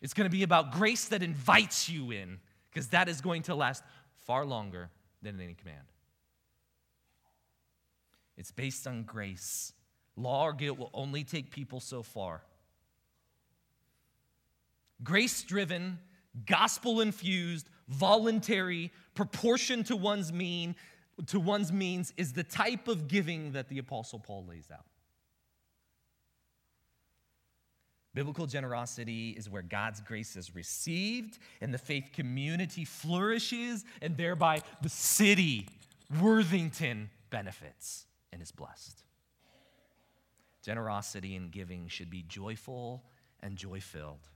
It's 0.00 0.14
going 0.14 0.30
to 0.30 0.30
be 0.30 0.44
about 0.44 0.70
grace 0.70 1.08
that 1.08 1.24
invites 1.24 1.88
you 1.88 2.12
in, 2.12 2.38
because 2.70 2.86
that 2.90 3.08
is 3.08 3.20
going 3.20 3.42
to 3.42 3.56
last 3.56 3.82
far 4.26 4.44
longer 4.44 4.90
than 5.22 5.40
any 5.40 5.54
command. 5.54 5.90
It's 8.36 8.52
based 8.52 8.86
on 8.86 9.02
grace. 9.02 9.72
Law 10.14 10.44
or 10.44 10.52
guilt 10.52 10.78
will 10.78 10.90
only 10.94 11.24
take 11.24 11.50
people 11.50 11.80
so 11.80 12.04
far. 12.04 12.42
Grace 15.02 15.42
driven, 15.42 15.98
gospel 16.46 17.00
infused, 17.00 17.68
voluntary, 17.88 18.92
proportion 19.14 19.84
to 19.84 19.96
one's 19.96 20.32
mean 20.32 20.74
to 21.26 21.40
one's 21.40 21.72
means 21.72 22.12
is 22.16 22.32
the 22.32 22.44
type 22.44 22.88
of 22.88 23.08
giving 23.08 23.52
that 23.52 23.68
the 23.68 23.78
apostle 23.78 24.18
Paul 24.18 24.44
lays 24.46 24.68
out. 24.72 24.84
Biblical 28.12 28.46
generosity 28.46 29.30
is 29.30 29.48
where 29.48 29.62
God's 29.62 30.00
grace 30.00 30.36
is 30.36 30.54
received 30.54 31.38
and 31.60 31.72
the 31.72 31.78
faith 31.78 32.10
community 32.14 32.84
flourishes, 32.84 33.84
and 34.00 34.16
thereby 34.16 34.62
the 34.82 34.88
city, 34.88 35.68
Worthington, 36.20 37.10
benefits 37.28 38.06
and 38.32 38.40
is 38.40 38.52
blessed. 38.52 39.02
Generosity 40.62 41.36
and 41.36 41.50
giving 41.50 41.88
should 41.88 42.08
be 42.08 42.22
joyful 42.22 43.04
and 43.40 43.56
joy 43.56 43.80
filled. 43.80 44.28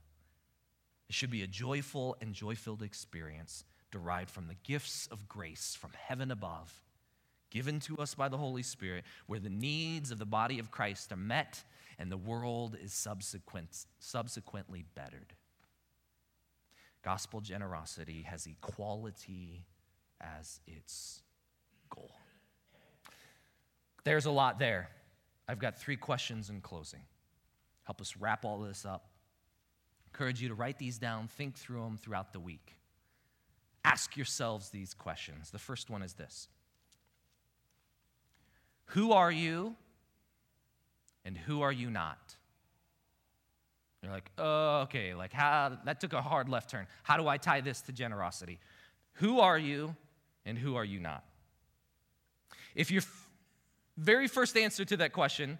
It 1.11 1.15
should 1.15 1.29
be 1.29 1.43
a 1.43 1.47
joyful 1.47 2.15
and 2.21 2.33
joy 2.33 2.55
filled 2.55 2.81
experience 2.81 3.65
derived 3.91 4.29
from 4.29 4.47
the 4.47 4.55
gifts 4.63 5.09
of 5.11 5.27
grace 5.27 5.77
from 5.77 5.91
heaven 5.91 6.31
above, 6.31 6.85
given 7.49 7.81
to 7.81 7.97
us 7.97 8.15
by 8.15 8.29
the 8.29 8.37
Holy 8.37 8.63
Spirit, 8.63 9.03
where 9.27 9.41
the 9.41 9.49
needs 9.49 10.11
of 10.11 10.19
the 10.19 10.25
body 10.25 10.57
of 10.57 10.71
Christ 10.71 11.11
are 11.11 11.17
met 11.17 11.65
and 11.99 12.09
the 12.09 12.15
world 12.15 12.77
is 12.81 12.93
subsequent, 12.93 13.87
subsequently 13.99 14.85
bettered. 14.95 15.33
Gospel 17.03 17.41
generosity 17.41 18.21
has 18.21 18.47
equality 18.47 19.65
as 20.21 20.61
its 20.65 21.23
goal. 21.93 22.15
There's 24.05 24.27
a 24.27 24.31
lot 24.31 24.59
there. 24.59 24.87
I've 25.45 25.59
got 25.59 25.77
three 25.77 25.97
questions 25.97 26.49
in 26.49 26.61
closing. 26.61 27.01
Help 27.83 27.99
us 27.99 28.15
wrap 28.15 28.45
all 28.45 28.59
this 28.59 28.85
up. 28.85 29.10
Encourage 30.13 30.41
you 30.41 30.49
to 30.49 30.55
write 30.55 30.77
these 30.77 30.97
down, 30.97 31.27
think 31.27 31.55
through 31.55 31.81
them 31.81 31.97
throughout 31.97 32.33
the 32.33 32.39
week. 32.39 32.75
Ask 33.83 34.17
yourselves 34.17 34.69
these 34.69 34.93
questions. 34.93 35.51
The 35.51 35.59
first 35.59 35.89
one 35.89 36.01
is 36.01 36.13
this 36.13 36.47
Who 38.87 39.13
are 39.13 39.31
you 39.31 39.75
and 41.23 41.37
who 41.37 41.61
are 41.61 41.71
you 41.71 41.89
not? 41.89 42.35
You're 44.01 44.11
like, 44.11 44.31
oh, 44.37 44.81
okay, 44.81 45.13
like 45.13 45.31
how 45.31 45.77
that 45.85 45.99
took 45.99 46.13
a 46.13 46.21
hard 46.21 46.49
left 46.49 46.69
turn. 46.71 46.87
How 47.03 47.17
do 47.17 47.27
I 47.27 47.37
tie 47.37 47.61
this 47.61 47.81
to 47.83 47.91
generosity? 47.91 48.59
Who 49.13 49.39
are 49.39 49.57
you 49.57 49.95
and 50.45 50.57
who 50.57 50.75
are 50.75 50.85
you 50.85 50.99
not? 50.99 51.23
If 52.73 52.89
you're 52.89 53.03
very 53.97 54.27
first 54.27 54.57
answer 54.57 54.83
to 54.85 54.97
that 54.97 55.13
question 55.13 55.59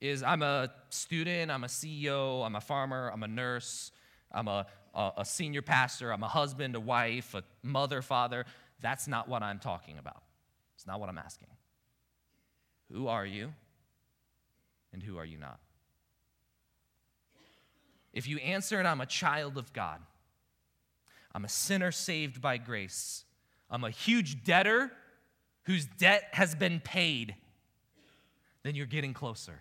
is 0.00 0.22
I'm 0.22 0.42
a 0.42 0.70
student, 0.88 1.50
I'm 1.50 1.64
a 1.64 1.68
CEO, 1.68 2.44
I'm 2.44 2.56
a 2.56 2.60
farmer, 2.60 3.10
I'm 3.12 3.22
a 3.22 3.28
nurse, 3.28 3.92
I'm 4.32 4.48
a, 4.48 4.66
a, 4.94 5.12
a, 5.18 5.24
senior 5.24 5.62
pastor, 5.62 6.12
I'm 6.12 6.22
a 6.22 6.28
husband, 6.28 6.74
a 6.74 6.80
wife, 6.80 7.34
a 7.34 7.42
mother, 7.62 8.00
father. 8.00 8.46
That's 8.80 9.06
not 9.06 9.28
what 9.28 9.42
I'm 9.42 9.58
talking 9.58 9.98
about. 9.98 10.22
It's 10.74 10.86
not 10.86 11.00
what 11.00 11.08
I'm 11.08 11.18
asking. 11.18 11.48
Who 12.90 13.08
are 13.08 13.26
you 13.26 13.52
and 14.92 15.02
who 15.02 15.18
are 15.18 15.24
you 15.24 15.38
not? 15.38 15.60
If 18.12 18.26
you 18.26 18.38
answer 18.38 18.80
it, 18.80 18.86
I'm 18.86 19.00
a 19.00 19.06
child 19.06 19.58
of 19.58 19.72
God, 19.72 20.00
I'm 21.34 21.44
a 21.44 21.48
sinner 21.48 21.92
saved 21.92 22.40
by 22.40 22.56
grace, 22.56 23.24
I'm 23.70 23.84
a 23.84 23.90
huge 23.90 24.42
debtor 24.44 24.90
whose 25.64 25.86
debt 25.86 26.24
has 26.32 26.54
been 26.54 26.80
paid 26.80 27.36
then 28.62 28.74
you're 28.74 28.86
getting 28.86 29.14
closer. 29.14 29.60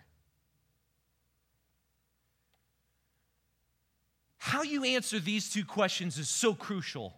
How 4.40 4.64
you 4.64 4.84
answer 4.84 5.20
these 5.20 5.50
two 5.50 5.66
questions 5.66 6.18
is 6.18 6.30
so 6.30 6.54
crucial. 6.54 7.14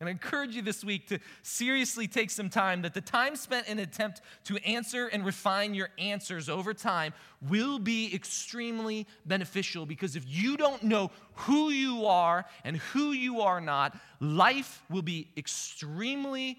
And 0.00 0.08
I 0.08 0.12
encourage 0.12 0.54
you 0.54 0.62
this 0.62 0.84
week 0.84 1.08
to 1.08 1.18
seriously 1.42 2.06
take 2.06 2.30
some 2.30 2.48
time 2.48 2.82
that 2.82 2.94
the 2.94 3.00
time 3.00 3.36
spent 3.36 3.66
in 3.66 3.78
attempt 3.78 4.22
to 4.44 4.56
answer 4.58 5.08
and 5.08 5.26
refine 5.26 5.74
your 5.74 5.90
answers 5.98 6.48
over 6.48 6.72
time 6.72 7.12
will 7.48 7.78
be 7.78 8.14
extremely 8.14 9.06
beneficial 9.26 9.86
because 9.86 10.14
if 10.14 10.22
you 10.26 10.56
don't 10.56 10.84
know 10.84 11.10
who 11.34 11.70
you 11.70 12.06
are 12.06 12.46
and 12.64 12.76
who 12.76 13.10
you 13.10 13.40
are 13.40 13.60
not, 13.60 13.98
life 14.20 14.82
will 14.88 15.02
be 15.02 15.28
extremely 15.36 16.58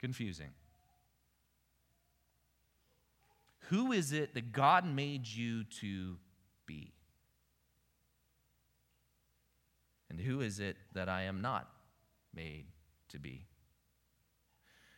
confusing. 0.00 0.50
Who 3.68 3.92
is 3.92 4.12
it 4.12 4.34
that 4.34 4.52
God 4.52 4.84
made 4.84 5.26
you 5.26 5.62
to 5.80 6.16
be? 6.66 6.92
And 10.10 10.20
who 10.20 10.40
is 10.40 10.60
it 10.60 10.76
that 10.92 11.08
I 11.08 11.22
am 11.22 11.40
not 11.40 11.70
made 12.34 12.66
to 13.08 13.18
be? 13.18 13.46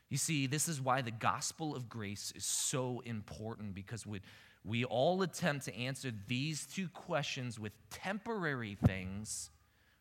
You 0.08 0.18
see, 0.18 0.46
this 0.46 0.68
is 0.68 0.80
why 0.80 1.02
the 1.02 1.10
gospel 1.10 1.76
of 1.76 1.88
grace 1.88 2.32
is 2.34 2.44
so 2.44 3.02
important 3.04 3.74
because 3.74 4.04
we, 4.06 4.20
we 4.64 4.84
all 4.84 5.22
attempt 5.22 5.66
to 5.66 5.76
answer 5.76 6.10
these 6.26 6.66
two 6.66 6.88
questions 6.88 7.58
with 7.58 7.72
temporary 7.90 8.76
things 8.84 9.50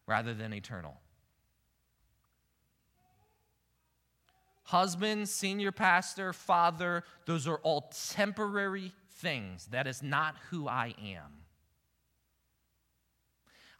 rather 0.08 0.34
than 0.34 0.54
eternal. 0.54 0.98
husband, 4.72 5.28
senior 5.28 5.72
pastor, 5.72 6.32
father, 6.32 7.04
those 7.26 7.46
are 7.46 7.58
all 7.58 7.92
temporary 8.14 8.94
things. 9.16 9.68
That 9.68 9.86
is 9.86 10.02
not 10.02 10.36
who 10.50 10.68
I 10.68 10.96
am. 11.04 11.41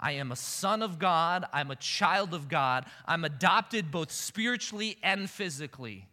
I 0.02 0.14
am 0.14 0.32
a 0.32 0.36
son 0.36 0.82
of 0.82 0.98
God. 0.98 1.46
I'm 1.54 1.70
a 1.70 1.76
child 1.76 2.34
of 2.34 2.50
God. 2.50 2.86
I'm 3.06 3.24
adopted 3.24 3.92
both 3.92 4.12
spiritually 4.12 4.98
and 5.04 5.30
physically. 5.30 6.08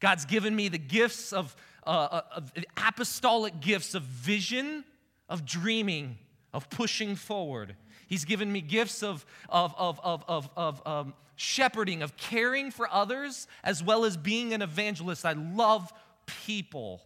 God's 0.00 0.24
given 0.24 0.56
me 0.56 0.68
the 0.68 0.78
gifts 0.78 1.32
of, 1.32 1.54
uh, 1.86 1.90
uh 1.90 2.22
of 2.36 2.52
apostolic 2.76 3.60
gifts 3.60 3.94
of 3.94 4.02
vision, 4.02 4.84
of 5.28 5.44
dreaming, 5.44 6.18
of 6.52 6.68
pushing 6.68 7.14
forward. 7.14 7.76
He's 8.08 8.24
given 8.24 8.50
me 8.50 8.60
gifts 8.60 9.02
of, 9.04 9.24
of, 9.48 9.72
of, 9.78 10.00
of, 10.02 10.24
of, 10.26 10.50
of 10.56 10.86
um, 10.86 11.14
shepherding, 11.36 12.02
of 12.02 12.16
caring 12.16 12.72
for 12.72 12.88
others, 12.90 13.46
as 13.62 13.84
well 13.84 14.04
as 14.04 14.16
being 14.16 14.52
an 14.52 14.62
evangelist. 14.62 15.24
I 15.24 15.34
love 15.34 15.92
people. 16.26 17.02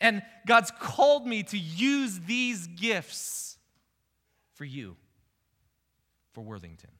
And 0.00 0.22
God's 0.46 0.72
called 0.80 1.26
me 1.26 1.44
to 1.44 1.58
use 1.58 2.20
these 2.20 2.66
gifts 2.66 3.55
for 4.56 4.64
you, 4.64 4.96
for 6.32 6.42
Worthington. 6.42 6.90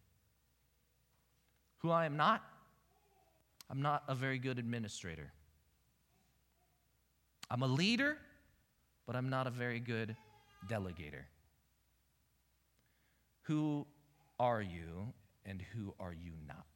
Who 1.78 1.90
I 1.90 2.06
am 2.06 2.16
not, 2.16 2.42
I'm 3.70 3.82
not 3.82 4.04
a 4.08 4.14
very 4.14 4.38
good 4.38 4.58
administrator. 4.58 5.32
I'm 7.50 7.62
a 7.62 7.66
leader, 7.66 8.18
but 9.06 9.16
I'm 9.16 9.30
not 9.30 9.46
a 9.46 9.50
very 9.50 9.80
good 9.80 10.16
delegator. 10.68 11.24
Who 13.42 13.86
are 14.38 14.60
you 14.60 15.12
and 15.44 15.62
who 15.74 15.94
are 15.98 16.12
you 16.12 16.32
not? 16.46 16.66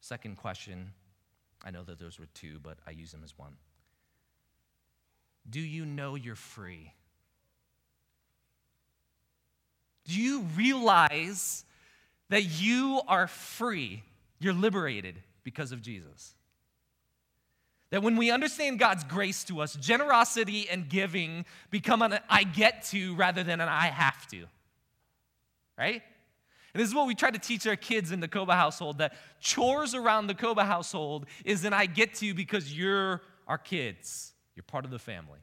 Second 0.00 0.36
question 0.36 0.92
I 1.64 1.70
know 1.70 1.82
that 1.82 1.98
those 1.98 2.18
were 2.18 2.28
two, 2.32 2.60
but 2.62 2.78
I 2.86 2.92
use 2.92 3.10
them 3.10 3.22
as 3.24 3.36
one. 3.36 3.56
Do 5.48 5.60
you 5.60 5.84
know 5.84 6.14
you're 6.14 6.36
free? 6.36 6.92
Do 10.06 10.20
you 10.20 10.40
realize 10.56 11.64
that 12.28 12.44
you 12.44 13.00
are 13.08 13.26
free? 13.26 14.02
You're 14.38 14.54
liberated 14.54 15.16
because 15.42 15.72
of 15.72 15.82
Jesus. 15.82 16.34
That 17.90 18.02
when 18.02 18.16
we 18.16 18.30
understand 18.30 18.78
God's 18.78 19.04
grace 19.04 19.44
to 19.44 19.60
us, 19.60 19.74
generosity 19.74 20.68
and 20.68 20.88
giving 20.88 21.44
become 21.70 22.02
an 22.02 22.18
I 22.28 22.44
get 22.44 22.84
to 22.86 23.14
rather 23.14 23.42
than 23.42 23.60
an 23.60 23.68
I 23.68 23.86
have 23.86 24.26
to. 24.28 24.46
Right? 25.78 26.02
And 26.74 26.80
this 26.80 26.88
is 26.88 26.94
what 26.94 27.06
we 27.06 27.14
try 27.14 27.30
to 27.30 27.38
teach 27.38 27.66
our 27.66 27.76
kids 27.76 28.12
in 28.12 28.20
the 28.20 28.28
Koba 28.28 28.54
household 28.54 28.98
that 28.98 29.14
chores 29.40 29.94
around 29.94 30.26
the 30.26 30.34
Koba 30.34 30.64
household 30.64 31.26
is 31.44 31.64
an 31.64 31.72
I 31.72 31.86
get 31.86 32.14
to 32.16 32.34
because 32.34 32.76
you're 32.76 33.22
our 33.46 33.58
kids. 33.58 34.34
You're 34.54 34.64
part 34.64 34.84
of 34.84 34.90
the 34.90 34.98
family. 34.98 35.38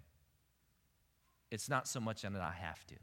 It's 1.49 1.69
not 1.69 1.87
so 1.87 1.99
much 1.99 2.23
an 2.23 2.35
I 2.35 2.51
have 2.51 2.85
to. 2.87 2.95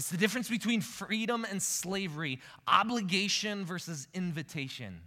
It's 0.00 0.08
the 0.08 0.16
difference 0.16 0.48
between 0.48 0.80
freedom 0.80 1.44
and 1.50 1.62
slavery, 1.62 2.40
obligation 2.66 3.66
versus 3.66 4.08
invitation. 4.14 5.02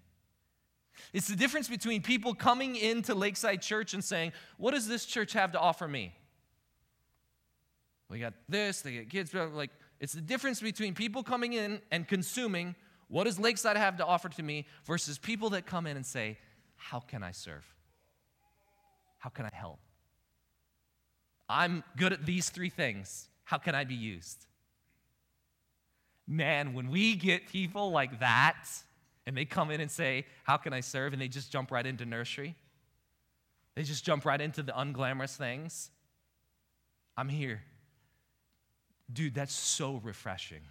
It's 1.14 1.28
the 1.28 1.36
difference 1.36 1.68
between 1.68 2.04
people 2.04 2.36
coming 2.36 2.76
into 2.76 3.16
Lakeside 3.16 3.64
Church 3.64 3.96
and 3.96 4.04
saying, 4.04 4.34
What 4.58 4.76
does 4.76 4.88
this 4.88 5.06
church 5.06 5.34
have 5.34 5.54
to 5.54 5.60
offer 5.60 5.88
me? 5.88 6.14
We 8.08 8.20
got 8.20 8.36
this, 8.48 8.82
they 8.82 8.92
get 8.92 9.10
kids, 9.10 9.34
like, 9.34 9.72
it's 10.00 10.14
the 10.14 10.22
difference 10.22 10.62
between 10.62 10.94
people 10.94 11.24
coming 11.24 11.54
in 11.54 11.82
and 11.90 12.08
consuming, 12.08 12.76
What 13.08 13.24
does 13.24 13.40
Lakeside 13.40 13.78
have 13.78 13.98
to 13.98 14.06
offer 14.06 14.30
to 14.30 14.44
me, 14.44 14.68
versus 14.86 15.18
people 15.18 15.50
that 15.50 15.66
come 15.66 15.88
in 15.88 15.98
and 15.98 16.06
say, 16.06 16.38
How 16.76 17.00
can 17.00 17.24
I 17.24 17.32
serve? 17.32 17.66
How 19.18 19.32
can 19.32 19.46
I 19.46 19.56
help? 19.56 19.80
I'm 21.50 21.84
good 21.98 22.14
at 22.14 22.28
these 22.28 22.52
three 22.52 22.70
things. 22.70 23.28
How 23.44 23.58
can 23.58 23.74
I 23.74 23.86
be 23.86 23.96
used? 23.96 24.46
Man, 26.28 26.74
when 26.74 26.90
we 26.90 27.16
get 27.16 27.48
people 27.48 27.92
like 27.92 28.20
that, 28.20 28.66
and 29.26 29.38
they 29.38 29.46
come 29.46 29.72
in 29.72 29.82
and 29.82 29.90
say, 29.90 30.26
How 30.44 30.58
can 30.58 30.74
I 30.74 30.82
serve? 30.82 31.14
And 31.14 31.22
they 31.22 31.28
just 31.28 31.52
jump 31.52 31.72
right 31.72 31.86
into 31.86 32.06
nursery. 32.06 32.56
They 33.76 33.84
just 33.84 34.06
jump 34.06 34.26
right 34.26 34.40
into 34.40 34.62
the 34.62 34.72
unglamorous 34.72 35.36
things. 35.36 35.90
I'm 37.18 37.30
here. 37.30 37.62
Dude, 39.12 39.34
that's 39.34 39.54
so 39.54 40.00
refreshing. 40.04 40.62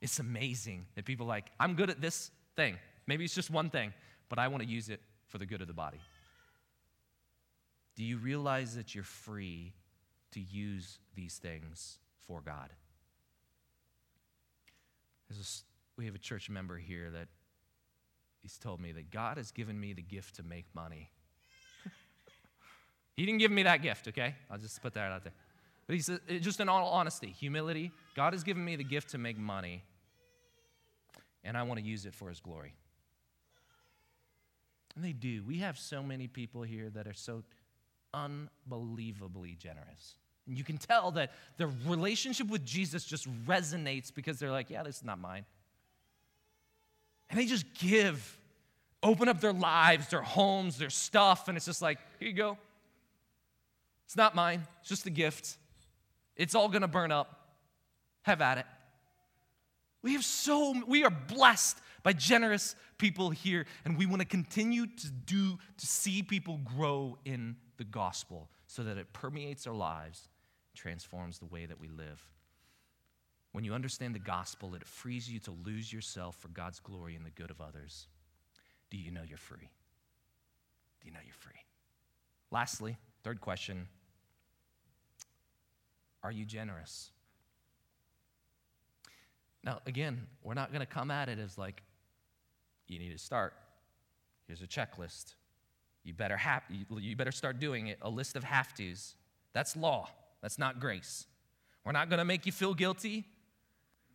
It's 0.00 0.18
amazing 0.18 0.86
that 0.94 1.04
people 1.04 1.26
like, 1.26 1.50
I'm 1.58 1.74
good 1.74 1.90
at 1.90 2.00
this 2.00 2.30
thing. 2.54 2.76
Maybe 3.06 3.24
it's 3.24 3.34
just 3.34 3.50
one 3.50 3.70
thing, 3.70 3.92
but 4.28 4.38
I 4.38 4.48
want 4.48 4.62
to 4.62 4.68
use 4.68 4.88
it 4.88 5.00
for 5.28 5.38
the 5.38 5.46
good 5.46 5.60
of 5.60 5.66
the 5.68 5.74
body. 5.74 6.00
Do 7.96 8.04
you 8.04 8.18
realize 8.18 8.76
that 8.76 8.94
you're 8.94 9.04
free 9.04 9.72
to 10.32 10.40
use 10.40 10.98
these 11.14 11.38
things 11.38 11.98
for 12.26 12.40
God? 12.40 12.70
A, 15.30 15.98
we 15.98 16.06
have 16.06 16.14
a 16.14 16.18
church 16.18 16.48
member 16.48 16.76
here 16.76 17.10
that 17.10 17.28
he's 18.42 18.58
told 18.58 18.80
me 18.80 18.92
that 18.92 19.10
God 19.10 19.36
has 19.36 19.50
given 19.50 19.78
me 19.78 19.92
the 19.92 20.02
gift 20.02 20.36
to 20.36 20.42
make 20.42 20.66
money. 20.74 21.10
he 23.16 23.26
didn't 23.26 23.38
give 23.38 23.50
me 23.50 23.64
that 23.64 23.82
gift, 23.82 24.08
okay? 24.08 24.34
I'll 24.50 24.58
just 24.58 24.80
put 24.82 24.94
that 24.94 25.12
out 25.12 25.24
there. 25.24 25.32
But 25.86 25.94
he 25.94 26.02
said, 26.02 26.20
just 26.40 26.60
in 26.60 26.68
all 26.68 26.88
honesty, 26.88 27.28
humility, 27.28 27.92
God 28.14 28.32
has 28.32 28.42
given 28.42 28.64
me 28.64 28.76
the 28.76 28.84
gift 28.84 29.10
to 29.10 29.18
make 29.18 29.38
money, 29.38 29.84
and 31.44 31.56
I 31.56 31.62
want 31.62 31.78
to 31.78 31.86
use 31.86 32.06
it 32.06 32.14
for 32.14 32.28
his 32.28 32.40
glory. 32.40 32.74
And 34.96 35.04
they 35.04 35.12
do. 35.12 35.44
We 35.46 35.58
have 35.58 35.78
so 35.78 36.02
many 36.02 36.26
people 36.26 36.62
here 36.62 36.90
that 36.90 37.06
are 37.06 37.14
so 37.14 37.44
unbelievably 38.14 39.56
generous. 39.56 40.16
And 40.46 40.56
you 40.56 40.64
can 40.64 40.78
tell 40.78 41.10
that 41.12 41.32
their 41.56 41.70
relationship 41.86 42.48
with 42.48 42.64
Jesus 42.64 43.04
just 43.04 43.28
resonates 43.46 44.14
because 44.14 44.38
they're 44.38 44.50
like, 44.50 44.70
yeah, 44.70 44.82
this 44.82 44.98
is 44.98 45.04
not 45.04 45.20
mine. 45.20 45.44
And 47.28 47.38
they 47.38 47.46
just 47.46 47.66
give, 47.74 48.38
open 49.02 49.28
up 49.28 49.40
their 49.40 49.52
lives, 49.52 50.08
their 50.08 50.22
homes, 50.22 50.78
their 50.78 50.90
stuff, 50.90 51.48
and 51.48 51.56
it's 51.56 51.66
just 51.66 51.82
like, 51.82 51.98
here 52.20 52.28
you 52.28 52.34
go. 52.34 52.58
It's 54.04 54.16
not 54.16 54.36
mine, 54.36 54.66
it's 54.80 54.88
just 54.88 55.06
a 55.06 55.10
gift. 55.10 55.56
It's 56.36 56.54
all 56.54 56.68
gonna 56.68 56.86
burn 56.86 57.10
up. 57.10 57.40
Have 58.22 58.40
at 58.40 58.58
it. 58.58 58.66
We 60.02 60.12
have 60.12 60.24
so, 60.24 60.74
we 60.86 61.02
are 61.04 61.10
blessed 61.10 61.78
by 62.04 62.12
generous 62.12 62.76
people 62.98 63.30
here, 63.30 63.66
and 63.84 63.98
we 63.98 64.06
want 64.06 64.22
to 64.22 64.28
continue 64.28 64.86
to 64.86 65.08
do, 65.08 65.58
to 65.78 65.86
see 65.86 66.22
people 66.22 66.60
grow 66.76 67.18
in 67.24 67.56
the 67.78 67.84
gospel 67.84 68.48
so 68.66 68.84
that 68.84 68.96
it 68.96 69.12
permeates 69.12 69.66
our 69.66 69.74
lives, 69.74 70.28
transforms 70.76 71.38
the 71.38 71.46
way 71.46 71.66
that 71.66 71.80
we 71.80 71.88
live. 71.88 72.22
When 73.52 73.64
you 73.64 73.72
understand 73.72 74.14
the 74.14 74.20
gospel, 74.20 74.74
it 74.74 74.84
frees 74.84 75.30
you 75.30 75.38
to 75.40 75.50
lose 75.64 75.92
yourself 75.92 76.36
for 76.36 76.48
God's 76.48 76.78
glory 76.78 77.16
and 77.16 77.24
the 77.24 77.30
good 77.30 77.50
of 77.50 77.60
others. 77.60 78.06
Do 78.90 78.98
you 78.98 79.10
know 79.10 79.22
you're 79.26 79.38
free? 79.38 79.70
Do 81.00 81.08
you 81.08 81.12
know 81.12 81.20
you're 81.24 81.34
free? 81.34 81.60
Lastly, 82.50 82.96
third 83.24 83.40
question 83.40 83.88
Are 86.22 86.30
you 86.30 86.44
generous? 86.44 87.10
Now, 89.64 89.80
again, 89.86 90.26
we're 90.44 90.54
not 90.54 90.70
going 90.70 90.80
to 90.80 90.86
come 90.86 91.10
at 91.10 91.28
it 91.28 91.40
as 91.40 91.58
like, 91.58 91.82
you 92.86 93.00
need 93.00 93.10
to 93.10 93.18
start. 93.18 93.52
Here's 94.46 94.62
a 94.62 94.66
checklist. 94.66 95.34
You 96.04 96.14
better, 96.14 96.36
have, 96.36 96.62
you 96.68 97.16
better 97.16 97.32
start 97.32 97.58
doing 97.58 97.88
it. 97.88 97.98
A 98.02 98.08
list 98.08 98.36
of 98.36 98.44
have 98.44 98.72
tos. 98.74 99.16
That's 99.52 99.74
law. 99.74 100.08
That's 100.42 100.58
not 100.58 100.80
grace. 100.80 101.26
We're 101.84 101.92
not 101.92 102.08
going 102.08 102.18
to 102.18 102.24
make 102.24 102.46
you 102.46 102.52
feel 102.52 102.74
guilty. 102.74 103.24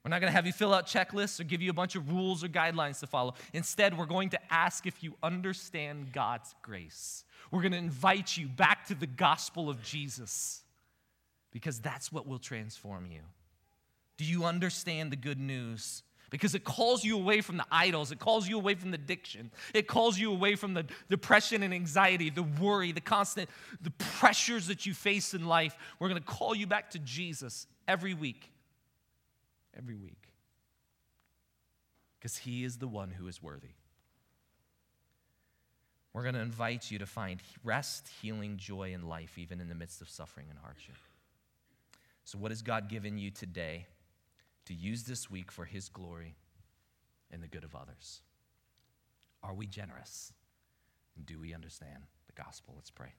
We're 0.03 0.09
not 0.09 0.19
going 0.19 0.31
to 0.31 0.35
have 0.35 0.47
you 0.47 0.53
fill 0.53 0.73
out 0.73 0.87
checklists 0.87 1.39
or 1.39 1.43
give 1.43 1.61
you 1.61 1.69
a 1.69 1.73
bunch 1.73 1.95
of 1.95 2.11
rules 2.11 2.43
or 2.43 2.47
guidelines 2.47 2.99
to 3.01 3.07
follow. 3.07 3.35
Instead, 3.53 3.97
we're 3.97 4.07
going 4.07 4.29
to 4.29 4.39
ask 4.51 4.87
if 4.87 5.03
you 5.03 5.13
understand 5.21 6.11
God's 6.11 6.55
grace. 6.63 7.23
We're 7.51 7.61
going 7.61 7.73
to 7.73 7.77
invite 7.77 8.35
you 8.35 8.47
back 8.47 8.87
to 8.87 8.95
the 8.95 9.07
gospel 9.07 9.69
of 9.69 9.83
Jesus 9.83 10.63
because 11.51 11.79
that's 11.79 12.11
what 12.11 12.27
will 12.27 12.39
transform 12.39 13.07
you. 13.11 13.21
Do 14.17 14.25
you 14.25 14.45
understand 14.45 15.11
the 15.11 15.17
good 15.17 15.39
news? 15.39 16.03
Because 16.31 16.55
it 16.55 16.63
calls 16.63 17.03
you 17.03 17.17
away 17.17 17.41
from 17.41 17.57
the 17.57 17.65
idols. 17.71 18.11
It 18.11 18.17
calls 18.17 18.47
you 18.47 18.55
away 18.55 18.73
from 18.73 18.89
the 18.89 18.95
addiction. 18.95 19.51
It 19.75 19.87
calls 19.87 20.17
you 20.17 20.31
away 20.31 20.55
from 20.55 20.73
the 20.73 20.85
depression 21.09 21.61
and 21.61 21.73
anxiety, 21.73 22.31
the 22.31 22.43
worry, 22.43 22.93
the 22.93 23.01
constant, 23.01 23.49
the 23.81 23.91
pressures 23.91 24.67
that 24.67 24.85
you 24.85 24.93
face 24.93 25.33
in 25.33 25.45
life. 25.45 25.75
We're 25.99 26.07
going 26.07 26.21
to 26.21 26.27
call 26.27 26.55
you 26.55 26.65
back 26.65 26.91
to 26.91 26.99
Jesus 26.99 27.67
every 27.87 28.13
week. 28.13 28.49
Every 29.77 29.95
week. 29.95 30.29
Because 32.17 32.37
he 32.37 32.63
is 32.63 32.77
the 32.77 32.87
one 32.87 33.11
who 33.11 33.27
is 33.27 33.43
worthy. 33.43 33.75
We're 36.13 36.23
going 36.23 36.35
to 36.35 36.41
invite 36.41 36.91
you 36.91 36.99
to 36.99 37.05
find 37.05 37.41
rest, 37.63 38.09
healing, 38.21 38.57
joy 38.57 38.93
in 38.93 39.07
life, 39.07 39.37
even 39.37 39.59
in 39.59 39.67
the 39.67 39.75
midst 39.75 40.01
of 40.01 40.09
suffering 40.09 40.47
and 40.49 40.59
hardship. 40.59 40.95
So, 42.23 42.37
what 42.37 42.51
has 42.51 42.61
God 42.61 42.89
given 42.89 43.17
you 43.17 43.31
today? 43.31 43.87
To 44.71 44.77
use 44.77 45.03
this 45.03 45.29
week 45.29 45.51
for 45.51 45.65
His 45.65 45.89
glory 45.89 46.35
and 47.29 47.43
the 47.43 47.47
good 47.47 47.63
of 47.63 47.75
others? 47.75 48.21
Are 49.43 49.53
we 49.53 49.67
generous? 49.67 50.33
And 51.17 51.25
do 51.25 51.39
we 51.39 51.53
understand 51.53 52.03
the 52.27 52.41
gospel? 52.41 52.73
Let's 52.77 52.89
pray. 52.89 53.13